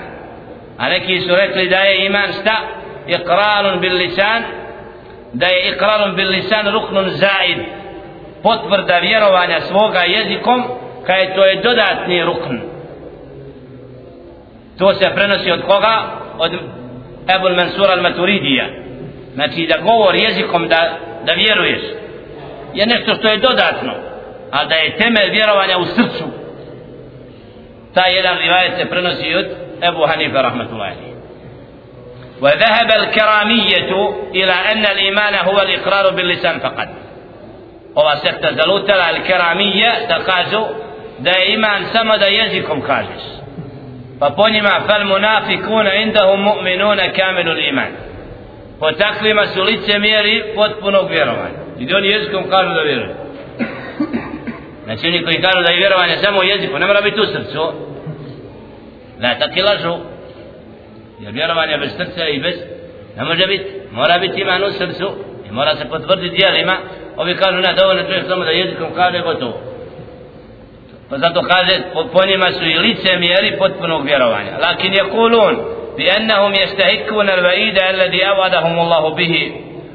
أنك 0.80 1.20
سريت 1.28 1.57
لداي 1.57 2.03
إيمان 2.03 2.32
ستا 2.32 2.57
إقرار 3.09 3.76
باللسان 3.76 4.42
داي 5.34 5.74
إقرار 5.74 6.11
باللسان 6.11 6.68
ركن 6.68 7.09
زائد. 7.09 7.59
potvrda 8.42 8.86
da 8.86 8.99
vjerovanja 8.99 9.57
أسوغا 9.57 10.05
يزيكم 10.05 10.64
kaj 11.07 11.34
to 11.34 11.44
je 11.44 11.57
dodatni 11.62 12.22
rukn 12.24 12.59
to 14.78 14.94
أبو 14.94 15.11
المنصور 15.14 15.53
od 15.53 15.62
koga? 15.66 15.96
od 16.38 16.53
يزيكم 17.28 17.55
Mansur 17.57 17.90
al-Maturidija 17.90 18.64
znači 19.34 19.68
je 22.74 22.86
nešto 22.86 23.14
što 23.14 23.28
je 23.28 23.36
dodatno 23.36 23.92
a 24.50 24.64
da 24.64 24.74
je 24.74 24.96
temel 24.96 25.30
vjerovanja 25.30 25.78
u 25.78 25.84
srcu 25.84 26.24
ta 27.94 28.06
jedan 28.06 28.38
rivajet 28.38 28.72
se 28.76 28.90
prenosi 28.90 29.34
od 29.34 29.46
Ebu 29.82 30.06
Hanife 30.06 30.42
rahmatullahi 30.42 31.08
وذهب 32.40 32.90
الكرامية 32.92 33.90
إلى 34.34 34.52
أن 34.52 34.86
الإيمان 34.86 35.34
هو 35.34 35.60
الإقرار 35.60 36.10
باللسان 36.14 36.58
فقط 36.60 36.88
ova 37.94 38.16
sekta 38.16 38.52
zalutala 38.52 39.04
al-keramije 39.04 39.92
da 40.08 40.18
kažu 40.24 40.62
da 41.18 41.30
je 41.30 41.54
iman 41.54 41.84
samo 41.92 42.18
da 42.18 42.26
jezikom 42.26 42.82
kažeš 42.82 43.22
pa 44.20 44.30
po 44.30 44.48
njima 44.48 44.80
fal 44.86 45.04
munafikuna 45.04 45.94
indahum 45.94 46.40
mu'minuna 46.40 47.12
kamilul 47.16 47.58
iman 47.58 47.92
po 48.80 48.92
takvima 48.92 49.46
su 49.46 49.62
lice 49.62 49.98
mjeri 49.98 50.44
potpunog 50.54 51.10
vjerovanja 51.10 51.67
i 51.78 51.94
oni 51.94 52.08
jezikom 52.08 52.50
kažu 52.50 52.74
da 52.74 52.80
vjeruju 52.80 53.14
znači 54.84 55.06
oni 55.06 55.24
koji 55.24 55.42
kažu 55.42 55.62
da 55.62 55.70
je 55.70 55.78
vjerovanje 55.78 56.16
samo 56.16 56.42
jeziku 56.42 56.78
ne 56.78 56.86
mora 56.86 57.00
biti 57.00 57.20
u 57.20 57.26
srcu 57.26 57.72
ne 59.18 59.36
tako 59.38 59.60
lažu 59.70 59.94
jer 61.20 61.32
vjerovanje 61.32 61.78
bez 61.78 61.90
srca 61.96 62.28
i 62.28 62.40
bez 62.40 62.54
ne 63.16 63.24
može 63.24 63.46
biti, 63.46 63.64
mora 63.90 64.18
biti 64.18 64.40
iman 64.40 64.64
u 64.64 64.70
srcu 64.70 65.10
i 65.48 65.52
mora 65.52 65.76
se 65.76 65.88
potvrditi 65.88 66.36
dijelima 66.36 66.76
ovi 67.16 67.36
kažu 67.36 67.58
ne, 67.60 67.74
dovoljno 67.80 68.02
čovjek 68.02 68.26
samo 68.28 68.44
da 68.44 68.50
jezikom 68.50 68.88
kaže 68.94 69.18
gotovo 69.20 69.60
pa 71.10 71.18
zato 71.18 71.42
kaže 71.42 71.82
po, 71.92 72.04
po 72.12 72.26
njima 72.26 72.52
su 72.52 72.64
i 72.64 72.78
lice 72.78 73.16
mjeri 73.16 73.58
potpunog 73.58 74.04
vjerovanja 74.04 74.58
lakin 74.62 74.92
je 74.92 75.10
kulun 75.10 75.56
bi 75.96 76.10
ennahum 76.16 76.54
jestahikun 76.54 77.30
al 77.30 77.42
vaida 77.42 77.80
alladhi 77.92 78.24
avadahum 78.24 78.78
Allahu 78.78 79.14
bihi 79.14 79.52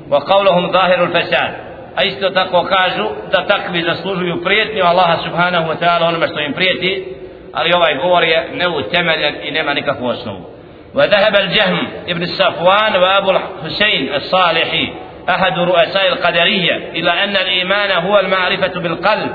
wa 0.09 0.19
qavluhum 0.25 0.71
zahiru 0.71 1.07
fasad 1.11 1.72
a 1.95 2.03
isto 2.03 2.29
tako 2.29 2.63
kažu 2.63 3.05
da 3.31 3.47
takvi 3.47 3.81
zaslužuju 3.83 4.43
prijetnju 4.43 4.83
Allaha 4.83 5.17
subhanahu 5.23 5.69
wa 5.71 5.75
ta'ala 5.79 6.07
onome 6.07 6.27
što 6.27 6.39
im 6.39 6.53
prijeti 6.53 7.05
ali 7.53 7.73
ovaj 7.73 7.95
govor 7.95 8.23
je 8.23 8.49
neutemeljen 8.53 9.35
i 9.43 9.51
nema 9.51 9.73
nikakvu 9.73 10.07
osnovu. 10.07 10.53
وذهب 10.93 11.35
الجهم 11.35 11.87
ابن 12.07 12.21
الصفوان 12.21 12.95
وابو 12.95 13.31
الحسين 13.31 14.15
الصالحي 14.15 14.93
احد 15.29 15.59
رؤساء 15.59 16.07
القدريه 16.07 16.75
إلى 16.75 17.11
ان 17.23 17.29
الايمان 17.29 17.91
هو 17.91 18.19
المعرفه 18.19 18.79
بالقلب 18.79 19.31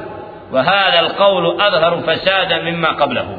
وهذا 0.53 1.01
القول 1.01 1.61
اظهر 1.61 2.01
فسادا 2.01 2.63
مما 2.63 2.89
قبله 2.89 3.39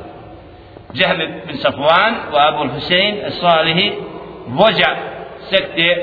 جهم 0.96 1.18
بن 1.48 1.54
صفوان 1.54 2.14
وابو 2.34 2.64
الحسين 2.64 3.26
الصالحي 3.26 3.94
وجع 4.56 4.96
سكت 5.40 5.98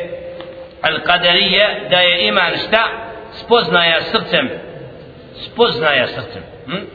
القدريه 0.85 1.89
دا 1.89 1.99
je 1.99 2.27
iman 2.27 2.57
šta 2.67 2.83
spoznaja 3.31 4.01
srcem 4.01 4.49
spoznaja 5.45 6.07
srcem 6.07 6.43
hm? 6.65 6.85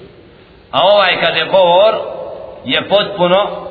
a 0.70 0.82
ovaj 0.82 1.20
kad 1.20 1.36
je 1.36 1.44
govor 1.44 1.94
je 2.64 2.88
potpuno 2.88 3.68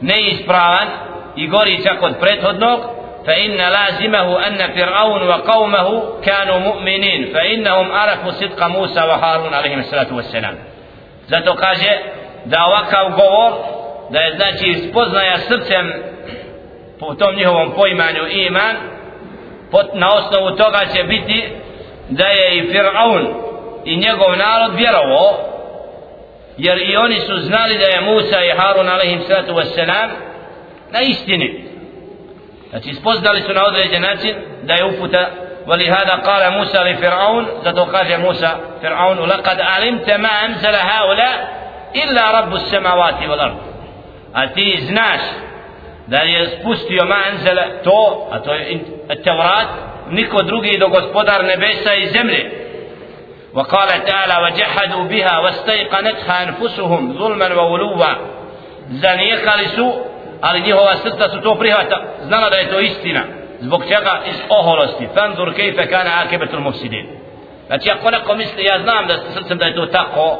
neispravan 0.00 0.88
i 1.36 1.48
gori 1.48 1.82
čak 1.82 2.02
od 2.02 2.12
prethodnog 2.20 2.80
فإن 3.26 3.56
لازمه 3.56 4.46
أن 4.46 4.72
فرعون 4.72 5.28
وقومه 5.28 6.20
كانوا 6.24 6.58
مؤمنين 6.58 7.32
فإنهم 7.34 7.92
عرفوا 7.92 8.30
صدق 8.30 8.66
موسى 8.66 9.00
وهارون 9.00 9.54
عليهم 9.54 9.78
الصلاة 9.78 10.14
والسلام 10.14 10.54
zato 11.28 11.54
kaže 11.54 11.98
da 12.44 12.64
ovakav 12.64 13.10
govor 13.10 13.52
da 14.10 14.20
je 14.20 14.34
znači 14.36 14.88
spoznaja 14.90 15.38
srcem 15.38 15.92
po 17.00 17.14
tom 17.14 17.34
njihovom 17.34 17.72
poimanju 17.72 18.26
iman 18.30 18.76
pot, 19.70 19.86
na 19.94 20.14
osnovu 20.14 20.56
toga 20.56 20.78
će 20.94 21.04
biti 21.04 21.52
da 22.08 22.24
je 22.26 22.56
i 22.56 22.72
Fir'aun 22.72 23.26
i 23.84 23.96
njegov 23.96 24.36
narod 24.36 24.74
vjerovo 24.74 25.38
jer 26.56 26.78
i 26.78 26.96
oni 26.96 27.20
su 27.20 27.38
znali 27.38 27.78
da 27.78 27.84
je 27.84 28.00
Musa 28.00 28.44
i 28.44 28.58
Harun 28.58 28.88
alaihim 28.88 29.20
sallatu 29.28 29.52
wassalam 29.52 30.08
na 30.92 31.00
istini 31.00 31.64
znači 32.70 32.94
spoznali 32.94 33.40
su 33.40 33.52
na 33.52 33.64
određen 33.64 34.02
način 34.02 34.34
da 34.62 34.74
je 34.74 34.84
uputa 34.84 35.30
ولهذا 35.66 36.14
قال 36.26 36.50
موسى 36.52 36.78
لفرعون 36.78 37.46
zato 37.64 37.86
kaže 37.86 38.18
Musa 38.18 38.50
Fir'aunu 38.82 39.26
لقد 39.26 39.60
علمت 39.60 40.10
ما 40.10 40.28
أنزل 40.28 40.74
هؤلاء 40.74 41.36
إلا 41.96 42.40
رب 42.40 42.54
السماوات 42.54 43.28
والأرض 43.28 43.56
a 44.34 44.46
ti 44.46 44.80
znaš 44.80 45.20
da 46.06 46.18
je 46.18 46.46
spustio 46.46 47.04
ma 47.04 47.16
anzala 47.32 47.62
to 47.84 48.28
a 48.32 48.38
to 48.38 48.54
je 48.54 48.78
Tevrat 49.24 49.68
niko 50.10 50.42
drugi 50.42 50.78
do 50.78 50.88
gospodar 50.88 51.44
nebesa 51.44 51.94
i 51.94 52.08
zemlje 52.08 52.60
وقال 53.54 54.04
تعالى 54.04 54.36
وجحدوا 54.44 55.04
بها 55.04 55.38
واستيقنتها 55.38 56.42
أنفسهم 56.42 57.18
ظلما 57.18 57.54
وولوا 57.54 58.06
zanijekali 58.90 59.68
su 59.76 59.92
ali 60.40 60.60
njihova 60.60 60.96
srca 60.96 61.28
su 61.28 61.40
to 61.40 61.54
prihvata 61.54 62.02
znala 62.22 62.50
da 62.50 62.56
je 62.56 62.70
to 62.70 62.80
istina 62.80 63.22
zbog 63.60 63.82
čega 63.82 64.20
iz 64.26 64.36
oholosti 64.48 65.08
fanzur 65.14 65.54
kejfe 65.54 65.86
kana 65.86 66.10
akebetul 66.24 66.60
mufsidin 66.60 67.06
znači 67.66 67.90
ako 67.90 68.10
neko 68.10 68.34
misli 68.34 68.64
ja 68.64 68.78
znam 68.82 69.06
da 69.06 69.14
srcem 69.34 69.58
da 69.58 69.66
je 69.66 69.74
to 69.74 69.86
tako 69.86 70.38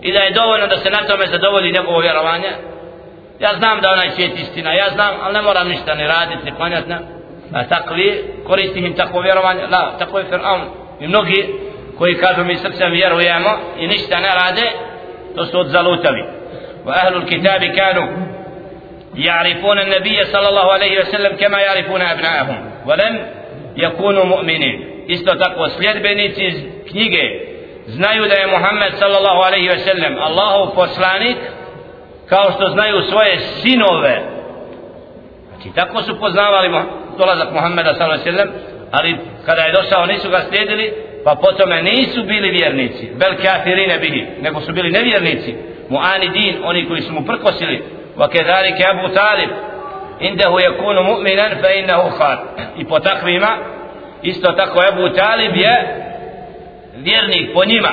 i 0.00 0.12
da 0.12 0.18
je 0.18 0.30
dovoljno 0.30 0.66
da 0.66 0.76
se 0.76 0.90
na 0.90 1.06
tome 1.06 1.26
zadovolji 1.26 1.72
njegovo 1.72 1.98
vjerovanje 1.98 2.50
ja 3.40 3.50
znam 3.58 3.80
da 3.80 3.90
onaj 3.90 4.10
svijet 4.10 4.38
istina 4.38 4.72
ja 4.72 4.88
znam 4.94 5.14
ali 5.22 5.34
ne 5.34 5.42
moram 5.42 5.68
ništa 5.68 5.94
ni 5.94 6.06
raditi 6.06 6.44
ni 6.44 6.56
klanjati 6.56 6.92
a 7.54 7.64
takvi 7.64 8.24
koristi 8.46 8.78
im 8.78 8.96
tako 8.96 9.20
vjerovanje 9.20 9.62
la 9.66 9.98
tako 9.98 10.18
je 10.18 10.24
Fir'aun 10.30 10.60
i 11.00 11.08
mnogi 11.08 11.54
koji 11.98 12.14
kažu 12.14 12.44
mi 12.44 12.56
srcem 12.56 12.92
vjerujemo 12.92 13.50
i 13.78 13.86
ništa 13.86 14.20
ne 14.20 14.28
rade 14.34 14.70
to 15.36 15.46
su 15.46 15.60
odzalutali 15.60 16.22
wa 16.86 16.92
ahlul 17.02 17.26
kitabi 17.26 17.72
kanu 17.76 18.32
يعرفون 19.16 19.78
النبي 19.78 20.24
صلى 20.24 20.48
الله 20.48 20.72
عليه 20.72 21.00
وسلم 21.00 21.36
كما 21.36 21.58
يعرفون 21.60 22.02
أبناءهم 22.02 22.70
ولم 22.86 23.26
يكونوا 23.76 24.24
مؤمنين 24.24 24.92
isto 25.08 25.34
tako 25.34 25.68
sljedbenici 25.68 26.44
iz 26.44 26.54
knjige 26.90 27.22
znaju 27.86 28.28
da 28.28 28.34
je 28.34 28.46
Muhammed 28.46 28.92
sallallahu 28.98 29.42
alaihi 29.42 29.68
ve 29.68 29.78
sellem 29.78 30.18
Allahov 30.18 30.74
poslanik 30.74 31.36
kao 32.29 32.51
što 32.51 32.69
znaju 32.69 33.01
svoje 33.01 33.39
sinove. 33.39 34.21
Znači 35.49 35.69
tako 35.75 36.01
su 36.01 36.19
poznavali 36.19 36.69
dolazak 37.17 37.51
Muhammeda 37.53 37.93
sallallahu 37.93 38.23
ve 38.25 38.31
sellem 38.31 38.49
ali 38.91 39.17
kada 39.45 39.61
je 39.61 39.73
došao 39.73 40.05
nisu 40.05 40.29
ga 40.29 40.41
slijedili 40.49 40.93
pa 41.23 41.35
potom 41.35 41.69
nisu 41.69 42.23
bili 42.23 42.49
vjernici. 42.49 43.11
Bel 43.15 43.35
kafirine 43.43 43.97
bihi 43.99 44.25
nego 44.41 44.61
su 44.61 44.73
bili 44.73 44.91
nevjernici. 44.91 45.55
Muani 45.89 46.29
din 46.29 46.55
oni 46.63 46.87
koji 46.87 47.01
su 47.01 47.13
mu 47.13 47.25
prkosili. 47.25 47.83
Wa 48.17 48.29
kedalike 48.29 48.83
Abu 48.87 49.13
Talib. 49.13 49.49
Indahu 50.19 50.59
yakunu 50.59 51.03
mu'minan 51.03 51.51
fa 51.61 51.69
innahu 51.73 52.17
khar 52.17 52.37
i 52.77 52.85
po 52.85 52.99
takvima 52.99 53.57
isto 54.21 54.51
tako 54.51 54.79
Abu 54.91 55.09
Talib 55.09 55.55
je 55.55 55.75
vjernik 56.95 57.53
po 57.53 57.65
njima. 57.65 57.91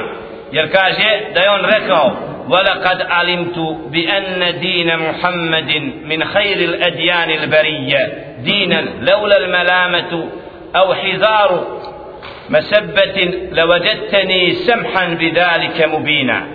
Jer 0.53 0.73
kaže 0.73 1.21
da 1.35 1.41
je 1.41 1.51
on 1.51 1.61
rekao 1.61 2.17
ولقد 2.49 3.03
علمت 3.03 3.59
بأن 3.91 4.61
دين 4.61 4.97
محمد 4.97 5.73
من 6.05 6.25
خير 6.25 6.57
الأديان 6.57 7.31
البرية. 7.31 8.13
دينا 8.39 8.81
لولا 9.01 9.37
الملامة 9.37 10.29
أو 10.77 10.95
حذار 10.95 11.81
مسبة 12.51 13.17
لوجدتني 13.53 14.53
سمحا 14.53 15.07
بذلك 15.07 15.89
مبينا. 15.95 16.47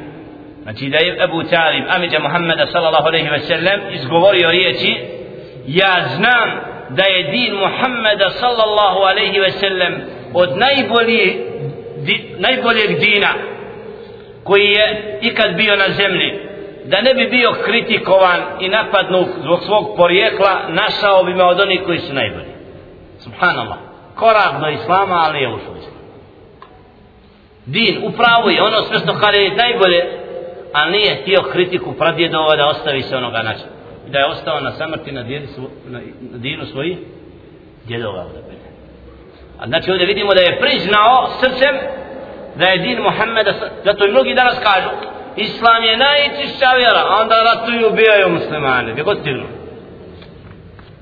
أتيت 0.67 1.19
أبو 1.19 1.41
تالب 1.41 1.87
أمج 1.87 2.15
محمد 2.15 2.63
صلى 2.63 2.87
الله 2.87 3.05
عليه 3.07 3.31
وسلم 3.33 3.81
إزغور 3.93 4.35
يريتي 4.35 4.97
يا 5.67 5.99
زنام 5.99 6.61
دا 6.89 7.21
دين 7.31 7.55
محمد 7.55 8.23
صلى 8.23 8.63
الله 8.63 9.07
عليه 9.07 9.39
وسلم 9.39 10.19
od 10.33 10.57
najboljih 10.57 11.37
najboljeg 12.39 12.99
dina 12.99 13.27
koji 14.49 14.65
je 14.65 15.19
ikad 15.21 15.55
bio 15.55 15.75
na 15.75 15.89
zemlji 15.89 16.39
da 16.85 17.01
ne 17.01 17.13
bi 17.13 17.25
bio 17.29 17.51
kritikovan 17.65 18.41
i 18.59 18.69
napadnut 18.69 19.27
zbog 19.43 19.59
svog 19.65 19.93
porijekla 19.97 20.61
našao 20.69 21.23
bi 21.23 21.33
me 21.33 21.43
od 21.43 21.59
onih 21.59 21.81
koji 21.85 21.99
su 21.99 22.13
najbolji. 22.13 22.53
Subhanallah. 23.19 23.77
Korak 24.15 24.53
do 24.61 24.69
islama 24.69 25.15
ali 25.15 25.39
je 25.39 25.47
ušao 25.47 25.75
islam. 25.79 25.99
Din 27.65 27.97
upravo 28.03 28.49
je 28.49 28.63
ono 28.63 28.81
sve 28.81 28.99
što 28.99 29.13
kada 29.13 29.37
je 29.37 29.55
najbolje 29.55 30.01
a 30.73 30.89
nije 30.89 31.21
htio 31.21 31.41
kritiku 31.51 31.93
pradjedova 31.93 32.55
da 32.55 32.67
ostavi 32.67 33.01
se 33.01 33.17
onoga 33.17 33.41
način 33.41 33.67
da 34.07 34.19
je 34.19 34.25
ostao 34.25 34.59
na 34.59 34.71
samrti 34.71 35.11
na, 35.11 35.23
djedi, 35.23 35.47
na, 35.87 35.99
na 36.31 36.37
dinu 36.37 36.65
svojih 36.65 36.97
djedova. 37.87 38.25
A 39.59 39.67
znači 39.67 39.91
ovdje 39.91 40.05
vidimo 40.07 40.33
da 40.33 40.41
je 40.41 40.59
priznao 40.59 41.29
srcem 41.39 41.75
da 42.59 42.65
je 42.65 42.77
din 42.77 43.01
Muhammeda 43.01 43.53
zato 43.83 44.05
i 44.05 44.11
mnogi 44.11 44.33
danas 44.33 44.57
kažu 44.63 44.89
Islam 45.35 45.83
je 45.83 45.97
najčišća 45.97 46.69
vjera 46.77 47.03
a 47.09 47.21
onda 47.21 47.35
ratuju 47.43 47.81
i 47.81 47.85
ubijaju 47.85 48.29
muslimane 48.29 48.91
gdje 48.91 49.03
god 49.03 49.17
stignu. 49.21 49.47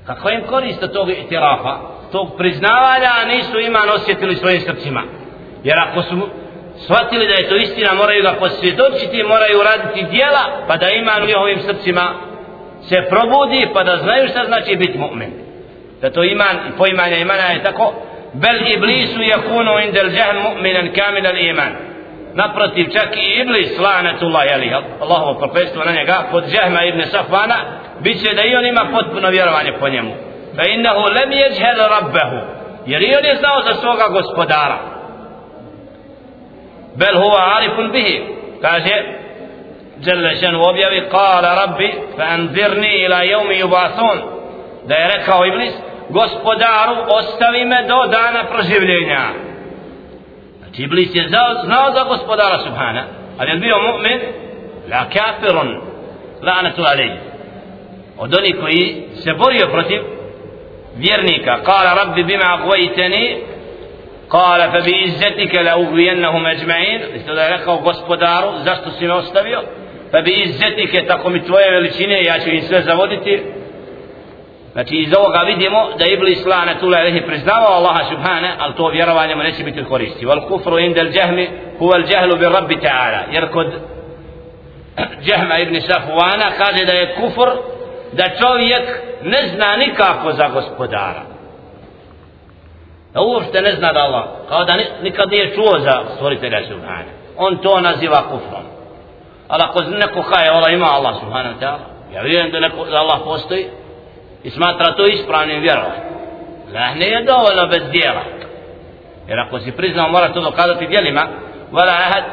Kako 0.06 0.30
im 0.30 0.42
koriste 0.46 0.88
tog 0.88 1.10
itirafa 1.10 1.74
tog 2.12 2.36
priznavanja 2.38 3.10
a 3.20 3.28
nisu 3.34 3.60
iman 3.60 3.88
osjetili 3.90 4.36
svojim 4.36 4.60
srcima. 4.60 5.02
Jer 5.64 5.78
ako 5.80 6.02
su 6.02 6.28
shvatili 6.84 7.26
da 7.26 7.34
je 7.34 7.48
to 7.48 7.56
istina 7.56 7.94
moraju 7.94 8.22
ga 8.22 8.34
posvjedočiti 8.38 9.22
moraju 9.22 9.62
raditi 9.62 10.10
dijela 10.10 10.44
pa 10.68 10.76
da 10.76 10.90
iman 10.90 11.22
u 11.22 11.26
njihovim 11.26 11.60
srcima 11.60 12.14
se 12.88 12.96
probudi 13.10 13.68
pa 13.74 13.84
da 13.84 13.96
znaju 13.96 14.28
šta 14.28 14.44
znači 14.44 14.76
biti 14.76 14.98
mu'min. 14.98 15.30
Da 16.00 16.10
to 16.10 16.24
iman 16.24 16.56
i 16.68 16.76
poimanje 16.78 17.20
imana 17.20 17.42
je 17.42 17.62
tako 17.62 17.92
bel 18.32 18.68
iblisu 18.74 19.22
yakunu 19.22 19.78
inda 19.80 20.00
al-jahl 20.00 20.38
mu'minan 20.42 20.92
kamil 20.92 21.26
al-iman 21.26 21.72
naprotiv 22.34 22.86
čak 22.92 23.16
i 23.16 23.40
iblis 23.40 23.78
lanatullah 23.78 24.42
jeli 24.50 24.74
Allahovo 25.00 25.38
prokletstvo 25.38 25.84
na 25.84 25.92
njega 25.92 26.16
kod 26.30 26.44
Jahma 26.52 26.84
ibn 26.84 27.02
Safvana 27.06 27.56
biće 28.00 28.34
da 28.34 28.42
i 28.42 28.54
on 28.56 28.66
ima 28.66 28.84
potpuno 28.92 29.28
vjerovanje 29.28 29.72
po 29.80 29.88
njemu 29.88 30.14
fa 30.56 30.62
innahu 30.68 31.00
lam 31.00 31.30
yajhal 31.30 31.88
rabbahu 31.90 32.38
jer 32.86 33.02
i 33.02 33.14
on 33.16 33.24
je 33.24 33.36
znao 33.36 33.62
za 33.62 33.74
svoga 33.74 34.08
gospodara 34.08 34.78
bel 36.96 37.14
huwa 37.16 37.56
arifun 37.56 37.90
bihi 37.92 38.22
kaže 38.62 39.18
جل 40.06 40.36
شأنه 40.40 40.62
objavi 40.62 41.00
قال 41.10 41.44
ربي 41.44 41.92
فأنذرني 42.18 43.06
إلى 43.06 43.30
يوم 43.30 43.50
يبعثون 43.50 44.18
da 44.88 44.94
je 44.94 45.08
rekao 45.16 45.46
iblis 45.46 45.72
gospodaru 46.08 46.96
ostavi 47.08 47.64
me 47.64 47.82
do 47.88 48.06
dana 48.06 48.44
proživljenja. 48.52 49.22
Znači 50.58 50.82
iblis 50.82 51.14
je 51.14 51.28
znao, 51.28 51.64
znao 51.64 51.92
za 51.92 52.04
gospodara 52.04 52.58
subhana 52.58 53.04
ali 53.38 53.50
je 53.50 53.56
bio 53.56 53.76
mu'min 53.76 54.20
la 54.90 55.04
kafirun 55.14 55.80
la'natu 56.42 56.82
alej 56.92 57.10
od 58.18 58.34
onih 58.34 58.56
koji 58.60 59.04
se 59.14 59.32
borio 59.32 59.66
protiv 59.72 60.00
vjernika. 60.96 61.62
Kala 61.62 61.94
rabbi 61.94 62.24
bima 62.24 62.44
agvajteni 62.44 63.36
kala 64.28 64.70
fa 64.70 64.80
bi 64.80 65.04
izzetike 65.04 65.62
la 65.62 65.76
ugvijennahum 65.76 66.44
ajma'in. 66.44 67.00
Isto 67.16 67.34
da 67.34 67.42
je 67.42 67.56
rekao 67.56 67.76
gospodaru 67.76 68.48
zašto 68.64 68.90
si 68.90 69.06
me 69.06 69.12
ostavio? 69.12 69.62
Fa 70.10 70.20
bi 70.20 70.32
izzetike 70.32 71.06
tako 71.06 71.30
mi 71.30 71.46
tvoje 71.46 71.70
veličine 71.70 72.24
ja 72.24 72.38
ću 72.38 72.50
im 72.50 72.62
sve 72.62 72.82
zavoditi. 72.82 73.42
Znači 74.78 74.94
iz 74.96 75.12
ovoga 75.18 75.38
vidimo 75.38 75.88
da 75.98 76.06
Iblis 76.06 76.46
lana 76.46 76.78
tula 76.80 76.98
je 76.98 77.26
priznavao 77.26 77.72
Allaha 77.72 78.04
subhana, 78.10 78.48
ali 78.58 78.74
to 78.74 78.88
vjerovanje 78.88 79.34
mu 79.34 79.42
neće 79.42 79.64
biti 79.64 79.84
koristi. 79.84 80.26
Wal 80.26 80.48
kufru 80.48 80.78
inda 80.78 81.00
al 81.00 81.16
jahmi 81.16 81.50
huwa 81.78 81.94
al 81.94 82.10
jahlu 82.10 82.36
bi 82.36 82.44
rabbi 82.44 82.76
ta'ala. 82.76 83.20
Jer 83.32 83.50
kod 83.52 83.66
Jahma 85.28 85.58
ibn 85.58 85.74
Safwana 85.74 86.50
kaže 86.58 86.84
da 86.84 86.92
je 86.92 87.14
kufr 87.20 87.48
da 88.12 88.24
čovjek 88.24 89.00
ne 89.22 89.38
zna 89.54 89.76
nikako 89.76 90.32
za 90.32 90.48
gospodara. 90.48 91.22
Da 93.14 93.20
uopšte 93.20 93.62
ne 93.62 93.72
zna 93.72 93.92
da 93.92 94.00
Allah, 94.00 94.24
kao 94.48 94.64
da 94.64 94.76
nikad 95.02 95.30
nije 95.30 95.54
čuo 95.54 95.78
za 95.78 96.04
stvoritelja 96.14 96.66
subhana. 96.68 97.12
On 97.36 97.56
to 97.56 97.80
naziva 97.80 98.22
kufrom. 98.22 98.64
Ali 99.48 99.62
ako 99.62 99.80
neko 99.80 100.22
kaje, 100.22 100.48
Allah 100.48 100.72
ima 100.72 100.86
Allah 100.86 101.14
Subhana 101.20 101.54
ta'ala, 101.60 101.86
ja 102.14 102.22
vidim 102.22 102.50
da, 102.50 102.60
neko, 102.60 102.84
da 102.84 102.96
Allah 102.96 103.18
postoji, 103.24 103.66
i 104.47 104.49
smatra 104.49 104.91
to 104.91 105.05
ispravnim 105.05 105.61
vjerovanjem. 105.61 106.03
La 106.73 106.95
ne 106.95 107.07
je 107.07 107.23
dovoljno 107.23 107.67
bez 107.67 107.91
dijela. 107.91 108.23
Jer 109.27 109.39
ako 109.39 109.59
si 109.59 109.71
priznao 109.71 110.09
mora 110.09 110.33
to 110.33 110.41
dokazati 110.41 110.87
dijelima, 110.87 111.27
ولا 111.73 112.07
أحد 112.07 112.23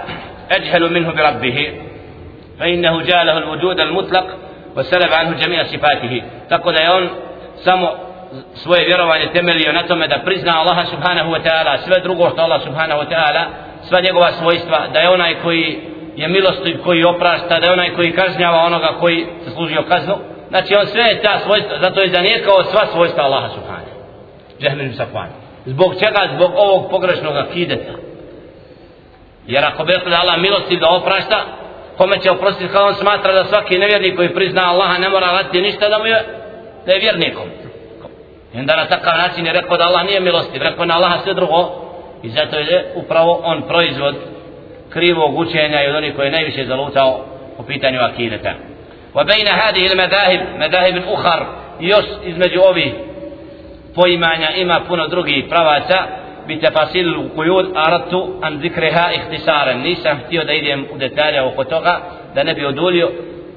أجهل 0.50 0.92
منه 0.92 1.12
بربه 1.12 1.72
فإنه 2.58 3.02
جاله 3.02 3.38
الوجود 3.38 3.80
المطلق 3.80 4.26
وسلب 4.76 5.12
عنه 5.12 5.36
جميع 5.36 5.64
صفاته 5.64 6.22
tako 6.48 6.72
da 6.72 6.80
je 6.80 6.90
on 6.90 7.08
samo 7.64 7.90
svoje 8.54 8.84
vjerovanje 8.84 9.26
temelio 9.32 9.72
na 9.72 9.82
tome 9.82 10.08
da 10.08 10.18
prizna 10.24 10.60
Allaha 10.60 10.84
subhanahu 10.84 11.30
wa 11.30 11.42
ta'ala 11.42 11.78
sve 11.84 12.00
drugo 12.00 12.30
što 12.30 12.42
Allah 12.42 12.62
subhanahu 12.62 13.00
wa 13.00 13.08
ta'ala 13.08 13.44
sva 13.82 14.00
njegova 14.00 14.32
svojstva 14.32 14.86
da 14.92 14.98
je 14.98 15.08
onaj 15.08 15.34
koji 15.42 15.78
je 16.16 16.28
milostiv 16.28 16.82
koji 16.84 17.04
oprašta 17.04 17.60
da 17.60 17.66
je 17.66 17.72
onaj 17.72 17.94
koji 17.94 18.12
kažnjava 18.12 18.58
onoga 18.58 18.88
koji 19.00 19.26
se 19.44 19.50
služio 19.50 19.82
kaznu 19.88 20.14
znači 20.49 20.75
on 20.75 20.87
sve 20.87 21.21
ta 21.23 21.39
svojstva, 21.39 21.79
zato 21.81 22.01
je 22.01 22.09
zanijekao 22.09 22.63
sva 22.63 22.85
svojstva 22.91 23.23
Allaha 23.23 23.49
subhanahu. 23.49 23.95
Džehmin 24.61 24.93
Safvan. 24.93 25.29
Zbog 25.65 25.93
čega? 25.93 26.35
Zbog 26.35 26.51
ovog 26.55 26.89
pogrešnog 26.89 27.35
akideta. 27.37 27.93
Jer 29.47 29.65
ako 29.65 29.83
bi 29.83 29.93
rekli 29.93 30.13
Allah 30.13 30.37
milosti 30.37 30.77
da 30.77 30.89
oprašta, 30.89 31.45
kome 31.97 32.19
će 32.19 32.31
oprostiti 32.31 32.73
kao 32.73 32.87
on 32.87 32.93
smatra 32.93 33.33
da 33.33 33.45
svaki 33.45 33.77
nevjernik 33.77 34.15
koji 34.15 34.33
prizna 34.33 34.61
Allaha 34.65 34.97
ne 34.97 35.09
mora 35.09 35.31
raditi 35.31 35.61
ništa 35.61 35.89
da 35.89 35.97
mu 35.97 36.05
je, 36.05 36.25
da 36.85 36.91
je 36.91 36.99
vjernikom. 36.99 37.47
I 38.53 38.59
onda 38.59 38.75
na 38.75 38.85
takav 38.85 39.17
način 39.17 39.45
je 39.45 39.53
rekao 39.53 39.77
da 39.77 39.83
Allah 39.83 40.05
nije 40.05 40.19
milosti, 40.19 40.59
rekao 40.59 40.85
na 40.85 40.95
Allaha 40.95 41.19
sve 41.23 41.33
drugo 41.33 41.71
i 42.23 42.29
zato 42.29 42.57
je 42.59 42.91
upravo 42.95 43.41
on 43.43 43.61
proizvod 43.61 44.15
krivog 44.89 45.37
učenja 45.37 45.83
i 45.83 45.87
od 45.87 45.95
onih 45.95 46.15
koji 46.15 46.27
je 46.27 46.31
najviše 46.31 46.65
zalutao 46.65 47.25
po 47.57 47.63
pitanju 47.63 47.99
akideta. 48.01 48.53
وبين 49.15 49.47
هذه 49.47 49.91
المذاهب 49.91 50.41
مذاهب 50.59 51.03
أخر 51.07 51.47
يس 51.81 52.05
ovih 52.59 52.91
poimanja 53.95 54.49
ima 54.55 54.79
puno 54.87 55.07
drugih 55.07 55.47
pravaca 55.49 56.25
بتفاصيل 56.47 57.07
القيود 57.07 57.77
أردت 57.77 58.13
أن 58.43 58.57
ذكرها 58.59 59.15
اختصارا. 59.15 59.73
u 60.93 60.97
detalje 60.97 61.41
oko 61.41 61.63
toga 61.63 62.01
da 62.35 62.43
ne 62.43 62.53
bi 62.53 62.65
odulio. 62.65 63.11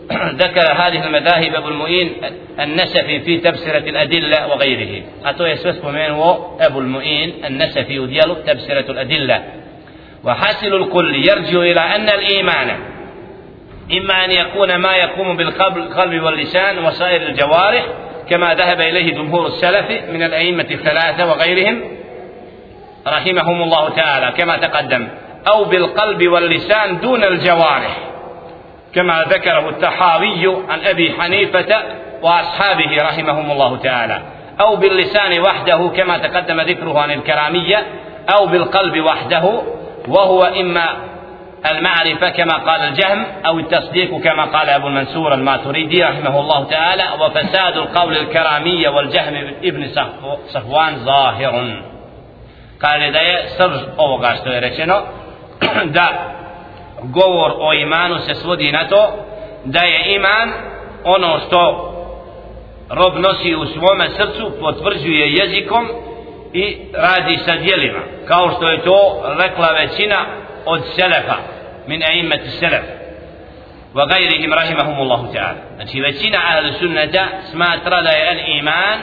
ذكر 0.42 0.72
هذه 0.72 1.06
المذاهب 1.06 1.54
أبو 1.54 1.68
المؤين 1.68 2.12
النسفي 2.60 3.20
في 3.20 3.38
تبصرة 3.38 3.78
الأدلة 3.90 4.46
وغيره. 4.46 5.02
أتو 5.24 5.44
يسوس 5.44 5.84
منه 5.84 6.46
أبو 6.60 6.80
المؤين 6.80 7.44
النسفي 7.44 7.98
ودياله 7.98 8.34
تبصرة 8.34 8.90
الأدلة. 8.90 9.44
وحاصل 10.24 10.74
الكل 10.82 11.14
يرجع 11.14 11.60
إلى 11.60 11.80
أن 11.80 12.08
الإيمان 12.08 12.97
إما 13.92 14.24
أن 14.24 14.30
يكون 14.30 14.76
ما 14.76 14.96
يقوم 14.96 15.36
بالقلب 15.36 16.22
واللسان 16.22 16.84
وسائر 16.84 17.22
الجوارح 17.22 17.84
كما 18.30 18.54
ذهب 18.54 18.80
إليه 18.80 19.14
جمهور 19.14 19.46
السلف 19.46 19.90
من 20.10 20.22
الأئمة 20.22 20.66
الثلاثة 20.70 21.26
وغيرهم 21.30 21.80
رحمهم 23.06 23.62
الله 23.62 23.88
تعالى 23.88 24.32
كما 24.36 24.56
تقدم. 24.56 25.08
أو 25.48 25.64
بالقلب 25.64 26.28
واللسان 26.28 27.00
دون 27.00 27.24
الجوارح 27.24 27.98
كما 28.94 29.24
ذكره 29.28 29.68
التحاوي 29.68 30.62
عن 30.68 30.84
أبي 30.84 31.12
حنيفة 31.20 31.82
وأصحابه 32.22 32.96
رحمهم 33.02 33.50
الله 33.50 33.76
تعالى. 33.76 34.22
أو 34.60 34.76
باللسان 34.76 35.40
وحده 35.40 35.90
كما 35.96 36.18
تقدم 36.18 36.60
ذكره 36.60 37.00
عن 37.00 37.10
الكرامية 37.10 37.86
أو 38.28 38.46
بالقلب 38.46 39.04
وحده 39.04 39.62
وهو 40.08 40.42
إما 40.42 40.96
المعرفة 41.66 42.28
كما 42.28 42.54
قال 42.54 42.80
الجهم 42.80 43.26
أو 43.46 43.58
التصديق 43.58 44.20
كما 44.20 44.44
قال 44.44 44.68
أبو 44.68 44.86
المنصور 44.86 45.34
الماتريدي 45.34 46.04
رحمه 46.04 46.40
الله 46.40 46.64
تعالى 46.64 47.04
وفساد 47.20 47.76
القول 47.76 48.16
الكرامية 48.16 48.88
والجهم 48.88 49.54
ابن 49.64 49.88
صفوان 50.48 50.96
ظاهر. 50.96 51.82
قال 52.82 53.02
إذا 53.02 53.46
سر 53.58 53.88
أو 54.00 54.16
غاشتو 54.16 54.50
يرشنو 54.50 55.00
دا 55.84 56.06
قور 57.14 57.50
أو 57.52 57.72
إيمان 57.72 58.18
سسودي 58.18 58.72
نتو 58.72 59.06
دا 59.66 59.82
إيمان 59.82 60.48
أنو 61.06 61.38
ستو 61.38 61.88
رب 62.90 63.18
نسي 63.18 63.62
أسوام 63.62 64.08
سرسو 64.08 64.50
فتفرجو 64.50 65.10
يزيكم. 65.10 65.88
i 66.52 66.78
radi 66.92 67.38
sa 67.44 67.56
dijelima 67.56 68.00
kao 68.28 68.50
što 68.56 68.68
je 68.68 68.82
to 68.82 69.22
rekla 69.38 69.68
većina 69.72 70.26
od 70.68 70.82
selefa 70.96 71.36
min 71.86 72.02
aimati 72.02 72.50
selef 72.50 72.84
wa 73.94 74.06
gajrihim 74.06 74.52
rahimahumullahu 74.52 75.32
ta'ala. 75.32 75.60
Znači 75.76 76.00
većina 76.00 76.38
ahli 76.38 76.72
sunnata 76.72 77.26
smatra 77.50 78.02
da 78.02 78.10
je 78.10 78.28
al 78.28 78.58
iman 78.58 78.98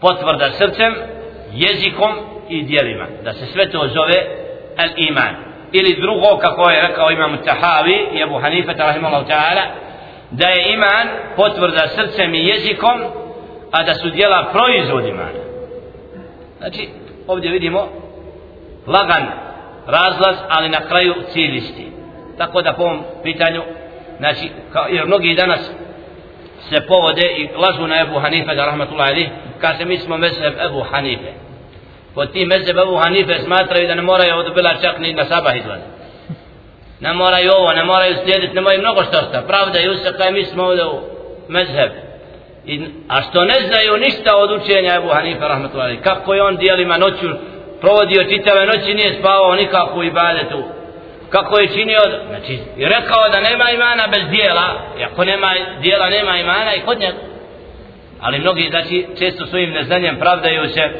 potvrda 0.00 0.50
srcem 0.52 0.94
jezikom 1.52 2.12
i 2.48 2.62
dijelima 2.62 3.06
da 3.24 3.32
se 3.32 3.46
sve 3.46 3.70
to 3.70 3.88
zove 3.88 4.16
al 4.76 4.88
iman. 4.96 5.34
Ili 5.72 6.00
drugo 6.00 6.38
kako 6.38 6.70
je 6.70 6.82
rekao 6.88 7.10
imam 7.10 7.38
Tahavi 7.44 8.08
i 8.12 8.22
Abu 8.22 8.38
Hanifa 8.38 8.72
rahimahullahu 8.72 9.28
ta'ala 9.28 9.62
da 10.30 10.48
je 10.48 10.72
iman 10.72 11.08
potvrda 11.36 11.88
srcem 11.88 12.34
i 12.34 12.46
jezikom 12.46 13.00
a 13.72 13.82
da 13.82 13.94
su 13.94 14.10
dijela 14.10 14.50
proizvod 14.52 15.06
imana. 15.06 15.40
Znači 16.58 16.88
ovdje 17.26 17.50
vidimo 17.50 17.88
lagan 18.86 19.26
razlaz 19.90 20.36
ali 20.48 20.68
na 20.68 20.80
kraju 20.80 21.14
cilisti 21.32 21.92
tako 22.38 22.62
da 22.62 22.72
po 22.72 22.82
ovom 22.82 23.04
pitanju 23.22 23.62
znači 24.18 24.50
kao, 24.72 24.86
jer 24.90 25.06
mnogi 25.06 25.34
danas 25.34 25.70
se 26.68 26.86
povode 26.86 27.26
i 27.36 27.48
lažu 27.56 27.86
na 27.86 28.00
Ebu 28.00 28.18
Hanife 28.18 28.54
da 28.54 28.66
rahmatullahi 28.66 29.12
alih 29.12 29.28
kaže 29.60 29.84
mi 29.84 29.98
smo 29.98 30.16
mezheb 30.16 30.54
Ebu 30.66 30.84
Hanife 30.90 31.32
pod 32.14 32.32
tim 32.32 32.48
mezheb 32.48 32.78
Ebu 32.78 32.96
Hanife 32.96 33.38
smatraju 33.38 33.88
da 33.88 33.94
ne 33.94 34.02
moraju 34.02 34.36
od 34.36 34.54
bila 34.54 34.70
čak 34.82 34.98
ni 34.98 35.12
na 35.12 35.24
sabah 35.24 35.56
izlazi 35.56 36.00
ne 37.00 37.12
moraju 37.12 37.52
ovo, 37.52 37.72
ne 37.72 37.84
moraju 37.84 38.14
slijediti, 38.22 38.54
ne 38.54 38.60
moraju 38.60 38.80
mnogo 38.80 39.02
što 39.02 39.16
sta. 39.16 39.42
Pravda 39.46 39.78
je 39.78 39.90
usta 39.90 40.12
kaj 40.12 40.32
mi 40.32 40.44
smo 40.44 40.64
ovdje 40.64 40.84
u 40.86 41.00
mezheb. 41.48 41.90
I, 42.66 42.80
a 43.08 43.22
što 43.22 43.44
ne 43.44 43.54
znaju 43.68 43.96
ništa 43.96 44.36
od 44.36 44.50
učenja 44.50 44.94
Ebu 44.94 45.08
Hanife, 45.08 45.48
rahmatullahi, 45.48 45.96
kako 45.96 46.34
je 46.34 46.42
on 46.42 46.56
dijelima 46.56 46.96
noću 46.96 47.28
provodio 47.80 48.24
čitave 48.24 48.66
noći, 48.66 48.94
nije 48.94 49.18
spavao 49.18 49.54
nikakvu 49.54 50.02
ibadetu. 50.04 50.64
Kako 51.30 51.58
je 51.58 51.68
činio, 51.68 52.00
znači, 52.28 52.58
i 52.76 52.84
rekao 52.84 53.28
da 53.32 53.40
nema 53.40 53.70
imana 53.70 54.06
bez 54.06 54.28
dijela, 54.30 54.68
i 55.00 55.04
ako 55.04 55.24
nema 55.24 55.54
dijela, 55.80 56.08
nema 56.08 56.36
imana 56.36 56.74
i 56.74 56.80
kod 56.80 57.00
njega. 57.00 57.18
Ali 58.20 58.38
mnogi, 58.38 58.68
znači, 58.70 59.06
često 59.18 59.46
svojim 59.46 59.70
neznanjem 59.70 60.18
pravdaju 60.18 60.68
se, 60.68 60.90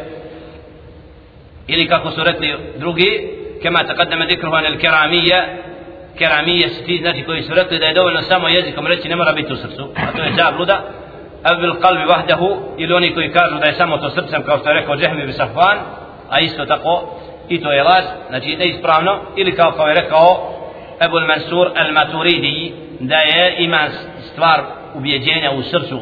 ili 1.67 1.89
kako 1.89 2.11
su 2.11 2.25
rekli 2.25 2.57
drugi, 2.77 3.31
kema 3.63 3.79
taqaddama 3.79 4.27
dikruhu 4.27 4.57
anil 4.57 4.79
keramije, 4.79 5.61
keramije 6.19 6.69
su 6.69 6.85
ti 6.85 6.99
znači 7.03 7.23
koji 7.23 7.43
su 7.43 7.55
rekli 7.55 7.79
da 7.79 7.87
je 7.87 7.95
dovoljno 7.95 8.23
samo 8.23 8.49
jezikom 8.49 8.87
reći 8.87 9.09
ne 9.09 9.17
mora 9.17 9.33
biti 9.33 9.53
u 9.53 9.57
srcu 9.57 9.89
a 9.97 10.17
to 10.17 10.23
je 10.23 10.33
zabluda 10.37 10.83
a 11.43 11.55
bil 11.55 11.75
kalbi 11.81 12.05
vahdahu 12.05 12.57
ili 12.79 12.95
oni 12.95 13.15
koji 13.15 13.33
kažu 13.33 13.59
da 13.59 13.67
je 13.67 13.75
samo 13.75 13.97
to 13.97 14.11
srcem 14.11 14.43
kao 14.43 14.59
što 14.59 14.69
je 14.69 14.75
rekao 14.75 14.97
Džehmi 14.97 15.27
bi 15.27 15.33
Safvan 15.33 15.79
a 16.31 16.41
isto 16.41 16.67
tako 16.67 17.09
i 17.49 17.61
to 17.61 17.73
je 17.73 17.83
laž 17.83 18.05
znači 18.29 18.57
neispravno 18.57 19.19
ili 19.37 19.57
kao 19.57 19.73
kao 19.73 19.87
je 19.87 19.95
rekao 19.95 20.53
Ebu 21.05 21.21
Mansur 21.21 21.71
al-Maturidi 21.75 22.73
da 23.01 23.17
je 23.17 23.55
ima 23.59 23.89
stvar 24.33 24.61
ubjeđenja 24.95 25.51
u 25.51 25.63
srcu 25.63 26.01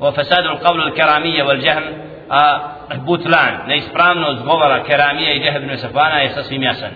wa 0.00 0.14
fasadu 0.14 0.48
al-qavlu 0.48 0.82
al-keramije 0.82 1.44
wal-Džehm 1.44 1.82
a 2.30 2.58
butlan 3.06 3.58
neispravno 3.66 4.34
zgovara 4.34 4.82
keramije 4.84 5.36
i 5.36 5.40
Džehmi 5.40 5.66
bi 5.66 5.76
Safvana 5.76 6.18
je 6.18 6.30
sasvim 6.30 6.62
jasan 6.62 6.90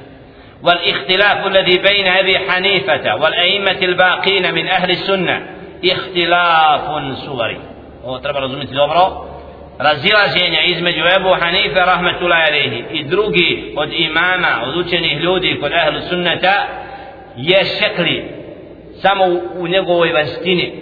والاختلاف 0.62 1.46
الذي 1.46 1.78
بين 1.78 2.06
أبي 2.06 2.38
حنيفة 2.38 3.14
والأئمة 3.14 3.78
الباقين 3.82 4.54
من 4.54 4.68
أهل 4.68 4.90
السنة 4.90 5.42
اختلاف 5.84 6.80
صغري 7.26 7.58
هو 8.04 8.18
ترى 8.18 8.40
razumjeti 8.40 8.74
dobro 8.74 9.26
razilaženja 9.80 10.60
između 10.62 11.02
Ebu 11.16 11.30
Hanife 11.40 11.80
rahmetullahi 11.80 12.42
alaihi 12.48 12.84
i 12.92 13.04
drugi 13.04 13.74
od 13.76 13.88
imama, 13.92 14.62
od 14.66 14.76
učenih 14.76 15.20
ljudi 15.20 15.58
kod 15.60 15.72
ehlu 15.72 16.00
sunnata 16.08 16.66
je 17.36 17.64
šekli 17.64 18.24
samo 19.02 19.24
u, 19.24 19.40
u 19.54 19.68
njegovoj 19.68 20.12
vanstini 20.12 20.72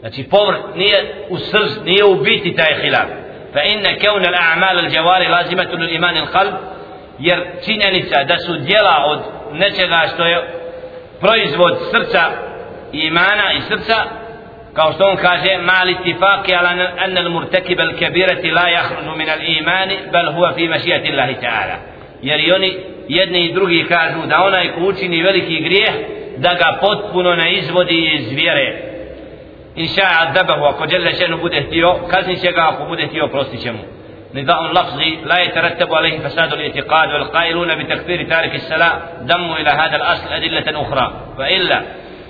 znači 0.00 0.22
povrt 0.22 0.60
nije 0.76 1.26
u 1.28 1.38
srž, 1.38 1.70
nije 1.84 2.04
u 2.04 2.14
biti 2.14 2.54
taj 2.54 2.74
hilaf. 2.82 3.08
Fa 3.52 3.62
inna 3.62 3.98
keuna 4.00 4.28
al-a'mal 4.28 4.76
al-jawari 4.84 5.30
lazimatu 5.30 5.76
lil-iman 5.76 6.16
al-qalb 6.22 6.54
jer 7.18 7.44
činjenica 7.64 8.24
da 8.24 8.38
su 8.38 8.56
djela 8.56 9.04
od 9.06 9.20
nečega 9.52 10.08
što 10.14 10.24
je 10.24 10.38
proizvod 11.20 11.78
srca 11.90 12.20
imana 12.92 13.52
i 13.52 13.60
srca 13.60 14.21
kao 14.74 14.92
što 14.92 15.04
on 15.04 15.16
kaže 15.16 15.58
mali 15.58 15.96
tifaki 16.04 16.54
ala 16.54 16.68
anna 17.04 17.20
al 17.20 17.30
murtakib 17.30 17.80
al 17.80 17.92
kabirati 17.98 18.50
la 18.50 18.68
yakhruju 18.68 19.16
min 19.16 19.30
al 19.30 19.42
iman 19.48 19.88
bal 20.12 20.32
huwa 20.32 20.54
fi 20.54 20.68
mashiyati 20.68 21.08
Allah 21.12 21.28
ta'ala 21.40 21.76
jer 22.22 22.40
i 22.40 22.52
oni 22.52 22.76
jedni 23.08 23.44
i 23.44 23.52
drugi 23.52 23.84
kažu 23.88 24.26
da 24.26 24.42
onaj 24.42 24.72
ko 24.72 24.80
učini 24.80 25.22
veliki 25.22 25.60
grijeh 25.60 25.94
da 26.36 26.48
ga 26.48 26.78
potpuno 26.80 27.34
ne 27.34 27.52
izvodi 27.52 28.10
iz 28.14 28.30
vjere 28.30 28.82
inša 29.76 30.06
adabahu 30.20 30.64
ako 30.64 30.86
djela 30.86 31.10
šenu 31.18 31.36
bude 31.36 31.60
htio 31.60 31.94
kazni 32.10 32.36
će 32.36 32.52
ga 32.52 32.68
ako 32.68 32.84
bude 32.84 33.06
htio 33.06 33.28
prostit 33.28 33.62
će 33.62 33.72
mu 33.72 33.78
نداء 34.34 34.72
لفظي 34.72 35.18
لا 35.24 35.38
يترتب 35.38 35.94
عليه 35.94 36.18
فساد 36.18 36.52
الاعتقاد 36.52 37.08
والقائلون 37.08 37.68
بتكفير 37.68 38.28
تارك 38.28 38.54
الصلاة 38.54 38.98
دموا 39.20 39.56
إلى 39.56 39.70
هذا 39.70 39.96
الأصل 39.96 40.32
أدلة 40.32 40.82
أخرى 40.82 41.12
وإلا 41.38 41.82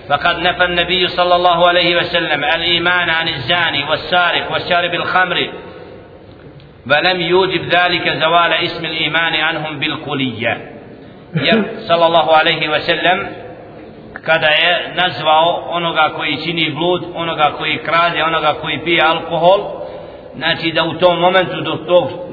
فقد 0.08 0.38
نفى 0.38 0.64
النبي 0.64 1.08
صلى 1.08 1.34
الله 1.34 1.68
عليه 1.68 1.96
وسلم 1.96 2.44
الإيمان 2.44 3.10
عن 3.10 3.28
الزاني 3.28 3.84
والسارق 3.84 4.52
والشارب 4.52 4.94
الخمر 4.94 5.50
ولم 6.90 7.20
يوجب 7.20 7.64
ذلك 7.64 8.08
زوال 8.08 8.52
اسم 8.52 8.84
الإيمان 8.84 9.34
عنهم 9.34 9.78
بالكلية 9.78 10.72
صلى 11.88 12.06
الله 12.06 12.36
عليه 12.36 12.68
وسلم 12.68 13.42
kada 14.24 14.46
je 14.46 14.94
nazvao 14.94 15.64
onoga 15.70 16.12
koji 16.16 16.36
čini 16.44 16.70
blud, 16.70 17.04
onoga 17.14 17.52
koji 17.58 17.78
krade, 17.78 18.24
onoga 18.24 18.54
koji 18.60 18.84
pije 18.84 19.02
alkohol, 19.02 19.60
znači 20.36 20.72
da 20.72 20.84
u 20.84 20.94
tom 20.94 21.18
momentu 21.20 21.60
dok 21.60 21.86
to, 21.86 22.28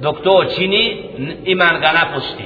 dok 0.00 0.22
to 0.24 0.44
čini, 0.56 1.02
iman 1.44 1.80
ga 1.80 1.92
napusti. 1.92 2.44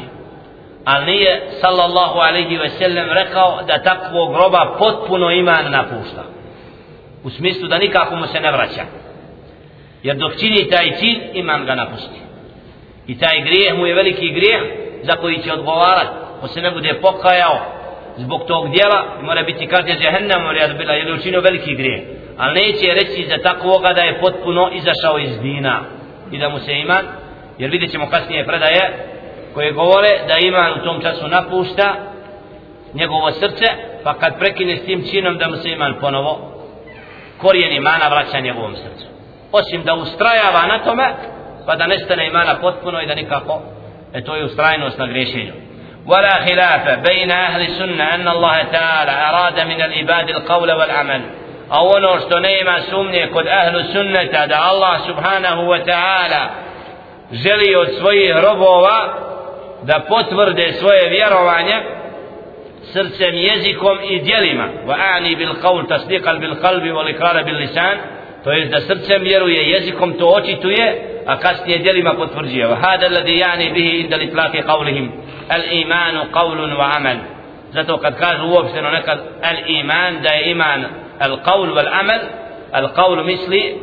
Ali 0.86 1.06
nije 1.06 1.42
sallallahu 1.60 2.18
alaihi 2.18 2.56
ve 2.56 2.68
sellem 2.70 3.08
rekao 3.10 3.62
da 3.66 3.82
takvo 3.82 4.26
groba 4.28 4.76
potpuno 4.78 5.30
iman 5.30 5.70
napušta. 5.70 6.24
U 7.24 7.30
smislu 7.30 7.68
da 7.68 7.78
nikako 7.78 8.16
mu 8.16 8.26
se 8.26 8.40
ne 8.40 8.52
vraća. 8.52 8.84
Jer 10.02 10.16
dok 10.16 10.36
čini 10.40 10.70
taj 10.70 10.96
cilj 10.96 11.18
iman 11.32 11.66
ga 11.66 11.74
napusti. 11.74 12.20
I 13.06 13.18
taj 13.18 13.40
grijeh 13.40 13.74
mu 13.78 13.86
je 13.86 13.94
veliki 13.94 14.30
grijeh 14.30 14.62
za 15.02 15.16
koji 15.16 15.42
će 15.42 15.52
odgovarati 15.52 16.10
ko 16.40 16.48
se 16.48 16.60
ne 16.60 16.70
bude 16.70 16.94
pokajao 17.00 17.58
zbog 18.16 18.46
tog 18.46 18.70
dijela 18.70 19.04
mora 19.22 19.42
biti 19.42 19.66
kaznja 19.66 19.94
džehennem 19.94 20.42
jer 20.56 21.08
je 21.08 21.14
učinio 21.14 21.40
veliki 21.40 21.74
grijeh. 21.74 22.02
Ali 22.38 22.60
neće 22.60 22.94
reći 22.94 23.28
za 23.28 23.42
takvoga 23.42 23.92
da 23.92 24.02
je 24.02 24.20
potpuno 24.20 24.70
izašao 24.72 25.18
iz 25.18 25.38
dina 25.40 25.80
i 26.32 26.38
da 26.38 26.48
mu 26.48 26.58
se 26.58 26.72
iman 26.72 27.04
jer 27.58 27.70
vidjet 27.70 27.90
ćemo 27.90 28.10
kasnije 28.10 28.46
predaje 28.46 29.15
koje 29.55 29.71
govore 29.71 30.09
da 30.27 30.37
iman 30.37 30.73
u 30.73 30.83
tom 30.83 31.01
času 31.01 31.27
napušta 31.27 31.95
njegovo 32.93 33.31
srce 33.31 33.65
pa 34.03 34.13
kad 34.13 34.39
prekine 34.39 34.77
s 34.77 34.85
tim 34.85 35.03
činom 35.11 35.37
da 35.37 35.47
mu 35.47 35.55
se 35.55 35.69
iman 35.69 35.95
ponovo 36.01 36.39
korijen 37.37 37.73
imana 37.73 38.07
vraća 38.07 38.39
njegovom 38.39 38.75
srcu 38.75 39.05
osim 39.51 39.83
da 39.83 39.93
ustrajava 39.93 40.65
na 40.67 40.83
tome 40.83 41.13
pa 41.65 41.75
da 41.75 41.87
nestane 41.87 42.27
imana 42.27 42.55
potpuno 42.61 43.01
i 43.01 43.05
da 43.05 43.15
nikako 43.15 43.61
e 44.13 44.23
to 44.23 44.35
je 44.35 44.45
ustrajnost 44.45 44.97
na 44.97 45.07
grešenju 45.07 45.53
ولا 46.07 46.33
خلاف 46.33 46.99
بين 46.99 47.31
أهل 47.31 47.61
السنة 47.61 48.15
أن 48.15 48.27
الله 48.27 48.63
تعالى 48.63 49.11
أراد 49.11 49.59
من 49.59 49.81
العباد 49.81 50.29
القول 50.29 50.71
والعمل 50.71 51.21
a 51.69 51.83
ono 51.83 52.19
što 52.19 52.39
nema 52.39 52.79
sumnje 52.89 53.29
kod 53.33 53.47
ahlu 53.47 53.83
sunneta 53.93 54.47
da 54.47 54.61
Allah 54.61 55.01
subhanahu 55.07 55.61
wa 55.61 55.85
ta'ala 55.85 56.47
želi 57.31 57.75
od 57.75 57.87
svojih 57.99 58.35
robova 58.35 59.13
da 59.82 60.04
potvrde 60.08 60.72
svoje 60.72 61.08
vjerovanje 61.08 61.74
srcem, 62.92 63.34
jezikom 63.34 63.98
i 64.10 64.20
djelima. 64.20 64.68
Wa 64.86 64.96
ani 65.16 65.36
bil 65.36 65.54
qawl 65.62 65.88
tasdiqan 65.88 66.40
bil 66.40 66.54
qalbi 66.54 66.90
wa 66.92 67.10
iqrar 67.10 67.44
bil 67.44 67.56
lisan. 67.56 67.96
To 68.44 68.52
jest 68.52 68.70
da 68.70 68.80
srcem 68.80 69.22
vjeruje 69.22 69.70
jezikom 69.70 70.12
to 70.18 70.26
očituje 70.28 70.86
a 71.26 71.36
kasnije 71.36 71.78
djelima 71.78 72.14
potvrđuje. 72.14 72.66
Wa 72.66 72.76
hada 72.82 73.06
alladhi 73.06 73.38
yani 73.38 73.72
bihi 73.72 74.00
inda 74.00 74.16
litlaqi 74.16 74.62
qawlihim. 74.62 75.10
Al 75.48 75.62
iman 75.72 76.14
qawl 76.32 76.76
wa 76.78 76.96
amal. 76.96 77.16
Zato 77.72 77.98
kad 77.98 78.18
kažu 78.18 78.46
uopšteno 78.46 78.90
nekad 78.90 79.18
al 79.42 79.56
iman 79.66 80.22
da 80.22 80.28
je 80.28 80.50
iman 80.50 80.84
al 81.18 81.38
qawl 81.46 81.68
wal 81.76 81.88
amal 82.00 82.20
al 82.72 82.88
qawl 82.96 83.24
misli 83.24 83.78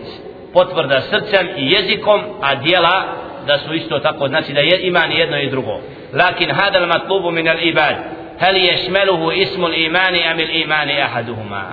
potvrda 0.53 1.01
srcem 1.01 1.47
i 1.57 1.71
jezikom 1.71 2.21
a 2.41 2.55
djela 2.55 3.03
da 3.47 3.57
su 3.57 3.73
isto 3.73 3.99
tako 3.99 4.27
znači 4.27 4.53
da 4.53 4.59
je 4.59 4.87
iman 4.87 5.11
jedno 5.11 5.37
i 5.37 5.49
drugo. 5.49 5.79
Lakin 6.13 6.51
hada 6.51 6.79
al 6.79 6.87
matlubu 6.87 7.31
min 7.31 7.47
al 7.47 7.57
ibad. 7.61 7.95
Hal 8.39 8.53
yashmaluhu 8.53 9.31
ismu 9.31 9.65
al 9.65 9.73
imani 9.73 10.23
am 10.23 10.37
al 10.37 10.55
imani 10.55 11.01
ahaduhuma? 11.01 11.63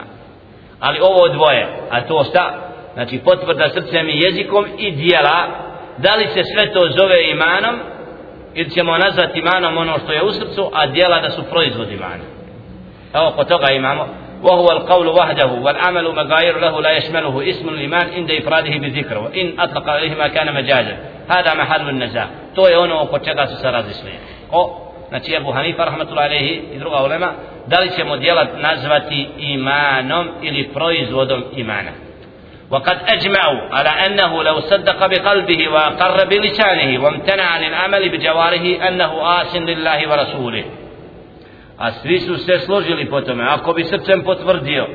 Ali 0.80 0.98
ovo 1.00 1.28
dvoje 1.28 1.66
a 1.90 2.00
to 2.00 2.24
šta? 2.24 2.54
Znači 2.94 3.18
potvrda 3.18 3.68
srcem 3.68 4.08
i 4.08 4.20
jezikom 4.20 4.66
i 4.78 4.90
djela 4.90 5.46
da 5.98 6.14
li 6.14 6.26
se 6.26 6.42
sve 6.54 6.72
to 6.72 6.80
zove 6.98 7.30
imanom 7.30 7.80
ili 8.54 8.70
ćemo 8.70 8.98
nazvati 8.98 9.38
imanom 9.38 9.76
ono 9.76 9.98
što 9.98 10.12
je 10.12 10.22
u 10.22 10.32
srcu 10.32 10.70
a 10.72 10.86
djela 10.86 11.20
da 11.20 11.30
su 11.30 11.42
proizvod 11.50 11.90
imana. 11.90 12.24
Evo 13.14 13.32
po 13.36 13.44
toga 13.44 13.70
imamo 13.70 14.19
وهو 14.42 14.72
القول 14.72 15.06
وحده 15.08 15.46
والعمل 15.46 16.14
مغاير 16.14 16.58
له 16.58 16.80
لا 16.80 16.90
يشمله 16.90 17.50
اسم 17.50 17.68
الإيمان 17.68 18.10
عند 18.14 18.30
إفراده 18.30 18.70
بذكر 18.70 19.18
وإن 19.18 19.60
أطلق 19.60 19.88
عليه 19.88 20.14
ما 20.14 20.28
كان 20.28 20.54
مجازا. 20.54 20.96
هذا 21.28 21.54
محل 21.54 21.88
النزاع. 21.88 22.26
to 22.54 22.68
je 22.68 22.78
ono 22.78 23.02
oko 23.02 23.18
čega 23.18 23.46
su 23.46 23.56
se 23.56 23.70
različili 23.70 24.12
o 24.52 24.86
znači 25.08 25.36
Abu 25.36 25.52
Hanifa 25.52 25.84
rahmatullahi 25.84 26.26
alejhi 26.26 26.62
i 26.74 26.78
druga 26.78 27.02
ulema 27.02 27.32
da 27.66 27.80
li 27.80 27.90
ćemo 27.90 28.16
djela 28.16 28.46
nazvati 28.56 29.28
imanom 29.38 30.28
وقد 32.70 32.98
أجمعوا 33.08 33.60
على 33.72 33.88
أنه 33.88 34.42
لو 34.42 34.60
صدق 34.60 35.06
بقلبه 35.06 35.68
وأقر 35.68 36.24
بلسانه 36.24 37.04
وامتنع 37.04 37.42
عن 37.42 37.64
العمل 37.64 38.08
بجواره 38.08 38.88
أنه 38.88 39.42
آس 39.42 39.56
لله 39.56 40.10
ورسوله. 40.10 40.64
A 41.80 41.92
svi 41.92 42.20
su 42.20 42.36
se 42.36 42.58
složili 42.58 43.10
po 43.10 43.20
tome 43.20 43.44
ako 43.48 43.72
bi 43.72 43.84
srcem 43.84 44.22
potvrdio 44.22 44.86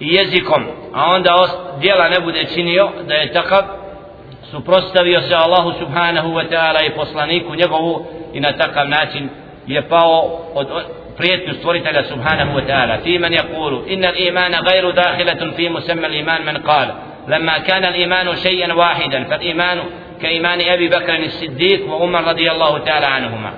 i 0.00 0.14
jezikom 0.14 0.64
a 0.94 1.10
onda 1.10 1.34
djela 1.80 2.08
ne 2.08 2.20
bude 2.20 2.44
činio 2.54 2.88
da 3.08 3.14
je 3.14 3.32
takav 3.32 3.62
suprostavio 4.50 5.20
se 5.20 5.34
Allahu 5.34 5.72
subhanahu 5.78 6.28
wa 6.28 6.44
ta'ala 6.50 6.86
i 6.86 6.94
poslaniku 6.96 7.54
njegovu 7.54 8.06
i 8.32 8.40
na 8.40 8.52
takav 8.52 8.88
način 8.88 9.28
je 9.66 9.88
pao 9.88 10.40
od 10.54 10.66
prijetnju 11.16 11.54
stvoritelja 11.54 12.04
subhanahu 12.04 12.58
wa 12.58 12.66
ta'ala 12.66 13.02
fi 13.02 13.18
man 13.18 13.32
yakulu 13.32 13.84
inna 13.86 14.08
al-imana 14.08 14.58
ghayru 14.70 14.92
dakhilatun 14.92 15.52
fi 15.56 15.68
musamma 15.68 16.06
al-iman 16.06 16.44
man 16.44 16.62
qala 16.62 16.94
لما 17.28 17.58
كان 17.58 17.84
الإيمان 17.84 18.36
شيئا 18.36 18.72
واحدا 18.72 19.24
فالإيمان 19.24 19.78
كإيمان 20.22 20.60
أبي 20.60 20.88
بكر 20.88 21.18
الصديق 21.24 21.90
وعمر 21.90 22.24
رضي 22.24 22.50
الله 22.50 22.78
تعالى 22.78 23.06
عنهما 23.06 23.52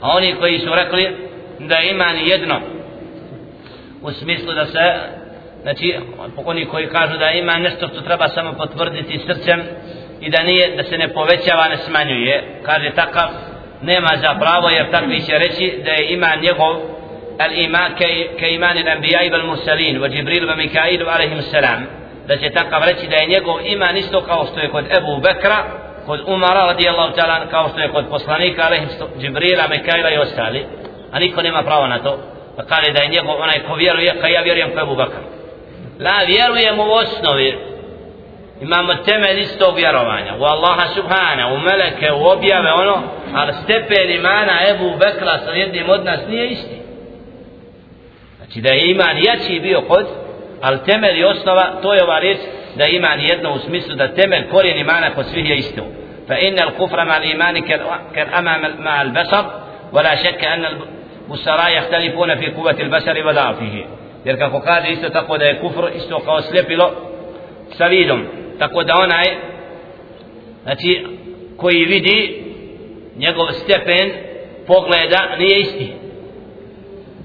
a 0.00 0.16
oni 0.16 0.34
koji 0.34 0.58
su 0.58 0.74
rekli 0.74 1.16
da 1.58 1.78
iman 1.78 2.16
jedno 2.26 2.60
u 4.02 4.10
smislu 4.12 4.54
da 4.54 4.66
se 4.66 4.94
znači 5.62 5.94
oni 6.44 6.66
koji 6.66 6.86
kažu 6.86 7.18
da 7.18 7.30
ima 7.30 7.52
nešto 7.52 7.88
što 7.88 8.00
treba 8.00 8.28
samo 8.28 8.52
potvrditi 8.52 9.20
srcem 9.26 9.62
i 10.20 10.30
da 10.30 10.42
nije 10.42 10.76
da 10.76 10.82
se 10.82 10.98
ne 10.98 11.08
povećava 11.08 11.68
ne 11.68 11.76
smanjuje. 11.76 12.44
Kaže 12.62 12.90
takav 12.90 13.28
nema 13.82 14.08
za 14.22 14.34
pravo 14.40 14.68
jer 14.68 14.90
takvi 14.90 15.20
će 15.20 15.38
reći 15.38 15.82
da 15.84 15.90
je 15.90 16.12
iman 16.12 16.40
njegov 16.42 16.76
al 17.38 17.52
iman 17.52 17.94
ke, 18.38 18.50
iman 18.50 18.78
il 18.78 18.88
anbiya 18.88 19.22
i 19.26 19.30
bel 19.30 19.46
mursalin 19.46 20.00
wa 20.00 20.14
Jibril 20.14 20.48
wa 20.48 20.56
Mikail 20.56 21.08
alaihim 21.08 21.42
salam. 21.42 21.86
Da 22.26 22.36
će 22.36 22.50
takav 22.50 22.82
reći 22.84 23.06
da 23.06 23.16
je 23.16 23.26
njegov 23.26 23.56
iman 23.66 23.96
isto 23.96 24.20
kao 24.20 24.46
što 24.46 24.60
je 24.60 24.70
kod 24.70 24.84
Ebu 24.84 25.20
Bekra 25.22 25.89
kod 26.10 26.20
Umara 26.26 26.66
radijallahu 26.66 27.12
ta'ala 27.16 27.50
kao 27.50 27.68
što 27.68 27.80
je 27.80 27.92
kod 27.92 28.04
poslanika 28.10 28.62
alaihim 28.66 28.88
Džibrila, 29.20 29.68
Mikaila 29.68 30.10
i 30.10 30.18
ostali 30.18 30.66
a 31.12 31.18
niko 31.18 31.42
nema 31.42 31.62
pravo 31.62 31.86
na 31.86 31.98
to. 31.98 32.18
Pa 32.56 32.62
kaže 32.62 32.92
da 32.92 33.02
je 33.02 33.08
njegov 33.08 33.34
onaj 33.40 33.58
ko 33.68 33.74
vjeruje 33.74 34.16
kao 34.20 34.28
ja 34.28 34.42
vjerujem 34.42 34.70
kao 34.74 34.82
Ebu 34.82 34.96
Bekra 34.96 35.20
la 36.00 36.18
vjerujem 36.26 36.80
u 36.80 36.92
osnovi. 36.92 37.58
Imamo 38.60 38.94
temelj 38.94 39.40
istog 39.40 39.76
vjerovanja. 39.76 40.34
U 40.38 40.44
Allaha 40.44 40.86
subhana, 40.94 41.52
u 41.54 41.58
meleke, 41.58 42.12
u 42.12 42.26
objave 42.26 42.72
ono, 42.72 43.02
ali 43.34 43.52
stepen 43.64 44.10
imana 44.10 44.52
Ebu 44.70 44.90
Bekra 44.98 45.38
sa 45.44 45.50
jednim 45.50 45.90
od 45.90 46.04
nas 46.04 46.20
nije 46.28 46.50
isti. 46.50 46.78
Znači 48.36 48.60
da 48.60 48.72
je 48.72 48.90
iman 48.90 49.16
jači 49.18 49.60
bio 49.60 49.80
kod 49.88 50.06
ali 50.62 50.84
temelj 50.86 51.18
i 51.18 51.24
osnova 51.24 51.66
to 51.82 51.94
je 51.94 52.04
ova 52.04 52.18
riječ 52.18 52.38
da 52.76 52.86
iman 52.86 53.20
jedno 53.20 53.52
u 53.52 53.58
smislu 53.58 53.94
da 53.94 54.14
temelj 54.14 54.48
korijen 54.48 54.78
imana 54.78 55.14
kod 55.14 55.26
svih 55.26 55.50
je 55.50 55.56
isto. 55.56 55.99
Al-kufra 56.34 57.04
ma 57.04 57.14
al-imani 57.14 57.62
kal 57.62 58.26
amam 58.32 58.62
ma 58.78 58.90
al-basar 59.04 59.44
ولا 59.92 60.14
شك 60.14 60.44
أن 60.44 60.64
البصراء 60.64 61.78
يختلفون 61.78 62.36
في 62.36 62.46
قوة 62.46 62.76
البشر 62.80 63.26
وضعفه 63.26 63.84
jer 64.24 64.38
kako 64.38 64.60
kaže 64.60 64.90
isto 64.90 65.08
tako 65.08 65.38
da 65.38 65.44
je 65.44 65.60
kufr 65.60 65.84
isto 65.96 66.18
kao 66.18 66.42
slepilo 66.42 66.90
sa 67.70 67.86
vidom 67.86 68.26
tako 68.58 68.82
da 68.84 68.94
onaj 68.96 69.24
znači 70.62 71.06
koji 71.56 71.84
vidi 71.84 72.44
njegov 73.16 73.46
stepen 73.52 74.10
pogleda 74.66 75.36
nije 75.38 75.60
isti 75.60 75.92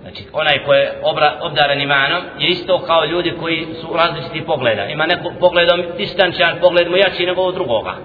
znači 0.01 0.24
onaj 0.34 0.64
koji 0.66 0.80
je 0.80 0.93
obra, 1.03 1.39
obdaren 1.41 1.82
imanom 1.82 2.22
je 2.39 2.47
isto 2.47 2.80
kao 2.80 3.06
ljudi 3.06 3.34
koji 3.39 3.68
su 3.82 3.93
različiti 3.95 4.45
pogleda 4.45 4.86
ima 4.86 5.06
neko 5.06 5.32
pogledom 5.39 5.84
distančan 5.97 6.58
pogled 6.62 6.89
mu 6.89 6.97
jači 6.97 7.26
nego 7.26 7.51
drugoga 7.51 7.95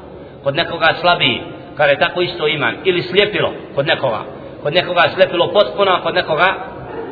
kod 0.43 0.55
nekoga 0.55 0.93
slabiji 1.01 1.41
kada 1.77 1.91
je 1.91 1.99
tako 1.99 2.21
isto 2.21 2.47
iman 2.47 2.75
ili 2.83 3.01
slijepilo 3.01 3.53
kod 3.75 3.87
nekoga 3.87 4.21
kod 4.63 4.73
nekoga 4.73 5.01
slepilo 5.15 5.47
potpuno, 5.47 5.91
a 5.91 6.01
kod 6.01 6.15
nekoga 6.15 6.53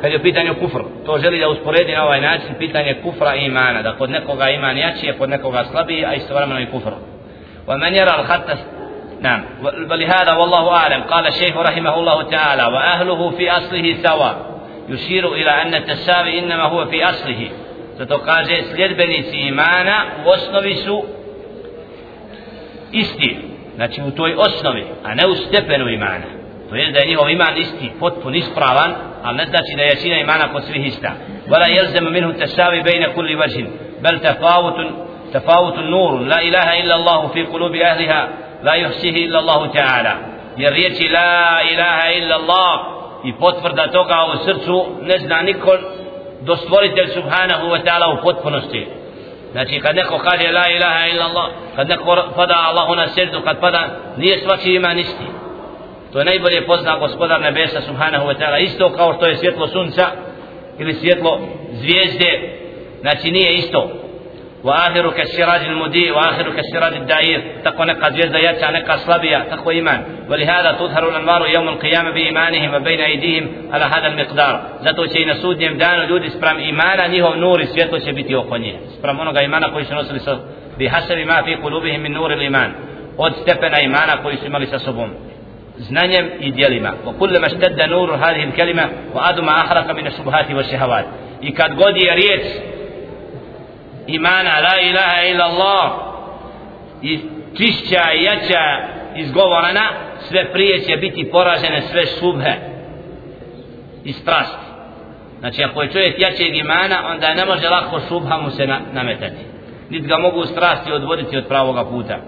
kad 0.02 0.12
je 0.12 0.22
pitanje 0.22 0.54
kufr. 0.54 0.82
To 1.06 1.18
želi 1.18 1.40
da 1.40 1.50
usporedi 1.50 1.96
na 1.96 2.04
ovaj 2.04 2.22
način 2.22 2.56
pitanje 2.60 2.96
kufra 3.04 3.36
i 3.36 3.46
imana, 3.46 3.82
da 3.82 3.96
kod 3.96 4.10
nekoga 4.10 4.50
iman 4.50 4.78
jači, 4.78 5.10
a 5.10 5.18
kod 5.18 5.30
nekoga 5.30 5.64
slabiji, 5.72 6.06
a 6.06 6.14
istovremeno 6.14 6.60
i 6.60 6.66
kufr. 6.66 6.92
ومن 7.68 7.94
يرى 7.94 8.16
الخط 8.20 8.58
نعم 9.22 9.44
ولهذا 9.90 10.34
والله 10.34 10.76
أعلم 10.76 11.04
قال 11.04 11.28
الشيخ 11.28 11.58
رحمه 11.58 11.96
الله 11.96 12.24
تعالى 12.24 12.64
وأهله 12.64 13.30
في 13.30 13.52
أصله 13.52 13.96
سواء 14.04 14.36
يشير 14.90 15.34
إلى 15.34 15.52
أن 15.62 15.76
التساوي 15.76 16.40
إنما 16.40 16.64
هو 16.64 16.86
في 16.86 17.10
أصله 17.10 17.50
zato 17.98 18.20
kaže 18.20 18.64
sljedbenici 18.64 19.38
imana 19.38 20.06
u 20.26 20.30
osnovi 20.30 20.76
su 20.76 21.04
isti 22.93 23.37
znači 23.77 24.03
u 24.03 24.11
toj 24.11 24.35
osnovi 24.35 24.85
a 25.05 25.15
ne 25.15 25.27
u 25.27 25.35
stepenu 25.35 25.89
imana 25.89 26.39
to 26.69 26.75
je 26.77 26.93
da 26.93 26.99
je 26.99 27.07
njihov 27.07 27.31
iman 27.31 27.59
isti, 27.59 27.93
potpun, 28.01 28.35
ispravan, 28.35 28.95
ali 29.23 29.37
ne 29.37 29.45
znači 29.45 29.73
da 29.77 29.83
je 29.83 29.89
jačina 29.89 30.17
imana 30.19 30.53
kod 30.53 30.65
svih 30.65 30.87
ista. 30.87 31.11
Vala 31.51 31.67
jelzem 31.67 32.13
minhu 32.13 32.33
tesavi 32.33 32.83
bejne 32.83 33.15
kulli 33.15 33.35
važin, 33.35 33.67
bel 34.01 34.19
tefavutun, 34.19 34.89
tefavutun 35.33 35.91
nurun, 35.91 36.29
la 36.29 36.43
ilaha 36.43 36.75
illa 36.75 36.95
Allahu 36.95 37.33
fi 37.33 37.45
kulubi 37.45 37.85
ahliha, 37.85 38.29
la 38.63 38.75
juhsihi 38.77 39.19
illa 39.21 39.39
Allahu 39.39 39.73
ta'ala. 39.73 40.13
Jer 40.57 40.73
riječi 40.73 41.09
la 41.09 41.63
ilaha 41.73 42.11
illa 42.19 42.35
Allah 42.35 42.81
i 43.25 43.33
potvrda 43.33 43.87
toga 43.87 44.27
u 44.35 44.45
srcu 44.45 44.87
ne 45.03 45.19
zna 45.19 45.43
niko 45.43 45.79
do 46.41 46.57
stvoritelj 46.57 47.09
subhanahu 47.09 47.67
wa 47.67 47.81
ta'ala 47.85 48.19
u 48.19 48.23
potpunosti. 48.23 48.87
Znači 49.53 49.81
kad 49.81 49.97
neko 49.97 50.19
kaže 50.19 50.53
la 50.53 50.65
ilaha 50.77 51.07
illa 51.07 51.25
Allah, 51.25 51.51
kad 51.77 51.89
neko 51.89 52.33
pada 52.37 52.55
Allahu 52.69 52.95
na 52.95 53.09
srdu, 53.09 53.43
kad 53.45 53.61
pada, 53.61 53.89
nije 54.17 54.39
svači 54.39 54.75
iman 54.75 54.99
isti 54.99 55.25
to 56.13 56.19
je 56.19 56.25
najbolje 56.25 56.67
pozna 56.67 56.99
gospodar 56.99 57.41
nebesa 57.41 57.81
subhanahu 57.81 58.27
wa 58.27 58.35
ta'ala. 58.39 58.59
Isto 58.59 58.93
kao 58.93 59.15
što 59.15 59.27
je 59.27 59.37
svjetlo 59.37 59.67
sunca 59.67 60.07
ili 60.79 60.95
svjetlo 60.95 61.41
zvijezde. 61.73 62.59
Znači 63.01 63.31
nije 63.31 63.55
isto. 63.55 63.91
وآخره 64.65 65.11
كالسراج 65.11 65.65
المديء 65.65 66.13
وآخره 66.13 66.51
كالسراج 66.51 66.93
الدائير. 66.93 67.43
تقوى 67.65 67.87
نقا 67.87 68.11
زيزة 68.11 68.39
يرتع 68.39 68.71
نقا 68.71 68.97
صلبية 68.97 69.39
تقوى 69.39 69.75
إيمان. 69.75 70.05
ولهذا 70.31 70.73
تظهر 70.73 71.09
الأنوار 71.09 71.47
يوم 71.47 71.69
القيامة 71.69 72.11
بإيمانهم 72.11 72.75
وبين 72.75 73.01
أيديهم 73.01 73.49
على 73.73 73.85
هذا 73.85 74.07
المقدار. 74.07 74.63
زاتو 74.83 75.07
شيء 75.07 75.29
نسود 75.29 75.61
يمدان 75.61 76.01
وجود 76.01 76.23
إسبرام. 76.23 76.57
إيمانا 76.57 77.07
نيهو 77.07 77.35
نور 77.35 77.65
سيطو 77.65 77.99
شيء 77.99 78.37
وقنية 78.37 78.77
إسبرام 78.89 79.21
أنه 79.21 79.41
إيمانا 79.41 79.69
كوي 79.69 79.85
سنوصل 79.85 80.41
بحسب 80.81 81.19
ما 81.19 81.43
في 81.43 81.55
قلوبهم 81.55 82.01
من 82.01 82.13
نور 82.13 82.33
الإيمان. 82.33 82.73
od 83.19 83.33
stepena 83.43 83.81
imana 83.81 84.23
koji 84.23 84.37
su 84.37 84.47
imali 84.47 84.67
sa 84.67 84.79
sobom 84.79 85.11
znanjem 85.79 86.31
i 86.41 86.53
djelima 86.53 86.93
wa 87.07 87.13
kullama 87.19 87.49
shtadda 87.49 87.87
nuru 87.87 88.17
hadhihi 88.17 88.47
al-kalima 88.47 88.89
i 91.43 91.55
kad 91.55 91.75
god 91.75 91.97
je 91.97 92.15
riječ 92.15 92.43
imana 94.09 94.61
la 94.61 94.81
ilaha 94.81 95.23
ila 95.23 95.45
Allah 95.45 95.91
i 97.03 97.21
čišća 97.57 98.13
i 98.15 98.23
jača 98.23 98.65
izgovorana 99.17 99.89
sve 100.29 100.53
prije 100.53 100.81
će 100.81 100.97
biti 100.97 101.31
poražene 101.31 101.83
sve 101.83 102.07
šubhe 102.07 102.55
i 104.05 104.13
strasti. 104.13 104.69
Znači 105.39 105.65
ako 105.65 105.83
je 105.83 105.93
čovjek 105.93 106.15
jačeg 106.19 106.57
imana 106.57 106.97
onda 107.11 107.35
ne 107.35 107.45
može 107.45 107.69
lako 107.69 108.01
šubha 108.09 108.37
mu 108.37 108.51
se 108.51 108.67
na, 108.67 108.81
nametati. 108.93 109.43
Nit 109.91 110.07
ga 110.07 110.19
mogu 110.19 110.45
strasti 110.45 110.93
odvoditi 110.93 111.37
od 111.37 111.49
pravoga 111.49 111.85
puta. 111.85 112.19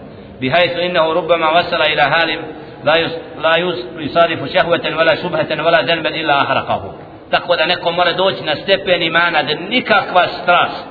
Bihajtu 0.41 0.81
innehu 0.81 1.15
rubbama 1.15 1.47
vasara 1.47 1.85
ila 1.93 2.03
halim 2.03 2.41
la 2.85 2.95
yus 2.97 3.13
la 3.43 3.59
yus 3.59 3.79
yusarifu 3.99 4.47
shahwatan 4.49 4.95
wala 4.95 5.17
shubhatan 5.17 5.59
wala 5.61 5.83
dhanban 5.87 6.15
illa 6.15 6.35
ahraqahu 6.45 6.89
tako 7.31 7.57
da 7.57 7.67
neko 7.67 7.93
mora 7.93 8.13
doći 8.13 8.45
na 8.45 8.57
stepen 8.57 9.03
imana 9.03 9.43
da 9.43 9.55
nikakva 9.55 10.29
strast 10.29 10.90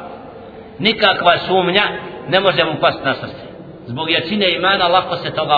nikakva 0.78 1.38
sumnja 1.38 1.82
ne 2.28 2.40
može 2.40 2.64
mu 2.64 2.80
pasti 2.80 3.04
na 3.04 3.14
srce 3.14 3.44
zbog 3.86 4.10
jačine 4.10 4.54
imana 4.54 4.88
lako 4.88 5.16
se 5.16 5.30
toga 5.30 5.54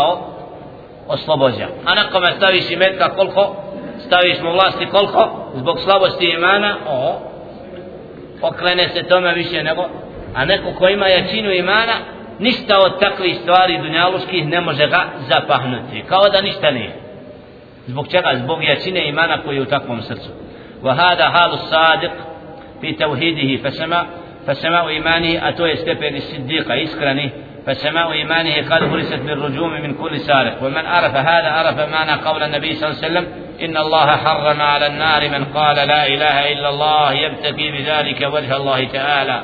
oslobođa 1.09 1.66
a 1.84 1.95
na 1.95 2.11
kome 2.12 2.32
staviš 2.37 2.70
i 2.70 2.76
metka 2.76 3.09
koliko 3.09 3.57
staviš 3.99 4.41
mu 4.43 4.53
vlasti 4.53 4.87
koliko 4.87 5.51
zbog 5.55 5.80
slabosti 5.80 6.26
imana 6.26 6.76
o 6.89 7.20
okrene 8.43 8.89
se 8.89 9.03
tome 9.03 9.34
više 9.34 9.62
nego 9.62 9.84
a 10.34 10.45
neko 10.45 10.72
ko 10.78 10.89
ima 10.89 11.07
jačinu 11.09 11.51
imana 11.51 11.93
ništa 12.39 12.78
od 12.78 13.01
takvih 13.01 13.37
stvari 13.43 13.78
dunjaluških 13.78 14.47
ne 14.47 14.61
može 14.61 14.87
ga 14.87 15.05
zapahnuti 15.28 16.05
kao 16.09 16.28
da 16.28 16.41
ništa 16.41 16.70
nije 16.70 16.93
zbog 17.87 18.09
čega 18.09 18.30
zbog 18.34 18.64
jačine 18.64 19.09
imana 19.09 19.43
koji 19.43 19.57
je 19.57 19.62
u 19.62 19.66
takvom 19.66 20.03
srcu 20.03 20.30
وهذا 20.82 21.24
حال 21.28 21.53
الصادق 21.53 22.12
في 22.80 22.93
توحيده 22.93 23.62
فسمع 23.62 24.07
فسماء 24.48 24.88
إيمانه 24.88 25.50
أتو 25.50 25.66
يستبين 25.66 26.16
الصديق 26.16 26.72
إسكرني. 26.72 27.32
فسماء 27.68 28.12
إيمانه 28.12 28.56
قد 28.56 28.82
فرست 28.92 29.20
بالرجوم 29.20 29.72
من 29.82 29.94
كل 29.94 30.20
سارق. 30.20 30.64
ومن 30.64 30.86
عرف 30.86 31.16
هذا 31.16 31.50
عرف 31.50 31.80
معنى 31.80 32.12
قول 32.12 32.44
النبي 32.44 32.74
صلى 32.74 32.89
الله 32.89 32.98
عليه 33.04 33.08
وسلم 33.08 33.28
إن 33.62 33.78
الله 33.78 34.08
حرم 34.18 34.62
على 34.62 34.88
النار 34.88 35.30
من 35.30 35.46
قال 35.46 35.76
لا 35.76 36.08
إله 36.08 36.54
إلا 36.54 36.70
الله 36.70 37.14
يبتغي 37.14 37.72
بذلك 37.72 38.22
وجه 38.34 38.56
الله 38.56 38.88
تعالى. 38.88 39.44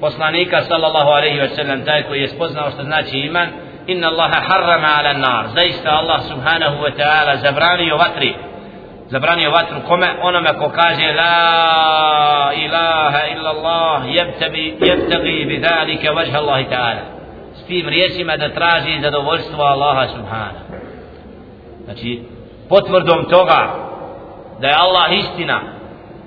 Poslanika 0.00 0.62
sallallahu 0.62 1.10
alaihi 1.10 1.40
wa 1.40 1.48
sallam 1.48 1.84
taj 1.84 2.02
koji 2.02 2.20
je 2.20 2.28
spoznao 2.28 2.70
što 2.70 2.82
znači 2.82 3.18
iman. 3.18 3.48
Inna 3.86 4.08
Allaha 4.08 4.40
harrama 4.40 4.88
ala 4.98 5.12
nar. 5.12 5.46
Zaista 5.54 5.90
Allah 5.90 6.20
subhanahu 6.22 6.76
wa 6.84 6.92
ta'ala 6.96 7.36
zabranio 7.36 7.96
vatri. 7.96 8.34
Zabranio 9.10 9.50
vatru 9.50 9.76
kome? 9.88 10.08
Onome 10.22 10.48
ko 10.58 10.68
kaže 10.68 11.12
la 11.12 12.52
ilaha 12.54 13.20
illa 13.32 13.50
Allah 13.50 14.02
jebtabi 14.14 14.76
yabtagi 14.80 15.46
bi 15.48 15.58
dhalika 15.58 16.12
vajha 16.12 16.38
Allahi 16.38 16.64
ta'ala. 16.64 17.18
S 17.54 17.66
tim 17.66 17.88
riječima 17.88 18.36
da 18.36 18.54
traži 18.54 19.00
zadovoljstvo 19.00 19.64
Allaha 19.64 20.08
subhana 20.08 20.60
znači 21.84 22.22
potvrdom 22.68 23.24
toga 23.24 23.74
da 24.60 24.68
je 24.68 24.74
Allah 24.78 25.12
istina 25.12 25.60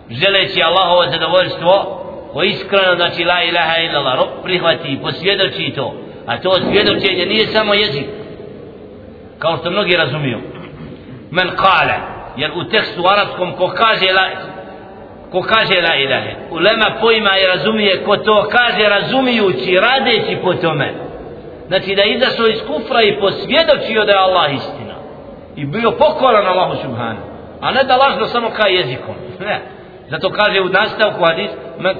želeći 0.09 0.63
Allahovo 0.63 1.03
zadovoljstvo 1.11 2.01
ko 2.33 2.43
iskreno 2.43 2.95
znači 2.95 3.23
la 3.23 3.43
ilaha 3.43 3.77
illa 3.77 3.99
Allah 3.99 4.29
prihvati 4.43 4.99
posvjedoči 5.01 5.73
to 5.75 5.93
a 6.25 6.37
to 6.37 6.55
svjedočenje 6.55 7.25
nije 7.25 7.47
samo 7.47 7.73
jezik 7.73 8.05
kao 9.39 9.57
što 9.57 9.71
mnogi 9.71 9.95
razumiju. 9.95 10.39
Men 11.31 11.47
kale 11.55 12.10
jer 12.37 12.51
u 12.55 12.63
tekstu 12.63 13.03
arapskom 13.07 13.51
ko 13.51 13.67
kaže 13.67 14.13
la 14.13 14.27
ko 15.31 15.41
kaže 15.41 15.81
la 15.81 15.95
ilahe 15.95 16.35
ulema 16.51 16.85
pojma 17.01 17.37
i 17.37 17.47
razumije 17.47 18.03
ko 18.03 18.17
to 18.17 18.47
kaže 18.51 18.89
razumijući 18.89 19.79
radeći 19.81 20.37
po 20.43 20.53
tome. 20.53 20.93
Znači 21.67 21.95
da 21.95 22.03
izašao 22.03 22.47
iz 22.47 22.59
kufra 22.67 23.01
i 23.01 23.19
posvjedočio 23.19 24.05
da 24.05 24.11
je 24.11 24.17
Allah 24.17 24.53
istina. 24.53 24.95
I 25.55 25.65
bio 25.65 25.91
pokoran 25.91 26.47
Allahu 26.47 26.75
subhanahu. 26.81 27.27
A 27.61 27.71
ne 27.71 27.83
da 27.83 27.97
lažno 27.97 28.25
samo 28.27 28.49
ka 28.49 28.67
jezikom. 28.67 29.15
Ne. 29.45 29.61
Zato 30.09 30.29
kaže 30.29 30.61
u 30.61 30.69
nastavku 30.69 31.25
hadis 31.25 31.51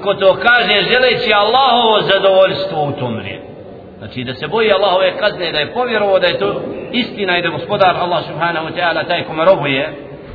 ko 0.02 0.14
to 0.14 0.36
kaže 0.42 0.82
želeći 0.82 1.32
Allahovo 1.34 2.00
zadovoljstvo 2.00 2.82
u 2.82 2.92
tom 2.92 3.18
rijeku 3.18 3.52
Znači 3.98 4.24
da 4.24 4.34
se 4.34 4.46
boji 4.46 4.72
Allahove 4.72 5.18
kazne, 5.18 5.52
da 5.52 5.58
je 5.58 5.72
povjerovao 5.72 6.18
da 6.18 6.26
je 6.26 6.38
to 6.38 6.62
istina 6.92 7.38
i 7.38 7.42
da 7.42 7.48
gospodar 7.48 7.96
Allah 7.96 8.24
subhanahu 8.24 8.66
wa 8.66 8.74
ta'ala 8.76 9.06
taj 9.06 9.24
kome 9.24 9.44
robuje, 9.44 9.92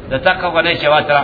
da 0.10 0.22
takav 0.22 0.52
ga 0.52 0.62
neće 0.62 0.90
vatra 0.90 1.24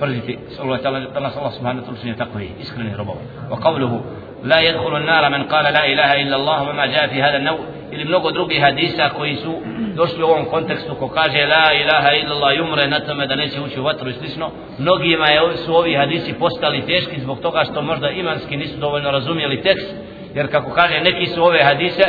prziti. 0.00 0.38
Sallallahu 0.56 0.82
ta'ala, 0.82 1.12
da 1.14 1.20
nas 1.20 1.36
Allah 1.36 1.52
subhanahu 1.52 1.80
wa 1.80 1.88
ta'ala 1.88 1.98
učinje 1.98 2.16
takvi 2.16 2.50
iskreni 2.60 2.96
robov. 2.96 3.16
Wa 3.50 3.56
qavluhu, 3.64 3.98
la 4.44 4.58
yadkhulu 4.62 4.96
an-nara 4.96 5.30
man 5.30 5.48
qala 5.48 5.70
la 5.70 5.86
ilaha 5.86 6.16
illa 6.16 6.36
Allah 6.36 6.66
wa 6.68 6.72
ma 6.74 6.86
jaa 6.86 7.08
fi 7.08 7.20
hada 7.20 7.36
an-naw 7.38 7.58
ili 7.92 8.04
mnogo 8.04 8.30
drugih 8.30 8.60
hadisa 8.62 9.08
koji 9.08 9.36
su 9.36 9.54
došli 9.94 10.22
u 10.22 10.26
ovom 10.26 10.44
kontekstu 10.44 10.94
ko 10.94 11.08
kaže 11.08 11.46
la 11.46 11.72
ilaha 11.82 12.10
illa 12.12 12.34
Allah 12.36 12.68
umre 12.68 12.88
na 12.88 13.00
tome 13.00 13.26
da 13.26 13.36
neće 13.36 13.60
ući 13.60 13.80
u 13.80 13.84
vatru 13.84 14.08
i 14.08 14.12
slično 14.12 14.50
mnogima 14.78 15.26
je, 15.26 15.56
su 15.56 15.76
ovi 15.76 15.94
hadisi 15.94 16.32
postali 16.32 16.86
teški 16.86 17.20
zbog 17.20 17.40
toga 17.40 17.64
što 17.64 17.82
možda 17.82 18.10
imanski 18.10 18.56
nisu 18.56 18.76
dovoljno 18.78 19.10
razumjeli 19.10 19.62
tekst 19.62 19.94
jer 20.34 20.50
kako 20.50 20.70
kaže 20.70 21.00
neki 21.00 21.26
su 21.26 21.44
ove 21.44 21.62
hadise 21.62 22.04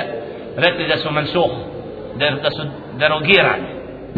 rekli 0.58 0.88
da 0.88 0.97
su 0.97 1.12
mansuh 1.12 1.51
da, 2.16 2.30
da 2.30 2.51
su 2.51 2.62
derogirani 2.97 3.64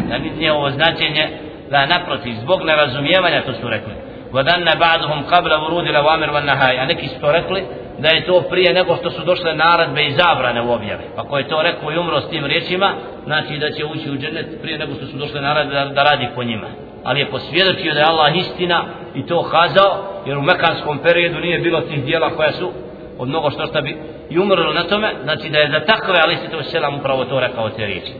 da 0.08 0.18
nije 0.18 0.52
ovo 0.52 0.70
značenje 0.70 1.28
da 1.70 1.86
naprotiv 1.86 2.34
zbog 2.42 2.62
nerazumijevanja 2.62 3.42
to 3.42 3.52
su 3.52 3.68
rekli. 3.68 3.92
Vadanna 4.32 4.72
ba'duhum 4.84 5.20
qabla 5.30 5.56
vurudi 5.60 5.92
la 5.92 6.00
vamir 6.00 6.30
van 6.30 6.46
nahaj. 6.46 6.78
A 6.78 6.86
neki 6.86 7.08
su 7.08 7.20
to 7.20 7.32
rekli 7.32 7.64
da 7.98 8.08
je 8.08 8.26
to 8.26 8.40
prije 8.40 8.72
nego 8.72 8.96
što 8.96 9.10
su 9.10 9.24
došle 9.24 9.54
naradbe 9.54 10.04
i 10.04 10.12
zabrane 10.12 10.62
u 10.62 10.72
objave 10.72 11.04
pa 11.16 11.22
ko 11.22 11.38
je 11.38 11.48
to 11.48 11.62
rekao 11.62 11.92
i 11.92 11.98
umro 11.98 12.20
s 12.20 12.30
tim 12.30 12.44
riječima 12.44 12.92
znači 13.24 13.58
da 13.58 13.70
će 13.70 13.84
ući 13.84 14.10
u 14.10 14.16
džennet 14.16 14.46
prije 14.62 14.78
nego 14.78 14.94
što 14.94 15.06
su 15.06 15.16
došle 15.16 15.40
naradbe 15.40 15.74
da, 15.74 15.84
da 15.84 16.02
radi 16.02 16.28
po 16.34 16.44
njima. 16.44 16.66
Ali 17.04 17.20
je 17.20 17.30
posvjedočio 17.30 17.94
da 17.94 18.00
je 18.00 18.06
Allah 18.06 18.36
istina 18.36 18.84
i 19.14 19.26
to 19.26 19.42
kazao 19.42 20.22
jer 20.26 20.38
u 20.38 20.42
mekanskom 20.42 20.98
periodu 20.98 21.40
nije 21.40 21.58
bilo 21.58 21.80
tih 21.80 22.04
dijela 22.04 22.30
koja 22.30 22.52
su 22.52 22.72
od 23.18 23.28
mnogo 23.28 23.50
što 23.50 23.66
šta 23.66 23.80
bi 23.80 23.96
i 24.30 24.38
umrlo 24.38 24.72
na 24.72 24.82
tome, 24.82 25.12
znači 25.22 25.48
da 25.50 25.58
je 25.58 25.70
za 25.70 25.80
takve 25.80 26.14
ali 26.24 26.36
se 26.36 26.50
to 26.50 26.62
selam 26.62 26.94
upravo 26.94 27.24
to 27.24 27.40
rekao 27.40 27.70
te 27.70 27.86
riječi. 27.86 28.12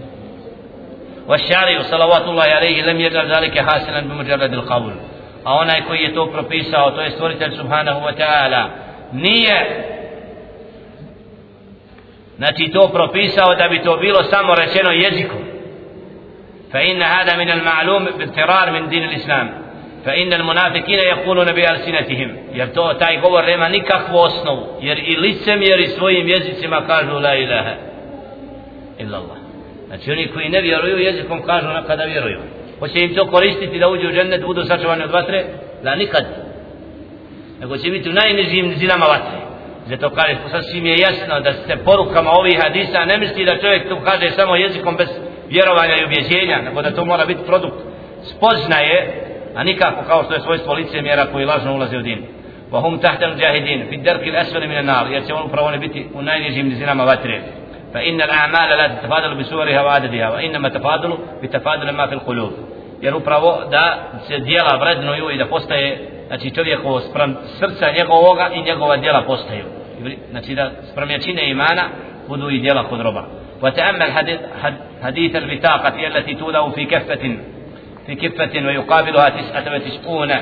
والشارع 1.29 1.83
صلوات 1.83 2.23
الله 2.23 2.43
عليه 2.43 2.83
لم 2.83 3.01
يجعل 3.01 3.33
ذلك 3.35 3.59
حاصلا 3.59 4.01
بمجرد 4.01 4.53
القول 4.53 4.93
a 5.45 5.55
onaj 5.55 5.83
koji 5.87 6.03
je 6.03 6.15
to 6.15 6.27
propisao 6.27 6.91
to 6.91 7.01
je 7.01 7.11
stvoritelj 7.11 7.57
subhanahu 7.57 8.01
wa 8.01 8.13
ta'ala 8.19 8.69
nije 9.13 9.85
znači 12.37 12.71
to 12.73 12.89
propisao 12.89 13.55
da 13.55 13.69
bi 13.69 13.83
to 13.83 13.97
bilo 13.97 14.23
samo 14.23 14.55
rečeno 14.55 14.91
jezikom 14.91 15.39
bil 18.19 18.29
tirar 18.35 18.73
min 18.73 18.89
din 18.89 19.05
al 19.05 19.13
islam 19.13 19.49
fa 20.05 20.15
innal 20.15 20.45
munafiqina 20.45 21.03
yaquluna 21.03 21.53
bi 21.55 21.67
alsinatihim 21.67 22.31
jer 22.53 22.73
to 22.73 22.95
taj 22.99 23.21
govor 23.21 23.45
nema 23.45 23.69
nikakvu 23.69 24.19
osnovu 24.19 24.67
jer 24.81 24.99
i 24.99 25.17
licemjeri 25.17 25.87
svojim 25.87 26.29
jezicima 26.29 26.87
kažu 26.87 27.19
la 27.19 27.35
ilaha 27.35 27.75
illa 28.99 29.19
Allah 29.19 29.36
znači 29.87 30.13
oni 30.13 30.29
koji 30.29 30.49
ne 30.49 30.61
vjeruju 30.61 30.99
jezikom 30.99 31.43
kažu 31.43 31.67
na 31.67 31.85
kada 31.85 32.05
vjeruju. 32.05 32.41
Hoće 32.79 33.01
im 33.01 33.15
to 33.15 33.27
koristiti 33.27 33.79
da 33.79 33.89
uđu 33.89 34.09
u 34.09 34.13
džennet 34.13 34.43
budu 34.43 34.65
sačuvani 34.65 35.05
od 35.05 35.11
vatre? 35.11 35.45
Da 35.83 35.95
nikad. 35.95 36.25
Nego 37.61 37.77
će 37.77 37.91
biti 37.91 38.09
u 38.09 38.13
najnižim 38.13 38.75
zinama 38.77 39.07
vatre. 39.07 39.39
Zato 39.87 40.11
kaže 40.11 40.37
sasvim 40.51 40.87
je 40.87 40.97
jasno 40.99 41.41
da 41.41 41.53
se 41.53 41.77
porukama 41.85 42.31
ovih 42.31 42.59
hadisa 42.63 43.05
ne 43.05 43.19
misli 43.19 43.45
da 43.45 43.59
čovjek 43.61 43.89
to 43.89 44.01
kaže 44.01 44.31
samo 44.31 44.57
jezikom 44.57 44.97
bez 44.97 45.09
vjerovanja 45.49 45.95
i 45.97 46.05
ubjeđenja, 46.05 46.63
nego 46.63 46.83
da 46.83 46.95
to 46.95 47.05
mora 47.05 47.27
biti 47.27 47.47
produkt 47.47 47.77
spoznaje 48.23 49.27
a 49.57 49.65
nikako 49.65 50.05
kao 50.07 50.25
što 50.25 50.35
je 50.35 50.41
svojstvo 50.41 50.75
lice 50.75 51.03
mjera 51.03 51.27
koji 51.33 51.45
lažno 51.45 51.75
ulaze 51.75 51.97
u 51.97 52.03
din. 52.03 52.27
Wa 52.73 52.81
hum 52.81 52.99
tahta 52.99 53.27
al-jahidin 53.27 53.89
fi 53.89 53.97
ad-dark 53.97 54.23
al-asfal 54.23 54.69
min 54.69 54.79
an-nar 54.79 55.13
jer 55.13 55.27
će 55.27 55.35
on 55.35 55.47
upravo 55.47 55.71
ne 55.71 55.79
biti 55.79 56.07
u 56.15 56.23
najnižim 56.23 56.69
nizinama 56.69 57.05
vatre. 57.05 57.41
Bi 59.37 59.45
suwariha 59.45 59.83
wa 59.83 59.95
adadiha 59.95 60.31
wa 60.31 60.43
inma 60.43 60.71
tafadalu 60.71 61.19
bi 61.41 61.49
tafadul 61.49 61.93
ma 61.93 62.09
fi 62.09 62.15
al-qulub 62.15 62.53
jer 63.03 63.15
upravo 63.15 63.59
da 63.71 63.99
se 64.29 64.39
djela 64.39 64.77
vrednuju 64.77 65.31
i 65.31 65.39
da 65.39 65.47
postaje 65.47 66.09
znači 66.27 66.51
čovjekovo 66.51 67.01
sprem 67.01 67.37
srca 67.59 67.93
njegovoga 67.99 68.51
i 68.55 68.63
njegova 68.63 68.97
djela 68.97 69.23
postaju 69.23 69.65
znači 70.31 70.55
da 70.55 70.71
sprem 70.93 71.11
jačine 71.11 71.51
imana 71.51 71.83
budu 72.29 72.51
i 72.51 72.61
djela 72.61 72.89
kod 72.89 73.01
roba 73.01 73.25
وتأمل 73.63 74.13
حديث, 74.13 74.41
حديث 75.03 75.37
البطاقة 75.37 76.07
التي 76.07 76.35
تولى 76.35 76.73
في 76.75 76.85
كفة 76.85 77.37
في 78.07 78.15
كفة 78.15 78.67
ويقابلها 78.67 79.29
تسعة 79.29 79.75
وتسعون 79.75 80.33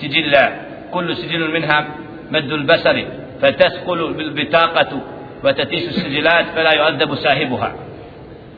سجلا 0.00 0.52
كل 0.90 1.16
سجل 1.16 1.50
منها 1.50 1.86
مد 2.30 2.52
البصر 2.52 3.04
فتثقل 3.42 4.12
بالبطاقة 4.12 5.00
وتتيس 5.43 5.87
السجلات 5.87 6.45
فلا 6.55 6.71
يؤدب 6.71 7.15
صاحبها 7.15 7.71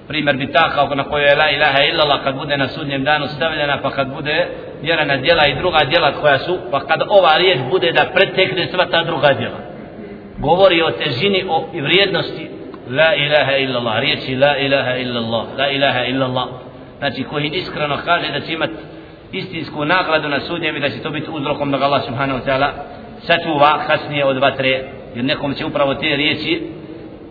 primjer 0.08 0.36
bitaka 0.36 0.96
na 0.96 1.04
kojoj 1.04 1.30
je 1.30 1.36
la 1.36 1.52
ilaha 1.52 1.80
illallah 1.90 2.24
kad 2.24 2.36
bude 2.36 2.58
na 2.58 2.68
sudnjem 2.68 3.04
danu 3.04 3.28
stavljena 3.28 3.82
pa 3.82 3.92
kad 3.92 4.08
bude 4.14 4.48
vjerana 4.82 5.18
djela 5.18 5.48
i 5.48 5.56
druga 5.56 5.80
djela 5.90 6.12
koja 6.12 6.40
su 6.40 6.58
pa 6.72 6.80
kad 6.80 7.02
ova 7.08 7.38
riječ 7.38 7.60
bude 7.70 7.92
da 7.92 8.06
pretekne 8.16 8.68
sva 8.68 8.86
ta 8.86 9.04
druga 9.04 9.34
djela 9.34 9.58
govori 10.38 10.82
o 10.82 10.92
težini 10.92 11.46
o 11.50 11.68
i 11.74 11.82
vrijednosti 11.82 12.50
la 12.90 13.16
ilaha 13.16 13.56
illallah 13.58 14.00
riječi 14.00 14.36
la 14.36 14.58
ilaha 14.58 14.96
illallah 14.96 15.46
la 15.58 15.70
ilaha 15.70 16.06
illallah 16.06 16.48
znači 16.98 17.24
koji 17.24 17.50
iskreno 17.54 17.98
kaže 18.06 18.32
da 18.32 18.40
će 18.40 18.54
imat 18.54 18.70
istinsku 19.32 19.86
nagradu 19.86 20.30
na 20.30 20.40
sudnjem 20.40 20.76
i 20.76 20.80
da 20.80 20.90
će 20.90 21.02
to 21.04 21.10
biti 21.10 21.32
uzrokom 21.32 21.72
da 21.72 21.78
ga 21.78 21.86
Allah 21.86 22.04
subhanahu 22.06 22.40
wa 22.40 22.46
ta'ala 22.46 22.70
sačuva 23.22 23.80
kasnije 23.88 24.26
od 24.26 24.38
vatre 24.38 24.84
jer 25.16 25.26
nekom 25.26 25.54
će 25.54 25.66
upravo 25.66 25.94
te 25.94 26.16
riječi 26.16 26.62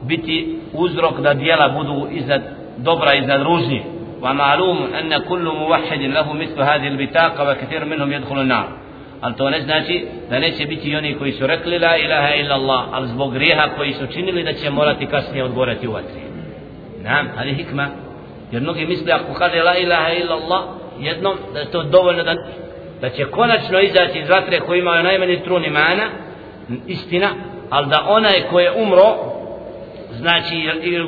biti 0.05 0.59
uzrok 0.73 1.21
da 1.21 1.35
dijela 1.35 1.69
budu 1.69 2.09
iznad 2.11 2.43
dobra 2.77 3.15
iznad 3.15 3.43
ružnji 3.43 3.83
ومعلوم 4.23 4.95
أن 4.95 5.19
كل 5.19 5.45
موحد 5.45 6.01
له 6.01 6.33
مثل 6.33 6.63
هذه 6.63 6.89
البطاقة 6.89 7.51
وكثير 7.51 7.85
منهم 7.85 8.13
يدخل 8.13 8.41
النار 8.41 8.69
ali 9.23 9.35
to 9.35 9.51
ne 9.51 9.61
znači 9.61 10.07
da 10.31 10.39
neće 10.39 10.67
biti 10.67 10.97
oni 10.97 11.15
koji 11.15 11.33
su 11.33 11.47
rekli 11.47 11.79
la 11.79 11.97
ilaha 11.97 12.35
illa 12.35 12.55
Allah 12.55 12.85
ali 12.93 13.09
zbog 13.09 13.33
grijeha 13.33 13.69
koji 13.77 13.93
su 13.93 14.07
činili 14.07 14.43
da 14.43 14.53
će 14.53 14.71
morati 14.71 15.07
kasnije 15.07 15.45
odgorati 15.45 15.89
u 15.89 15.93
vatri 15.93 16.21
nam, 17.03 17.29
ali 17.39 17.55
hikma 17.55 17.89
jer 18.53 18.63
mnogi 18.63 18.87
misle 18.87 19.13
ako 19.13 19.35
kaže 19.35 19.63
la 19.63 19.77
ilaha 19.77 20.13
illa 20.13 20.35
Allah 20.35 20.63
jednom 21.01 21.37
da 21.53 21.59
je 21.59 21.71
to 21.71 21.83
dovoljno 21.83 22.23
da, 22.23 22.35
da 23.01 23.11
će 23.11 23.25
konačno 23.25 23.81
izaći 23.81 24.19
iz 24.19 24.29
vatre 24.29 24.61
koji 24.61 24.79
imaju 24.79 25.03
najmanji 25.03 25.41
trun 25.45 25.65
imana 25.65 26.03
istina 26.87 27.29
ali 27.71 27.87
da 27.89 28.05
onaj 28.09 28.43
ko 28.51 28.61
je 28.61 28.73
umro 28.73 29.34
znači 30.20 30.56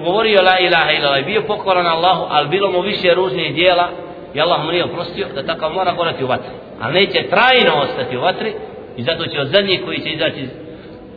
govorio 0.03 0.41
la 0.41 0.59
ilaha 0.59 0.91
illa 0.91 1.07
Allah 1.07 1.25
bio 1.25 1.41
pokoran 1.47 1.87
Allahu 1.87 2.25
ali 2.29 2.49
bilo 2.49 2.71
mu 2.71 2.81
više 2.81 3.13
ružnih 3.13 3.55
dijela 3.55 3.89
i 4.33 4.41
Allah 4.41 4.65
mu 4.65 4.71
nije 4.71 4.85
oprostio 4.85 5.27
da 5.35 5.45
takav 5.45 5.73
mora 5.73 5.93
gorati 5.93 6.23
u 6.23 6.27
vatri. 6.27 6.51
Ali 6.81 6.93
neće 6.93 7.29
trajno 7.29 7.81
ostati 7.81 8.17
u 8.17 8.21
vatri 8.21 8.53
i 8.97 9.03
zato 9.03 9.25
će 9.25 9.39
od 9.39 9.47
zadnjih 9.47 9.81
koji 9.85 9.99
će 9.99 10.09
izaći 10.09 10.39
iz, 10.39 10.49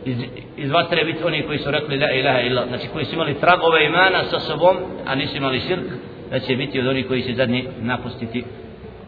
iz, 0.05 0.17
iz 0.57 0.71
vatre 0.71 1.03
biti 1.03 1.23
oni 1.23 1.43
koji 1.43 1.59
su 1.59 1.71
rekli 1.71 1.99
la 1.99 2.11
ilaha 2.11 2.39
illa 2.39 2.65
znači 2.67 2.87
koji 2.93 3.05
su 3.05 3.13
imali 3.13 3.39
tragove 3.39 3.85
imana 3.85 4.23
sa 4.23 4.39
sobom 4.39 4.77
a 5.07 5.15
nisu 5.15 5.37
imali 5.37 5.59
širk 5.59 5.85
da 6.31 6.39
će 6.39 6.55
biti 6.55 6.79
od 6.79 6.87
onih 6.87 7.07
koji 7.07 7.21
će 7.21 7.33
zadnji 7.33 7.67
napustiti 7.81 8.43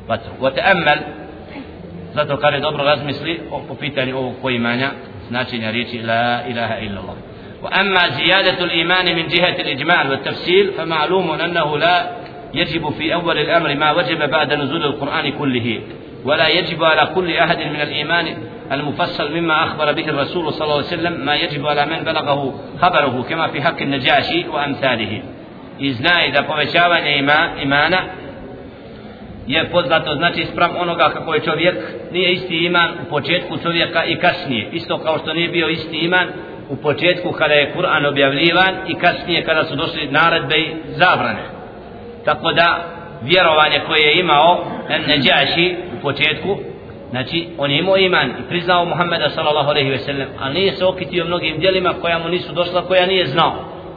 vatru. 0.07 0.31
Wa 0.41 0.51
zato 2.13 2.37
kada 2.37 2.59
dobro 2.59 2.83
razmisli 2.83 3.39
o 3.51 3.61
po 3.67 3.75
pitanju 3.75 4.17
ovog 4.17 4.33
poimanja 4.41 4.89
značenja 5.29 5.71
riječi 5.71 6.01
la 6.01 6.41
ilaha 6.47 6.77
illa 6.79 7.01
Allah 7.01 7.32
وأما 7.63 8.09
زيادة 8.09 8.63
الإيمان 8.63 9.15
من 9.15 9.27
جهة 9.27 9.55
الإجمال 9.61 10.09
والتفصيل 10.09 10.71
فمعلوم 10.77 11.31
أنه 11.31 11.77
لا 11.77 12.09
يجب 12.53 12.89
في 12.89 13.13
أول 13.13 13.37
الأمر 13.37 13.75
ما 13.75 13.91
وجب 13.91 14.29
بعد 14.29 14.53
نزول 14.53 14.83
القرآن 14.83 15.31
كله 15.31 15.81
ولا 16.25 16.47
يجب 16.47 16.83
على 16.83 17.09
كل 17.15 17.33
أحد 17.33 17.57
من 17.57 17.81
الإيمان 17.81 18.37
المفصل 18.71 19.31
مما 19.31 19.63
أخبر 19.63 19.91
به 19.91 20.09
الرسول 20.09 20.53
صلى 20.53 20.63
الله 20.63 20.75
عليه 20.75 20.85
وسلم 20.85 21.25
ما 21.25 21.35
يجب 21.35 21.67
على 21.67 21.85
من 21.85 22.03
بلغه 22.03 22.59
خبره 22.81 23.25
كما 23.29 23.47
في 23.47 23.61
حق 23.61 23.81
النجاشي 23.81 24.47
وأمثاله. 24.47 25.21
إذنا 25.81 26.25
إذا 26.25 26.41
povećavanje 26.41 27.17
ima, 27.17 27.49
je 29.47 29.69
poznato 29.71 30.15
znači 30.15 30.45
sprem 30.45 30.69
onoga 30.79 31.09
kako 31.09 31.33
je 31.33 31.41
čovjek 31.41 31.75
nije 32.11 32.31
isti 32.31 32.65
iman 32.65 32.89
u 33.07 33.09
početku 33.09 33.57
čovjeka 33.57 34.05
i 34.05 34.15
kasnije. 34.15 34.69
Isto 34.71 34.97
kao 34.97 35.19
što 35.19 35.33
nije 35.33 35.49
bio 35.49 35.69
isti 35.69 35.97
iman 35.97 36.27
u 36.73 36.75
početku 36.75 37.31
kada 37.31 37.53
je 37.53 37.71
Kur'an 37.75 38.05
objavljivan 38.05 38.73
i 38.87 38.95
kasnije 38.95 39.43
kada 39.43 39.63
su 39.63 39.75
došli 39.75 40.07
naredbe 40.11 40.57
i 40.57 40.75
zabrane. 40.87 41.43
Tako 42.25 42.51
da 42.51 42.67
vjerovanje 43.21 43.79
koje 43.87 44.01
je 44.01 44.19
imao 44.19 44.65
Neđaši 45.07 45.75
u 45.97 46.01
početku 46.01 46.57
znači 47.09 47.47
on 47.57 47.71
je 47.71 47.79
imao 47.79 47.97
iman 47.97 48.29
i 48.29 48.47
priznao 48.49 48.85
Muhammeda 48.85 49.29
sallallahu 49.29 49.69
alaihi 49.69 49.89
ve 49.89 49.97
sellem 49.97 50.27
ali 50.39 50.53
nije 50.53 50.71
se 50.71 50.85
okitio 50.85 51.25
mnogim 51.25 51.59
dijelima 51.59 51.93
koja 52.01 52.19
mu 52.19 52.29
nisu 52.29 52.53
došla 52.53 52.81
koja 52.81 53.05
nije 53.05 53.25
znao. 53.25 53.53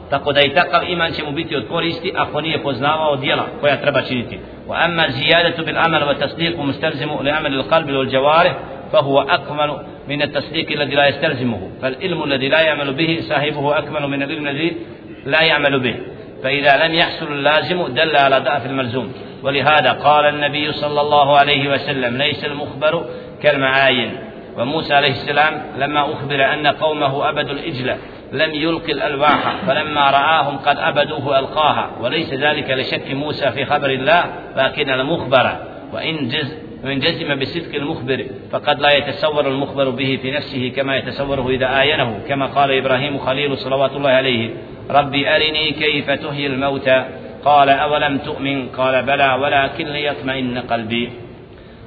Tako 0.09 0.33
da 0.33 0.41
i 0.41 0.53
takav 0.53 0.81
iman 0.89 1.11
će 1.11 1.23
mu 1.23 1.31
biti 1.31 1.55
od 1.55 1.67
koristi 1.67 2.13
ako 2.17 2.41
nije 2.41 2.63
poznavao 2.63 3.15
dijela 3.15 3.45
koja 3.61 3.81
treba 3.81 4.01
činiti. 4.01 4.39
Wa 4.67 4.85
amma 4.85 5.03
ziyadatu 5.09 5.65
bil 5.65 5.77
amal 5.77 6.01
wa 6.01 6.19
tasdiqu 6.19 6.63
mustalzimu 6.63 7.19
li 7.21 7.29
amal 7.29 7.53
al 7.53 7.67
qalbi 7.69 7.91
wal 7.91 8.11
jawarih 8.11 8.53
فهو 8.93 9.21
أكمل 9.21 9.77
من 10.07 10.21
التصديق 10.21 10.71
الذي 10.71 10.95
لا 10.95 11.07
يستلزمه. 11.07 11.69
فالعلم 11.81 12.23
الذي 12.23 12.49
لا 12.49 12.61
يعمل 12.61 12.93
به 12.93 13.17
صاحبه 13.21 13.77
أكمل 13.77 14.07
من 14.07 14.23
العلم 14.23 14.47
الذي 14.47 14.77
لا 15.25 15.41
يعمل 15.41 15.79
به. 15.79 15.95
فإذا 16.43 16.87
لم 16.87 16.93
يحصل 16.93 17.31
اللازم 17.31 17.87
دل 17.87 18.15
على 18.15 18.39
ضعف 18.39 18.65
الملزوم. 18.65 19.13
ولهذا 19.43 19.91
قال 19.91 20.25
النبي 20.25 20.71
صلى 20.71 21.01
الله 21.01 21.37
عليه 21.37 21.69
وسلم 21.69 22.17
ليس 22.17 22.45
المخبر 22.45 23.05
كالمعاين. 23.43 24.17
وموسى 24.57 24.93
عليه 24.93 25.11
السلام 25.11 25.61
لما 25.77 26.13
أخبر 26.13 26.53
أن 26.53 26.67
قومه 26.67 27.29
أبدوا 27.29 27.51
الإجلة 27.51 27.97
لم 28.31 28.53
يلقي 28.53 28.91
الألواح 28.91 29.55
فلما 29.67 30.11
رآهم 30.11 30.57
قد 30.57 30.77
أبدوه 30.79 31.39
ألقاها. 31.39 31.89
وليس 32.01 32.33
ذلك 32.33 32.71
لشك 32.71 33.11
موسى 33.11 33.51
في 33.51 33.65
خبر 33.65 33.89
الله 33.89 34.25
لكن 34.55 34.89
المخبر. 34.89 35.57
وإن 35.93 36.27
جز 36.27 36.66
وإن 36.83 36.99
جزم 36.99 37.39
بصدق 37.39 37.75
المخبر 37.75 38.25
فقد 38.51 38.79
لا 38.79 38.91
يتصور 38.91 39.47
المخبر 39.47 39.89
به 39.89 40.19
في 40.21 40.31
نفسه 40.31 40.71
كما 40.75 40.97
يتصوره 40.97 41.49
إذا 41.49 41.79
آينه 41.81 42.19
كما 42.27 42.45
قال 42.45 42.71
إبراهيم 42.71 43.17
خليل 43.17 43.57
صلوات 43.57 43.91
الله 43.91 44.09
عليه 44.09 44.49
ربي 44.89 45.35
أرني 45.35 45.71
كيف 45.71 46.11
تحيي 46.11 46.47
الموتى 46.47 47.05
قال 47.45 47.69
أولم 47.69 48.17
تؤمن؟ 48.17 48.67
قال 48.67 49.03
بلى 49.03 49.33
ولكن 49.41 49.87
ليطمئن 49.87 50.57
قلبي. 50.59 51.09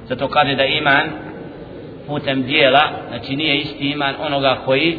Zato 0.09 0.27
kaže 0.27 0.55
da 0.55 0.65
iman 0.65 1.09
putem 2.07 2.43
dijela 2.43 2.89
znači 3.09 3.35
nije 3.35 3.57
isti 3.57 3.91
iman 3.91 4.15
onoga 4.19 4.57
koji 4.65 4.97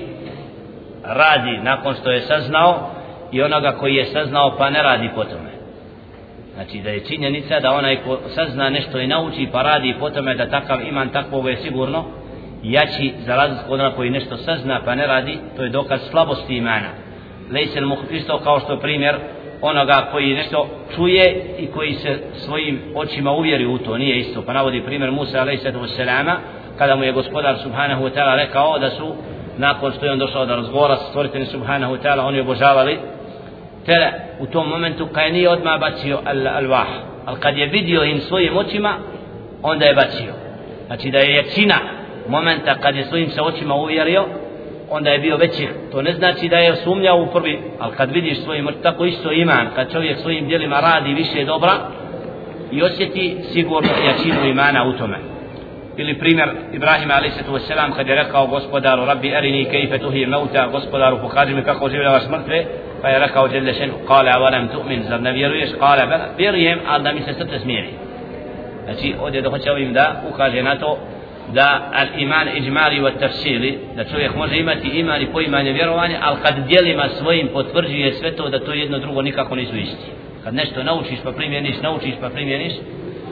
radi 1.04 1.58
nakon 1.62 1.94
što 1.94 2.10
je 2.10 2.20
saznao 2.20 2.90
i 3.32 3.42
onoga 3.42 3.72
koji 3.72 3.94
je 3.94 4.04
saznao 4.04 4.56
pa 4.58 4.70
ne 4.70 4.82
radi 4.82 5.10
po 5.14 5.24
tome. 5.24 5.51
Znači 6.54 6.80
da 6.80 6.90
je 6.90 7.04
činjenica 7.04 7.60
da 7.60 7.70
onaj 7.70 7.96
ko 7.96 8.18
sazna 8.34 8.70
nešto 8.70 8.98
i 8.98 9.06
nauči 9.06 9.48
pa 9.52 9.62
radi 9.62 9.94
po 10.00 10.10
tome 10.10 10.34
da 10.34 10.50
takav 10.50 10.88
iman 10.88 11.08
takvog 11.08 11.48
je 11.48 11.56
sigurno 11.56 12.04
jači 12.62 13.12
za 13.26 13.36
razliku 13.36 13.72
od 13.72 13.80
onoga 13.80 13.96
koji 13.96 14.10
nešto 14.10 14.36
sazna 14.36 14.80
pa 14.84 14.94
ne 14.94 15.06
radi 15.06 15.38
to 15.56 15.62
je 15.62 15.68
dokaz 15.68 16.00
slabosti 16.10 16.56
imana. 16.56 16.88
Lejsel 17.50 17.86
muh 17.86 17.98
isto 18.10 18.38
kao 18.38 18.60
što 18.60 18.78
primjer 18.78 19.16
onoga 19.60 20.08
koji 20.12 20.34
nešto 20.34 20.68
čuje 20.94 21.54
i 21.58 21.66
koji 21.66 21.94
se 21.94 22.18
svojim 22.34 22.80
očima 22.94 23.32
uvjeri 23.32 23.66
u 23.66 23.78
to 23.78 23.98
nije 23.98 24.18
isto. 24.18 24.42
Pa 24.42 24.52
navodi 24.52 24.82
primjer 24.84 25.10
Musa 25.10 25.40
alejsatu 25.40 25.78
kada 26.78 26.96
mu 26.96 27.04
je 27.04 27.12
gospodar 27.12 27.58
subhanahu 27.62 28.04
wa 28.04 28.10
ta'ala 28.14 28.36
rekao 28.36 28.78
da 28.78 28.90
su 28.90 29.14
nakon 29.58 29.92
što 29.92 30.06
je 30.06 30.12
on 30.12 30.18
došao 30.18 30.46
da 30.46 30.56
razgovara 30.56 30.96
sa 30.96 31.04
stvoriteljem 31.04 31.46
subhanahu 31.46 31.94
wa 31.94 32.02
ta'ala 32.02 32.26
oni 32.26 32.40
obožavali 32.40 32.98
tele 33.86 34.12
u 34.38 34.46
tom 34.46 34.68
momentu 34.68 35.06
kada 35.06 35.28
nije 35.28 35.48
odmah 35.48 35.80
bacio 35.80 36.18
al 36.24 36.46
alvah 36.46 36.86
ali 37.24 37.40
kad 37.40 37.56
je 37.56 37.66
vidio 37.66 38.04
im 38.04 38.20
svojim 38.20 38.56
očima 38.56 38.94
onda 39.62 39.84
je 39.84 39.94
bacio. 39.94 40.32
Znači 40.86 41.10
da 41.10 41.18
je 41.18 41.34
jačina 41.34 41.78
momenta 42.28 42.74
kad 42.74 42.96
je 42.96 43.04
svojim 43.04 43.30
se 43.30 43.42
očima 43.42 43.74
uvjerio 43.74 44.24
onda 44.90 45.10
je 45.10 45.18
bio 45.18 45.36
veći. 45.36 45.68
To 45.92 46.02
ne 46.02 46.12
znači 46.12 46.48
da 46.48 46.56
je 46.56 46.76
sumnjao 46.76 47.22
u 47.22 47.26
prvi 47.32 47.58
ali 47.78 47.96
kad 47.96 48.10
vidiš 48.12 48.38
svojim 48.38 48.68
tako 48.82 49.04
isto 49.04 49.32
iman. 49.32 49.68
Kad 49.74 49.92
čovjek 49.92 50.18
svojim 50.18 50.48
djelima 50.48 50.80
radi 50.80 51.14
više 51.14 51.44
dobra 51.44 51.72
i 52.70 52.82
osjeti 52.82 53.36
sigurno 53.52 53.90
jačinu 54.06 54.48
imana 54.48 54.84
u 54.84 54.92
tome. 54.92 55.18
Ili 55.96 56.18
primjer 56.18 56.48
Ibrahima 56.72 57.14
a.s. 57.14 57.96
kad 57.96 58.08
je 58.08 58.14
rekao 58.14 58.46
gospodaru 58.46 59.04
rabbi 59.04 59.36
arini 59.36 59.64
kejfe 59.70 59.98
tuhi 59.98 60.26
mauta 60.26 60.66
gospodaru 60.66 61.18
pokaži 61.20 61.54
mi 61.54 61.62
kako 61.62 61.88
življavaš 61.88 62.22
mrtve 62.30 62.64
pa 63.01 63.09
je 63.09 63.19
rekao 63.19 63.47
jelle 63.47 63.73
šenu 63.73 63.93
kale 64.07 64.31
avalam 64.31 64.69
tu'min 64.69 65.03
zar 65.09 65.21
ne 65.21 65.31
vjeruješ 65.31 65.69
kale 65.79 66.07
bela 66.07 66.25
vjerujem 66.37 66.79
ali 66.87 67.03
da 67.03 67.11
mi 67.11 67.21
se 67.21 67.33
srce 67.33 67.59
smijeri 67.59 67.89
znači 68.83 69.15
ovdje 69.21 69.41
dohoće 69.41 69.71
ovim 69.71 69.93
da 69.93 70.21
ukaže 70.33 70.63
na 70.63 70.75
to 70.75 70.97
da 71.53 71.91
al 71.93 72.07
iman 72.21 72.47
ijmali 72.57 73.01
wa 73.01 73.19
tafsili 73.19 73.79
da 73.95 74.03
čovjek 74.03 74.35
može 74.35 74.57
imati 74.57 74.87
iman 74.87 75.21
i 75.21 75.31
poimanje 75.31 75.71
vjerovanja 75.71 76.17
ali 76.21 76.37
kad 76.43 76.67
dijelima 76.67 77.09
svojim 77.09 77.47
potvrđuje 77.53 78.13
sve 78.13 78.31
to 78.31 78.49
da 78.49 78.59
to 78.59 78.73
jedno 78.73 78.99
drugo 78.99 79.21
nikako 79.21 79.55
nisu 79.55 79.77
isti 79.77 80.11
kad 80.43 80.53
nešto 80.53 80.83
naučiš 80.83 81.19
pa 81.23 81.31
primjeniš 81.31 81.81
naučiš 81.81 82.13
pa 82.21 82.29
primjeniš 82.29 82.73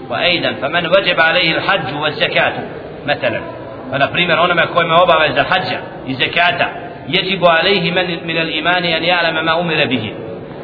pa 0.10 0.26
ejdan 0.26 0.56
fa 0.60 0.70
man 0.70 0.88
vajib 0.88 1.20
alaihi 1.20 1.54
al 1.54 1.62
hađu 1.68 1.98
wa 1.98 2.12
zakatu 2.20 2.62
مثلا 3.06 3.40
pa 3.92 3.98
na 3.98 4.08
primjer 4.08 4.40
onome 4.40 4.68
kojima 4.74 4.96
obaveza 5.04 5.44
hađa 5.44 5.80
i 6.08 6.14
zakata 6.14 6.70
يجب 7.17 7.47
عليه 7.47 7.91
من 7.91 8.27
من 8.27 8.37
الايمان 8.37 8.85
ان 8.85 9.05
يعلم 9.05 9.45
ما 9.45 9.61
امر 9.61 9.85
به 9.85 10.13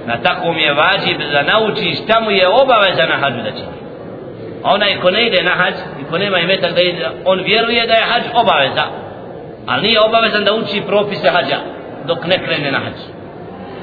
na 0.06 0.16
takvom 0.22 0.58
je 0.58 0.72
vađib 0.72 1.18
da 1.32 1.42
nauči 1.42 1.94
šta 1.94 2.20
mu 2.20 2.30
je 2.30 2.48
obaveza 2.48 3.06
na 3.06 3.16
hađu 3.20 3.36
da 3.36 3.50
čini. 3.50 3.76
A 4.64 4.74
onaj 4.74 5.00
ko 5.00 5.10
ne 5.10 5.26
ide 5.26 5.42
na 5.42 5.50
hađ 5.50 5.74
i 6.00 6.04
ko 6.10 6.18
nema 6.18 6.38
imetak 6.38 6.74
da 6.74 6.80
ide, 6.80 7.06
on 7.24 7.42
vjeruje 7.42 7.86
da 7.86 7.94
je 7.94 8.04
hađ 8.10 8.22
obaveza. 8.34 8.84
Ali 9.66 9.82
nije 9.82 10.00
obavezan 10.00 10.44
da 10.44 10.54
uči 10.54 10.82
propise 10.86 11.30
hađa 11.30 11.58
dok 12.06 12.26
ne 12.26 12.38
krene 12.44 12.70
na 12.70 12.78
hađ. 12.78 12.98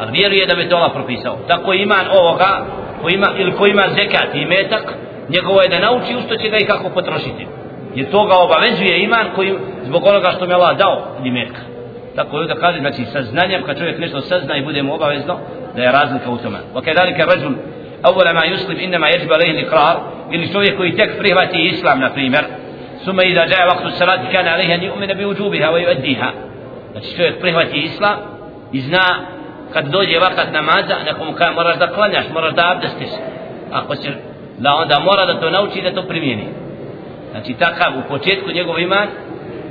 A 0.02 0.06
vjeruje 0.12 0.46
da 0.46 0.56
bi 0.56 0.70
to 0.70 0.76
Allah 0.76 0.92
propisao. 0.94 1.38
Tako 1.48 1.74
ima 1.74 1.96
ovoga, 2.20 2.66
ko 3.02 3.10
ima, 3.10 3.28
ili 3.38 3.52
ko 3.52 3.68
ima 3.68 3.84
zekat 3.88 4.36
i 4.36 4.38
imetak, 4.38 4.94
njegovo 5.30 5.62
je 5.62 5.70
da 5.70 5.80
nauči 5.80 6.16
što 6.26 6.36
će 6.36 6.50
ga 6.50 6.58
i 6.58 6.66
kako 6.66 6.90
potrošiti. 6.90 7.48
Jer 7.96 8.12
toga 8.12 8.34
obavezuje 8.38 9.04
iman 9.04 9.26
koji, 9.36 9.54
zbog 9.84 10.06
onoga 10.06 10.32
što 10.32 10.46
mi 10.46 10.54
Allah 10.54 10.78
dao 10.78 11.02
imetka 11.24 11.73
tako 12.16 12.42
je 12.42 12.48
da 12.48 12.56
kaže 12.56 12.80
znači 12.80 13.06
sa 13.06 13.22
znanjem 13.22 13.64
kad 13.64 13.78
čovjek 13.78 14.00
nešto 14.00 14.22
sazna 14.22 14.58
i 14.58 14.64
bude 14.64 14.84
mu 14.84 14.94
obavezno 14.94 15.40
da 15.76 15.84
je 15.84 15.92
razlika 15.92 16.30
u 16.30 16.38
tome. 16.38 16.58
Wa 16.76 16.82
kadalika 16.86 17.26
rajul 17.26 17.54
awwala 18.04 18.34
ma 18.34 18.42
yuslim 18.46 18.78
inma 18.84 19.08
yajib 19.08 19.32
alayhi 19.32 19.54
al-iqrar 19.56 19.98
ili 20.32 20.52
čovjek 20.52 20.78
koji 20.78 20.96
tek 20.96 21.18
prihvati 21.18 21.58
islam 21.58 22.00
na 22.00 22.10
primjer 22.14 22.46
suma 23.04 23.24
iza 23.24 23.42
jaa 23.42 23.68
waqtu 23.72 23.92
salat 23.98 24.20
kana 24.32 24.50
alayhi 24.56 24.74
an 24.74 24.82
yu'mina 24.82 25.14
bi 25.18 25.26
wujubiha 25.26 25.68
wa 25.74 25.80
yu'addiha. 25.84 26.30
Znači 26.92 27.16
čovjek 27.16 27.40
prihvati 27.40 27.78
islam 27.78 28.18
i 28.72 28.80
zna 28.82 29.06
kad 29.74 29.86
dođe 29.86 30.20
vakat 30.20 30.54
namaza 30.54 30.96
nekom 31.06 31.34
kaže 31.34 31.52
moraš 31.52 31.78
da 31.78 31.88
klanjaš 31.88 32.26
moraš 32.34 32.54
da 32.54 32.72
abdestiš. 32.72 33.10
Ako 33.72 33.96
se 33.96 34.10
da 34.58 34.76
onda 34.76 35.00
mora 35.00 35.26
da 35.26 35.40
to 35.40 35.50
nauči 35.50 35.82
da 35.82 35.92
to 35.92 36.08
primijeni. 36.08 36.48
Znači 37.32 37.54
takav 37.54 37.94
u 38.00 38.10
početku 38.10 38.52
njegov 38.52 38.80
iman 38.80 39.08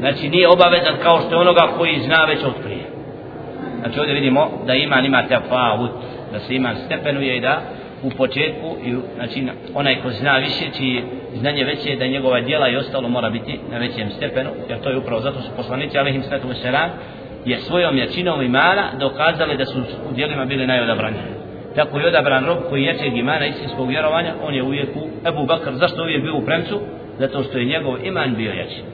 znači 0.02 0.28
nije 0.28 0.48
obavezan 0.48 0.94
kao 1.02 1.20
što 1.20 1.34
je 1.34 1.40
onoga 1.40 1.68
koji 1.78 2.00
zna 2.00 2.24
već 2.24 2.44
od 2.44 2.54
prije. 2.64 2.86
Znači 3.80 4.00
ovdje 4.00 4.14
vidimo 4.14 4.50
da 4.66 4.74
iman 4.74 5.04
ima 5.04 5.22
tefavut 5.28 5.90
da 6.32 6.38
se 6.38 6.54
iman 6.54 6.76
stepenuje 6.86 7.36
i 7.36 7.40
da 7.40 7.60
u 8.02 8.10
početku 8.10 8.76
i 8.84 8.94
znači 9.16 9.46
onaj 9.74 10.02
ko 10.02 10.10
zna 10.10 10.36
više 10.36 10.64
čiji 10.76 11.02
znanje 11.34 11.64
veće 11.64 11.96
da 11.96 12.06
njegova 12.06 12.40
djela 12.40 12.68
i 12.68 12.76
ostalo 12.76 13.08
mora 13.08 13.30
biti 13.30 13.58
na 13.72 13.78
većem 13.78 14.10
stepenu 14.10 14.50
jer 14.68 14.78
to 14.80 14.90
je 14.90 14.98
upravo 14.98 15.20
zato 15.20 15.40
su 15.40 15.50
poslanici 15.56 15.98
alehim 15.98 16.22
Svetu 16.22 16.48
Veseran 16.48 16.90
je 17.44 17.58
svojom 17.58 17.98
jačinom 17.98 18.42
imana 18.42 18.84
dokazali 18.98 19.56
da 19.56 19.66
su 19.66 19.78
u 20.10 20.14
djelima 20.14 20.44
bili 20.44 20.66
najodabraniji. 20.66 21.22
tako 21.76 21.98
je 21.98 22.06
odabran 22.06 22.46
rob 22.46 22.58
koji 22.68 22.84
jačeg 22.84 23.16
imana 23.16 23.46
istinskog 23.46 23.88
vjerovanja 23.88 24.34
on 24.42 24.54
je 24.54 24.62
uvijek 24.62 24.88
u 24.96 25.28
Ebu 25.28 25.46
Bakr. 25.46 25.72
Zašto 25.72 26.02
uvijek 26.02 26.22
bio 26.22 26.36
u 26.36 26.44
premcu? 26.44 26.80
Zato 27.18 27.42
što 27.42 27.58
je 27.58 27.64
njegov 27.64 28.06
iman 28.06 28.34
bio 28.34 28.52
jači. 28.52 28.91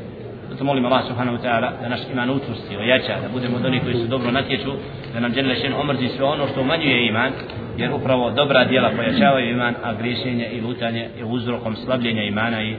Zato 0.51 0.65
molim 0.65 0.85
Allah 0.85 1.05
subhanahu 1.09 1.37
wa 1.37 1.43
ta'ala 1.43 1.73
da 1.83 1.89
naš 1.89 2.01
iman 2.13 2.31
učvrsti, 2.31 2.77
ojača, 2.77 3.21
da 3.23 3.29
budemo 3.33 3.57
od 3.57 3.65
onih 3.65 3.83
koji 3.83 3.95
se 3.95 4.07
dobro 4.07 4.31
natječu, 4.31 4.73
da 5.15 5.21
nam 5.21 5.33
djelje 5.33 5.55
šen 5.55 5.75
omrzi 5.75 6.09
sve 6.09 6.25
ono 6.25 6.49
što 6.49 6.61
umanjuje 6.61 7.07
iman, 7.07 7.33
jer 7.77 7.93
upravo 7.93 8.31
dobra 8.31 8.65
djela 8.65 8.91
pojačavaju 8.97 9.51
iman, 9.51 9.75
a 9.85 9.95
griješenje 9.95 10.49
i 10.53 10.61
lutanje 10.61 11.09
je 11.19 11.25
uzrokom 11.25 11.77
slabljenja 11.77 12.23
imana 12.23 12.63
i 12.63 12.77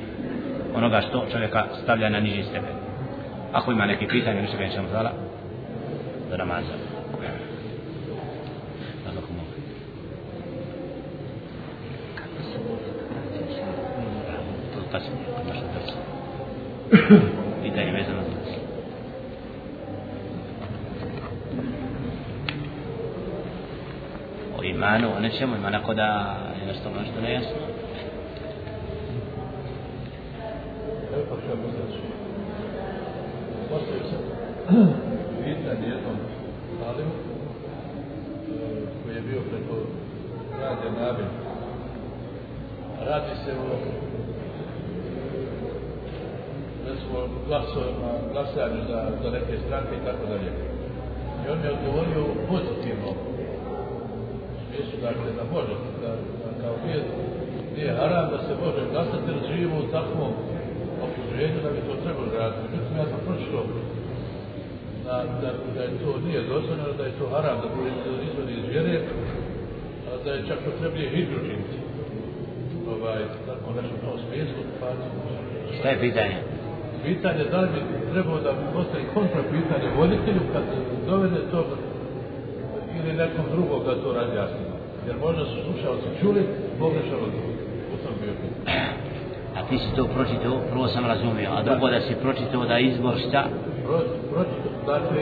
onoga 0.75 1.01
što 1.01 1.25
čovjeka 1.31 1.65
stavlja 1.83 2.09
na 2.09 2.19
niži 2.19 2.43
stepen. 2.43 2.75
Ako 3.53 3.71
ima 3.71 3.85
neki 3.85 4.07
pitanje, 4.07 4.41
nešto 4.41 4.57
ga 4.57 4.63
nećemo 4.63 4.87
zvala, 4.89 5.11
do 6.31 6.37
namaza. 6.37 6.73
Pitanje 17.63 17.91
vezano 17.97 18.21
za 18.23 18.39
Kur'anu 24.89 25.15
o 25.17 25.19
nečemu, 25.19 25.55
ima 25.55 25.69
neko 25.69 25.93
da 25.93 26.35
je 26.59 26.67
nešto 26.67 26.89
nešto 26.89 27.21
nejasno. 27.21 27.57
Što 31.07 31.15
je 31.15 31.25
znači. 31.75 31.99
Postoji 33.69 33.99
se 34.09 34.17
pitanje 35.43 35.87
jednom 35.87 36.17
alimu 36.87 37.11
eh, 37.11 38.81
koji 39.03 39.15
je 39.15 39.21
bio 39.21 39.41
preko 39.49 39.75
radija 40.61 40.91
Nabi. 40.91 41.23
Radi 43.05 43.35
se 43.45 43.51
o 43.51 43.77
recimo 46.87 47.19
glasovima, 47.47 48.11
glasanju 48.31 48.81
za, 48.87 49.11
za 49.23 49.29
neke 49.29 49.57
stranke 49.67 49.95
i 49.95 50.05
tako 50.05 50.25
dalje. 50.29 50.51
I 51.45 51.49
on 51.51 51.59
je 51.63 51.71
odgovorio 51.71 52.25
pozitivno 52.49 53.28
dakle, 55.05 55.29
da 55.39 55.43
može, 55.55 55.73
da, 56.03 56.11
da 56.41 56.49
kao 56.61 56.73
nije, 56.85 56.99
nije 57.75 57.91
haram 57.99 58.25
da 58.33 58.37
se 58.45 58.53
može 58.63 58.81
glasati, 58.91 59.29
jer 59.29 59.37
živimo 59.49 59.75
u 59.79 59.91
takvom 59.95 60.31
okruženju 61.05 61.57
da 61.65 61.69
bi 61.75 61.87
to 61.87 61.93
trebalo 62.03 62.27
raditi. 62.39 62.65
Međutim, 62.71 62.97
ja 63.01 63.05
sam 63.11 63.19
pročito 63.27 63.59
da, 65.05 65.15
da, 65.41 65.49
da 65.75 65.81
je 65.87 65.91
to 66.01 66.11
nije 66.25 66.41
dozvoljeno, 66.53 66.91
da 66.99 67.03
je 67.05 67.17
to 67.19 67.25
haram, 67.33 67.57
da 67.63 67.67
bude 67.75 67.91
izvodi 68.27 68.53
iz 68.59 68.65
vjere, 68.73 68.95
a 70.07 70.11
da 70.23 70.29
je 70.31 70.47
čak 70.47 70.59
potrebnije 70.65 71.09
hidru 71.13 71.39
činiti. 71.47 71.77
Ovaj, 72.93 73.21
tako 73.47 73.67
nešto 73.77 73.93
u 73.95 74.03
tom 74.05 74.17
smislu, 74.25 74.61
pa... 74.79 74.87
Šta 75.77 75.87
je 75.89 75.99
pitanje? 75.99 76.37
Pitanje 77.03 77.43
da 77.51 77.59
li 77.61 77.69
bi 77.73 77.81
trebalo 78.11 78.39
da 78.47 78.51
postoji 78.73 79.03
kontra 79.13 79.41
pitanje 79.55 79.87
voditelju 79.97 80.43
kad 80.53 80.63
dovede 81.07 81.41
to 81.51 81.65
ili 82.97 83.13
nekom 83.13 83.45
drugom 83.53 83.79
da 83.85 84.01
to 84.03 84.13
razjasni. 84.13 84.78
Jer 85.07 85.15
možda 85.25 85.45
su 85.45 85.57
slušalci 85.65 86.07
čuli 86.21 86.41
pogrešan 86.79 87.19
odgovor. 87.27 87.55
U 87.93 87.97
tom 88.03 88.13
bio 88.21 88.33
A 89.57 89.59
ti 89.67 89.77
si 89.77 89.95
to 89.95 90.03
pročitao, 90.15 90.55
prvo 90.71 90.87
sam 90.87 91.05
razumio, 91.05 91.49
a 91.55 91.63
drugo 91.63 91.89
da 91.89 91.99
si 92.01 92.21
pročitao 92.21 92.65
da 92.65 92.79
izbor 92.79 93.15
šta? 93.27 93.41
Pro, 93.85 93.99
pročitao, 94.31 94.73
dakle, 94.93 95.19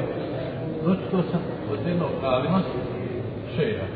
pročitao 0.84 1.22
sam 1.32 1.41
od 1.72 1.80
jednog 1.88 2.12
alima, 2.24 2.60
šeja, 3.56 3.88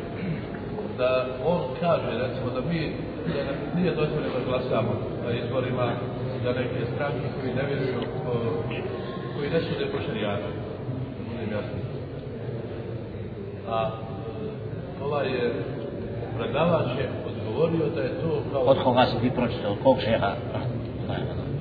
da 0.97 1.25
on 1.45 1.61
kaže, 1.79 2.11
recimo, 2.23 2.47
da 2.55 2.61
mi 2.69 2.79
da 3.27 3.79
nije 3.79 3.95
dozvoljeno 3.95 4.33
da 4.37 4.49
glasamo 4.49 4.93
na 5.25 5.31
izborima 5.31 5.87
za 6.43 6.51
neke 6.59 6.85
stranke 6.95 7.25
koji 7.35 7.53
ne 7.53 7.63
vjeruju, 7.69 8.01
koji 9.35 9.49
ne 9.49 9.59
sude 9.61 9.85
po 9.91 9.97
šarijatu. 10.05 10.47
Budem 11.29 11.51
jasno 11.51 11.91
a 13.71 13.89
ovaj 15.05 15.27
je 15.27 15.53
predavač 16.37 16.87
je 16.99 17.09
odgovorio 17.27 17.89
da 17.95 18.01
je 18.01 18.09
to 18.21 18.43
kao... 18.51 18.61
Od 18.61 18.77
koga 18.83 19.05
si 19.05 19.21
ti 19.21 19.35
pročitao, 19.35 19.75
kog 19.83 19.97
šeha? 20.01 20.31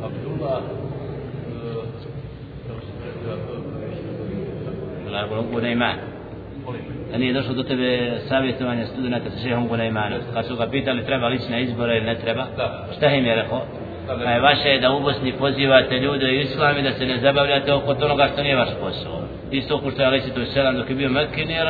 Abdullah, 0.02 0.62
Abdullah 5.22 5.44
Gunayman. 5.52 5.96
Da 7.12 7.18
nije 7.18 7.32
došlo 7.32 7.54
do 7.54 7.62
tebe 7.62 8.18
savjetovanje 8.28 8.86
studenta 8.86 9.30
sa 9.30 9.38
šehom 9.38 9.68
Gunaymanom. 9.68 10.20
Kad 10.34 10.46
su 10.46 10.56
ga 10.56 10.66
pitali 10.66 11.04
treba 11.04 11.28
li 11.28 11.40
na 11.50 11.58
izbore 11.58 11.96
ili 11.96 12.06
ne 12.06 12.14
treba, 12.14 12.46
da. 12.56 12.86
šta 12.96 13.06
im 13.06 13.26
je 13.26 13.34
rekao? 13.34 13.62
Pa 14.06 14.30
je 14.30 14.40
vaše 14.40 14.78
da 14.80 14.92
u 14.92 15.00
Bosni 15.00 15.32
pozivate 15.32 15.98
ljude 15.98 16.26
u 16.26 16.40
islam 16.40 16.78
i 16.78 16.82
da 16.82 16.92
se 16.92 17.06
ne 17.06 17.18
zabavljate 17.20 17.72
oko 17.72 17.94
toga 17.94 18.28
što 18.32 18.42
nije 18.42 18.56
vaš 18.56 18.70
posao. 18.80 19.20
Isto 19.50 19.76
oko 19.76 19.90
što 19.90 20.02
je 20.02 20.06
Alisi 20.06 20.34
to 20.34 20.44
selam 20.44 20.76
dok 20.76 20.90
je 20.90 20.96
bio 20.96 21.08
Mekke 21.08 21.44
nije 21.44 21.64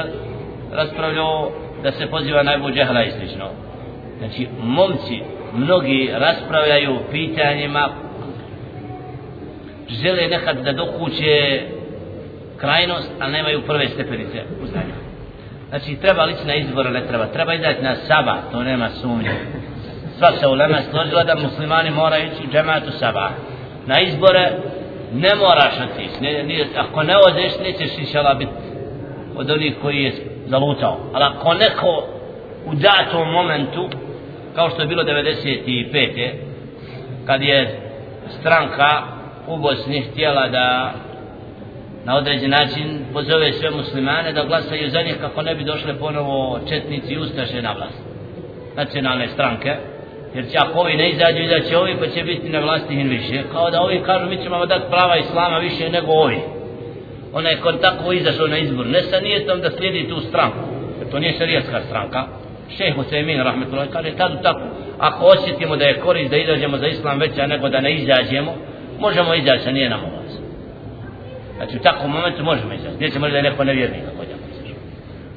raspravljao 0.73 1.51
da 1.83 1.93
se 1.93 2.07
poziva 2.07 2.43
najbolj 2.43 2.75
džehla 2.75 3.05
i 3.05 3.11
slično. 3.11 3.49
Znači, 4.19 4.49
momci, 4.63 5.21
mnogi 5.55 6.11
raspravljaju 6.13 6.99
pitanjima, 7.11 7.89
žele 9.89 10.29
nekad 10.29 10.65
da 10.65 10.73
dokuće 10.73 11.63
krajnost, 12.57 13.11
ali 13.21 13.33
nemaju 13.33 13.63
prve 13.67 13.89
stepenice 13.89 14.43
u 14.63 14.67
znanju. 14.67 14.95
Znači, 15.69 15.97
treba 15.97 16.25
lići 16.25 16.47
na 16.47 16.55
izbora, 16.55 16.91
ne 16.91 17.07
treba. 17.07 17.27
Treba 17.27 17.55
izdati 17.55 17.83
na 17.83 17.97
saba, 17.97 18.37
to 18.53 18.63
nema 18.63 18.89
sumnje. 18.89 19.31
Sva 20.19 20.33
se 20.33 20.47
u 20.47 20.55
Lema 20.55 20.79
složila 20.91 21.25
da 21.25 21.35
muslimani 21.35 21.91
moraju 21.91 22.27
ići 22.27 22.49
u 22.49 22.53
džematu 22.53 22.91
saba. 22.91 23.31
Na 23.87 24.01
izbore 24.01 24.53
ne 25.13 25.35
moraš 25.35 25.75
otići. 25.81 26.23
Ne, 26.23 26.67
ako 26.77 27.03
ne 27.03 27.15
odeš, 27.17 27.53
nećeš 27.63 27.99
inšala 27.99 28.35
biti 28.35 28.53
od 29.37 29.51
onih 29.51 29.75
koji 29.83 30.03
je 30.03 30.30
zalutao. 30.51 30.97
Ali 31.13 31.25
ako 31.25 31.55
neko 31.55 32.05
u 32.67 32.75
datom 32.75 33.33
momentu, 33.33 33.89
kao 34.55 34.71
što 34.71 34.81
je 34.81 34.89
bilo 34.89 35.03
95. 35.03 36.33
kad 37.27 37.43
je 37.43 37.81
stranka 38.41 39.03
u 39.49 39.57
Bosni 39.57 40.01
htjela 40.01 40.49
da 40.49 40.93
na 42.05 42.17
određen 42.17 42.51
način 42.51 43.05
pozove 43.13 43.53
sve 43.53 43.71
muslimane 43.71 44.33
da 44.33 44.45
glasaju 44.45 44.91
za 44.91 45.03
njih 45.03 45.17
kako 45.21 45.43
ne 45.43 45.55
bi 45.55 45.65
došle 45.65 45.99
ponovo 45.99 46.61
četnici 46.69 47.15
i 47.15 47.19
ustaše 47.19 47.63
na 47.63 47.73
vlast 47.73 48.03
nacionalne 48.77 49.29
stranke 49.29 49.77
jer 50.35 50.45
će 50.51 50.59
ako 50.59 50.81
ovi 50.81 50.97
ne 50.97 51.11
izađu 51.11 51.43
izaće 51.43 51.79
ovi 51.79 51.97
pa 51.99 52.07
će 52.07 52.23
biti 52.23 52.49
na 52.49 52.61
vlasti 52.61 52.95
in 52.95 53.09
više 53.09 53.43
kao 53.53 53.71
da 53.71 53.81
ovi 53.81 54.03
kažu 54.07 54.27
mi 54.27 54.43
ćemo 54.43 54.67
dati 54.67 54.85
prava 54.91 55.17
islama 55.17 55.59
više 55.59 55.89
nego 55.89 56.13
ovi 56.13 56.41
onaj 57.33 57.57
ko 57.57 57.73
tako 57.73 58.13
izašao 58.13 58.47
na 58.47 58.59
izbor 58.59 58.87
ne 58.87 59.03
sa 59.03 59.21
nijetom 59.21 59.61
da 59.61 59.71
slijedi 59.71 60.09
tu 60.09 60.21
stranku. 60.21 60.59
Jer 60.99 61.11
to 61.11 61.19
nije 61.19 61.39
šarijatska 61.39 61.81
stranka. 61.87 62.27
Šeh 62.77 62.97
Husaymin 62.97 63.43
rahmetullah 63.45 63.89
kaže 63.93 64.11
tad 64.17 64.43
tako 64.43 64.61
ako 64.99 65.25
osjetimo 65.25 65.77
da 65.77 65.85
je 65.85 66.01
korist 66.01 66.31
da 66.31 66.37
izađemo 66.37 66.79
za 66.79 66.87
islam 66.87 67.19
veća 67.19 67.47
nego 67.47 67.69
da 67.69 67.81
ne 67.81 67.95
izađemo 67.95 68.55
možemo 68.99 69.35
izaći 69.35 69.69
a 69.69 69.73
nije 69.73 69.91
nam 69.91 70.01
ovaz 70.01 70.33
znači 71.57 71.77
u 71.77 71.81
takvom 71.81 72.11
momentu 72.11 72.45
možemo 72.45 72.73
izaći. 72.73 72.95
Gdje 72.97 73.11
ćemo 73.11 73.29
da 73.29 73.37
je 73.37 73.43
neko 73.43 73.65
nevjernik 73.65 74.03
ako 74.15 74.25
ćemo 74.25 74.41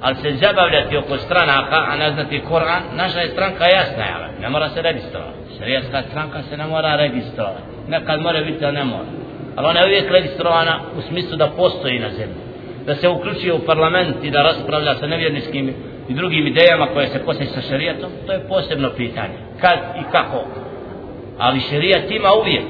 ali 0.02 0.16
se 0.16 0.32
zabavljati 0.32 0.98
oko 0.98 1.18
stranaka 1.18 1.86
a 1.90 1.96
ne 1.98 2.12
znati 2.12 2.42
Koran 2.50 2.84
naša 2.96 3.20
je 3.20 3.30
stranka 3.30 3.66
jasna 3.66 4.04
je 4.04 4.14
ne 4.42 4.50
mora 4.50 4.70
se 4.70 4.82
registrovati. 4.82 5.38
Šarijatska 5.58 6.02
stranka 6.10 6.42
se 6.42 6.58
ne 6.58 6.66
mora 6.66 6.96
registrovati. 6.96 7.62
Nekad 7.88 8.22
mora 8.22 8.42
biti 8.42 8.66
a 8.66 8.72
ne 8.72 8.84
mora 8.84 9.23
ali 9.56 9.68
ona 9.68 9.80
je 9.80 9.86
uvijek 9.86 10.12
registrovana 10.12 10.80
u 10.98 11.02
smislu 11.02 11.38
da 11.38 11.48
postoji 11.48 12.00
na 12.00 12.10
zemlji 12.10 12.54
da 12.86 12.96
se 12.96 13.10
uključuje 13.10 13.54
u 13.54 13.66
parlament 13.66 14.16
i 14.24 14.32
da 14.32 14.42
raspravlja 14.42 14.96
sa 14.96 15.08
nevjerničkim 15.08 15.74
i 16.10 16.14
drugim 16.14 16.48
idejama 16.48 16.88
koje 16.94 17.08
se 17.08 17.20
kose 17.26 17.46
sa 17.46 17.62
šarijatom, 17.62 18.12
to 18.26 18.34
je 18.34 18.48
posebno 18.48 18.90
pitanje. 18.98 19.34
Kad 19.62 19.80
i 20.00 20.12
kako. 20.12 20.46
Ali 21.38 21.60
šarijat 21.60 22.12
ima 22.12 22.30
uvijek. 22.42 22.66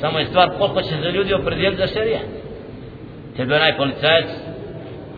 Samo 0.00 0.18
je 0.18 0.26
stvar 0.26 0.50
koliko 0.58 0.82
će 0.82 0.88
se 0.88 1.10
ljudi 1.12 1.34
opredijeliti 1.34 1.82
za 1.82 1.86
šarijat. 1.86 2.26
Tebe 3.36 3.54
onaj 3.54 3.76
policajac 3.76 4.26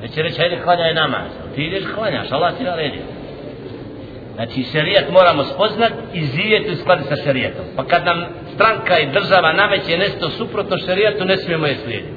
neće 0.02 0.22
reći, 0.22 0.40
hajde 0.40 0.60
klanjaj 0.64 0.94
namaz. 0.94 1.30
Ti 1.54 1.64
ideš 1.64 1.84
klanjaš, 1.94 2.32
Allah 2.32 2.58
ti 2.58 2.64
naredio. 2.64 3.02
Znači 4.34 4.62
šerijat 4.72 5.10
moramo 5.10 5.44
spoznat 5.44 5.92
i 6.14 6.20
živjeti 6.20 6.72
u 6.72 6.76
skladu 6.76 7.02
sa 7.08 7.16
šerijatom. 7.24 7.64
Pa 7.76 7.84
kad 7.84 8.04
nam 8.04 8.24
stranka 8.54 8.98
i 8.98 9.12
država 9.12 9.52
nameće 9.52 9.98
nešto 9.98 10.30
suprotno 10.30 10.78
šerijatu, 10.78 11.24
ne 11.24 11.36
smijemo 11.36 11.66
je 11.66 11.76
slijediti. 11.84 12.12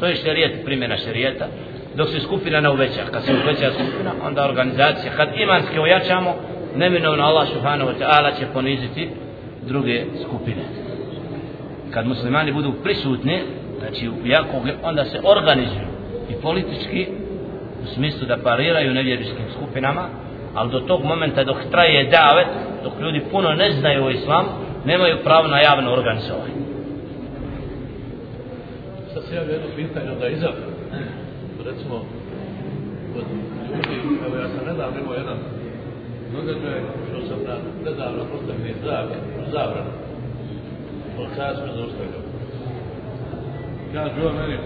To 0.00 0.06
je 0.06 0.14
šerijat, 0.14 0.52
primjena 0.64 0.96
šerijata. 0.96 1.46
Dok 1.94 2.08
se 2.08 2.20
skupina 2.20 2.60
ne 2.60 2.70
uveća, 2.70 3.02
kad 3.12 3.24
se 3.24 3.32
uveća 3.44 3.70
skupina, 3.70 4.12
onda 4.26 4.44
organizacija, 4.44 5.12
kad 5.16 5.28
imanske 5.36 5.80
ojačamo, 5.80 6.34
neminovno 6.76 7.24
Allah 7.24 7.48
subhanahu 7.48 7.90
wa 7.90 7.98
ta'ala 7.98 8.38
će 8.38 8.46
poniziti 8.52 9.08
druge 9.66 10.04
skupine. 10.24 10.62
Kad 11.90 12.06
muslimani 12.06 12.52
budu 12.52 12.72
prisutni, 12.82 13.42
znači 13.78 14.08
u 14.08 14.26
jakog, 14.26 14.62
onda 14.82 15.04
se 15.04 15.20
organizuju 15.24 15.86
i 16.30 16.34
politički 16.42 17.06
u 17.82 17.86
smislu 17.86 18.26
da 18.26 18.36
pariraju 18.36 18.94
nevjeriškim 18.94 19.44
skupinama, 19.56 20.08
ali 20.56 20.70
do 20.70 20.80
tog 20.80 21.04
momenta 21.04 21.44
dok 21.44 21.56
traje 21.70 22.04
davet, 22.04 22.46
dok 22.84 22.92
ljudi 23.00 23.20
puno 23.30 23.48
ne 23.54 23.70
znaju 23.70 24.04
o 24.04 24.10
islamu, 24.10 24.48
nemaju 24.84 25.16
pravo 25.24 25.46
na 25.48 25.60
javno 25.60 25.92
organizovanje. 25.92 26.54
Sad 29.14 29.22
se 29.24 29.34
javlja 29.34 29.52
jedno 29.52 29.68
pitanje 29.76 30.10
da 30.20 30.28
izabra. 30.28 30.66
Recimo, 31.64 32.04
kod 33.12 33.24
ljudi, 33.72 33.96
evo 34.26 34.36
ja 34.36 34.48
sam 34.48 34.66
nedavno 34.66 35.00
imao 35.00 35.14
jedan 35.14 35.38
događaj, 36.32 36.80
što 37.08 37.26
sam 37.28 37.38
na 37.48 37.56
nedavno 37.84 38.22
postavljeni 38.32 38.74
zrak, 38.82 39.06
zabran. 39.52 39.86
Policajac 41.16 41.56
me 41.56 41.72
zaustavio. 41.76 42.20
Kaže 43.92 44.26
on 44.26 44.34
meni, 44.36 44.58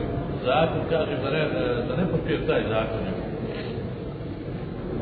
zakon, 0.44 0.82
kaže 0.90 1.16
da 1.22 1.30
ne, 1.30 1.42
da 1.88 1.96
ne 1.96 2.10
popijem 2.12 2.46
taj 2.46 2.62
zakon. 2.62 3.00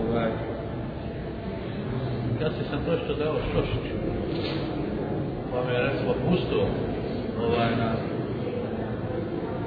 Ovaj, 0.03 0.48
ja 2.43 2.49
si 2.51 2.63
sam 2.71 2.79
to 2.87 2.93
što 3.05 3.25
dao 3.25 3.35
Šošić. 3.53 3.85
Pa 5.51 5.59
me 5.65 5.73
je 5.75 5.83
recimo 5.83 6.13
pusto 6.29 6.59
ovaj, 7.45 7.71
na... 7.81 7.91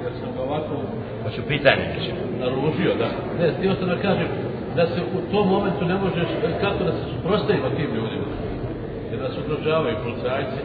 Jer 0.02 0.12
sam 0.20 0.28
ga 0.36 0.42
ovako... 0.42 0.74
Hoću 1.22 1.42
pitanje. 1.48 1.84
Naružio, 2.40 2.94
da. 2.98 3.08
Ne, 3.38 3.52
htio 3.58 3.74
sam 3.74 3.88
da 3.88 3.96
kažem 3.96 4.28
da 4.76 4.86
se 4.86 5.00
u 5.18 5.32
tom 5.32 5.48
momentu 5.48 5.84
ne 5.84 5.94
možeš, 5.94 6.28
kako 6.60 6.84
da 6.84 6.92
se 6.92 7.02
suprostavimo 7.14 7.68
tim 7.76 7.90
ljudima. 7.96 8.28
Jer 9.10 9.20
da 9.20 9.28
se 9.28 9.40
ugrožavaju 9.40 9.96
policajci. 10.04 10.60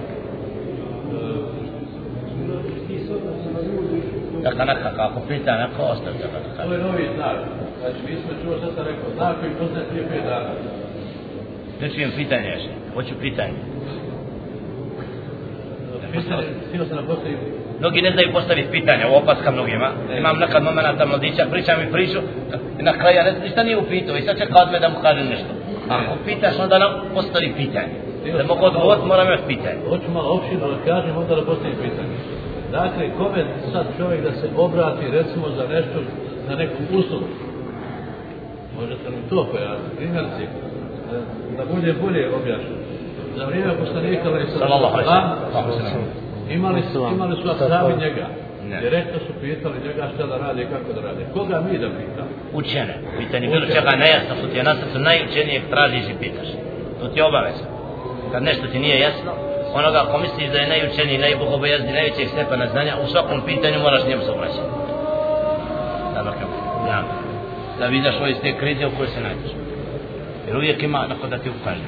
Dakle, 4.43 4.65
neka, 4.65 4.95
kako 4.95 5.19
pita, 5.27 5.57
neka 5.57 5.81
ostavi 5.91 6.17
da 6.57 6.63
To 6.63 6.73
je 6.73 6.79
novi 6.79 7.09
znak. 7.15 7.37
Znači, 7.79 7.99
mi 8.07 8.15
smo 8.21 8.31
čuo 8.43 8.57
što 8.57 8.67
sam 8.75 8.85
rekao, 8.85 9.15
znak 9.15 9.39
koji 9.39 9.51
poznaje 9.59 9.85
prije 9.89 10.03
pet 10.09 10.23
dana. 10.23 10.49
Ne 11.81 11.89
čujem 11.89 12.11
pitanje 12.15 12.49
još. 12.49 12.63
Hoću 12.93 13.13
pitanje. 13.21 13.53
Mnogi 17.79 18.01
ne 18.01 18.11
znaju 18.11 18.33
postaviti 18.33 18.71
pitanja, 18.71 19.07
ovo 19.07 19.17
opaska 19.17 19.51
mnogima. 19.51 19.89
Imam 20.17 20.37
nekad 20.39 20.63
momenta 20.63 21.05
mladića, 21.05 21.45
pričam 21.51 21.81
i 21.81 21.91
priču, 21.91 22.19
i 22.79 22.83
na 22.83 22.93
kraju 22.93 23.15
ja 23.15 23.23
ne, 23.23 23.33
ništa 23.43 23.63
nije 23.63 23.77
upitao 23.77 24.17
i 24.17 24.21
sad 24.21 24.37
čeka 24.37 24.55
od 24.61 24.71
me 24.71 24.79
da 24.79 24.89
mu 24.89 24.95
kaže 25.01 25.23
nešto. 25.23 25.51
Ako 25.89 26.13
pitaš, 26.25 26.59
onda 26.59 26.79
nam 26.79 26.91
postavi 27.13 27.53
pitanje. 27.57 27.95
Da 28.37 28.43
mogu 28.43 28.65
odgovoriti, 28.65 29.07
moram 29.07 29.27
imati 29.27 29.47
pitanje. 29.47 29.79
Hoću 29.89 30.11
malo 30.13 30.29
opširno 30.37 30.67
da 30.67 30.77
kažem, 30.85 31.17
onda 31.17 31.35
da 31.35 31.41
postavim 31.41 31.77
pitanje. 31.83 32.15
Dakle, 32.71 33.09
kome 33.17 33.45
sad 33.71 33.85
čovjek 33.97 34.21
da 34.23 34.31
se 34.31 34.47
obrati, 34.57 35.11
recimo, 35.11 35.45
za 35.57 35.67
nešto, 35.67 35.97
za 36.47 36.55
neku 36.55 36.77
uslugu? 36.99 37.25
Možete 38.79 39.09
li 39.09 39.29
to 39.29 39.47
pojasniti? 39.51 39.95
Primjerci, 39.97 40.43
da, 41.57 41.65
bude 41.73 41.93
bolje 42.01 42.35
objašnjeno. 42.35 42.81
Za 43.37 43.45
vrijeme 43.45 43.73
poslanika, 43.79 44.29
ali 44.29 44.45
Sallallahu 44.59 45.03
sallam. 45.03 46.05
imali 46.49 46.81
su, 46.93 47.09
imali 47.13 47.35
su 47.41 47.49
ashabi 47.51 47.93
njega. 48.03 48.27
Ne. 48.69 48.81
Direktno 48.81 49.19
su 49.27 49.33
pitali 49.41 49.75
njega 49.87 50.09
šta 50.15 50.25
da 50.27 50.37
radi 50.37 50.61
i 50.61 50.65
kako 50.65 50.93
da 50.93 51.01
radi. 51.07 51.23
Koga 51.33 51.61
mi 51.61 51.77
da 51.77 51.87
pitamo? 51.89 52.29
Učene. 52.53 52.93
Pitanje 53.17 53.47
bilo 53.47 53.65
čega 53.65 53.91
nejasno, 54.03 54.35
što 54.39 54.47
ti 54.47 54.57
je 54.57 54.63
na 54.63 54.75
srcu 54.75 54.99
najučenijeg 54.99 55.61
tražiš 55.69 56.05
i 56.09 56.19
pitaš. 56.19 56.47
To 56.99 57.07
ti 57.07 57.19
je 57.19 57.25
obaveza. 57.25 57.65
Kad 58.31 58.43
nešto 58.43 58.67
ti 58.67 58.79
nije 58.79 58.99
jasno, 58.99 59.31
onoga 59.73 59.97
ako 60.05 60.17
misliš 60.17 60.49
da 60.51 60.57
je 60.57 60.67
najučeniji, 60.67 61.17
najbogobojazni, 61.17 61.91
najvećeg 61.91 62.27
stepana 62.27 62.67
znanja, 62.67 62.93
u 63.03 63.07
svakom 63.11 63.41
pitanju 63.45 63.79
moraš 63.79 64.03
njemu 64.07 64.21
se 64.23 64.31
obraćati. 64.31 64.69
Da, 66.13 66.21
da, 66.23 66.31
da. 66.85 67.03
Da 67.79 67.85
vidiš 67.87 68.15
ovo 68.17 68.27
iz 68.27 68.37
te 68.41 68.57
krize 68.59 68.85
u 68.85 68.91
kojoj 68.97 69.07
se 69.07 69.21
nađeš. 69.21 69.66
Jer 70.47 70.57
uvijek 70.57 70.83
ima 70.83 71.07
neko 71.07 71.27
da 71.27 71.37
ti 71.37 71.49
ukaže. 71.49 71.83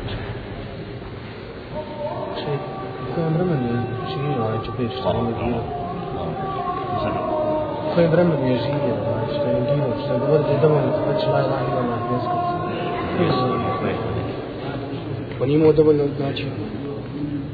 U 3.12 3.16
kojem 3.16 3.34
vremenu 3.34 3.64
je 3.68 3.82
živio 4.12 4.44
ovaj 4.44 4.58
Džabir 4.66 4.90
što 5.00 5.10
je 5.10 5.24
negirao? 5.24 5.64
U 7.92 7.96
kojem 7.96 8.12
vremenu 8.12 8.48
je 8.48 8.58
živio 8.58 8.96
ovaj 9.10 9.26
što 9.36 9.46
je 9.50 9.54
negirao? 9.60 9.94
Što 10.04 10.14
je 10.14 10.20
govorio 10.20 10.44
da 10.48 10.52
je 10.52 10.60
dovoljno 10.62 10.92
da 10.92 11.12
već 11.12 11.24
la 11.34 11.40
ilaha 11.40 11.66
ila 11.72 11.82
Allah 11.84 12.00
jesko. 12.12 12.38
Pa 15.40 15.46
nije 15.46 15.60
imao 15.60 15.74
dovoljno 15.74 16.04
znači 16.18 16.46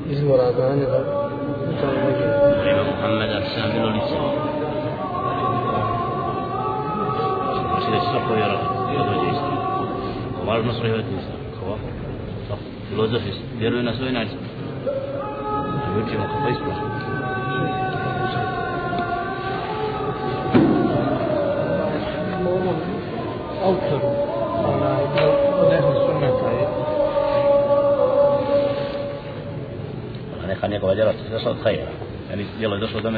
izvora 0.10 0.52
znanja 0.52 0.86
da 0.94 1.00
to 1.80 1.88
negirao. 2.06 2.72
Ima 2.72 2.84
Muhammeda 2.92 3.40
sam 3.54 3.72
bilo 3.74 3.90
lice. 3.96 4.16
Znači 7.70 7.92
da 7.92 8.00
će 8.00 8.06
svako 8.12 8.34
vjerovati, 8.34 8.98
da 8.98 9.04
dođe 9.04 9.28
istina. 9.32 9.55
Važno 10.48 10.72
prihvatiti 10.82 11.16
istina. 11.16 11.38
Kako? 11.54 11.78
Tako. 12.48 12.62
Filozofi 12.90 13.32
vjeruju 13.60 13.84
na 13.84 13.94
svoj 13.94 14.12
način. 14.12 14.38
Mi 15.96 16.04
učimo 16.04 16.24
kako 16.24 16.50
ispravno. 16.50 17.16
autoru 23.66 24.10
onaj 24.68 25.04
od 25.62 25.74
ehli 25.74 25.96
sunneta 26.06 26.50
je 26.50 26.68
A 30.44 30.48
neka 30.48 30.68
njegova 30.68 30.94
djela 30.94 31.12
se 31.12 31.34
došla 31.34 31.52
od 31.52 31.58
hajera. 31.64 31.92
Ja 32.30 32.36
nis, 32.36 32.48
djelo 32.58 32.76
je 32.76 32.82
došlo 32.82 33.02
do 33.02 33.12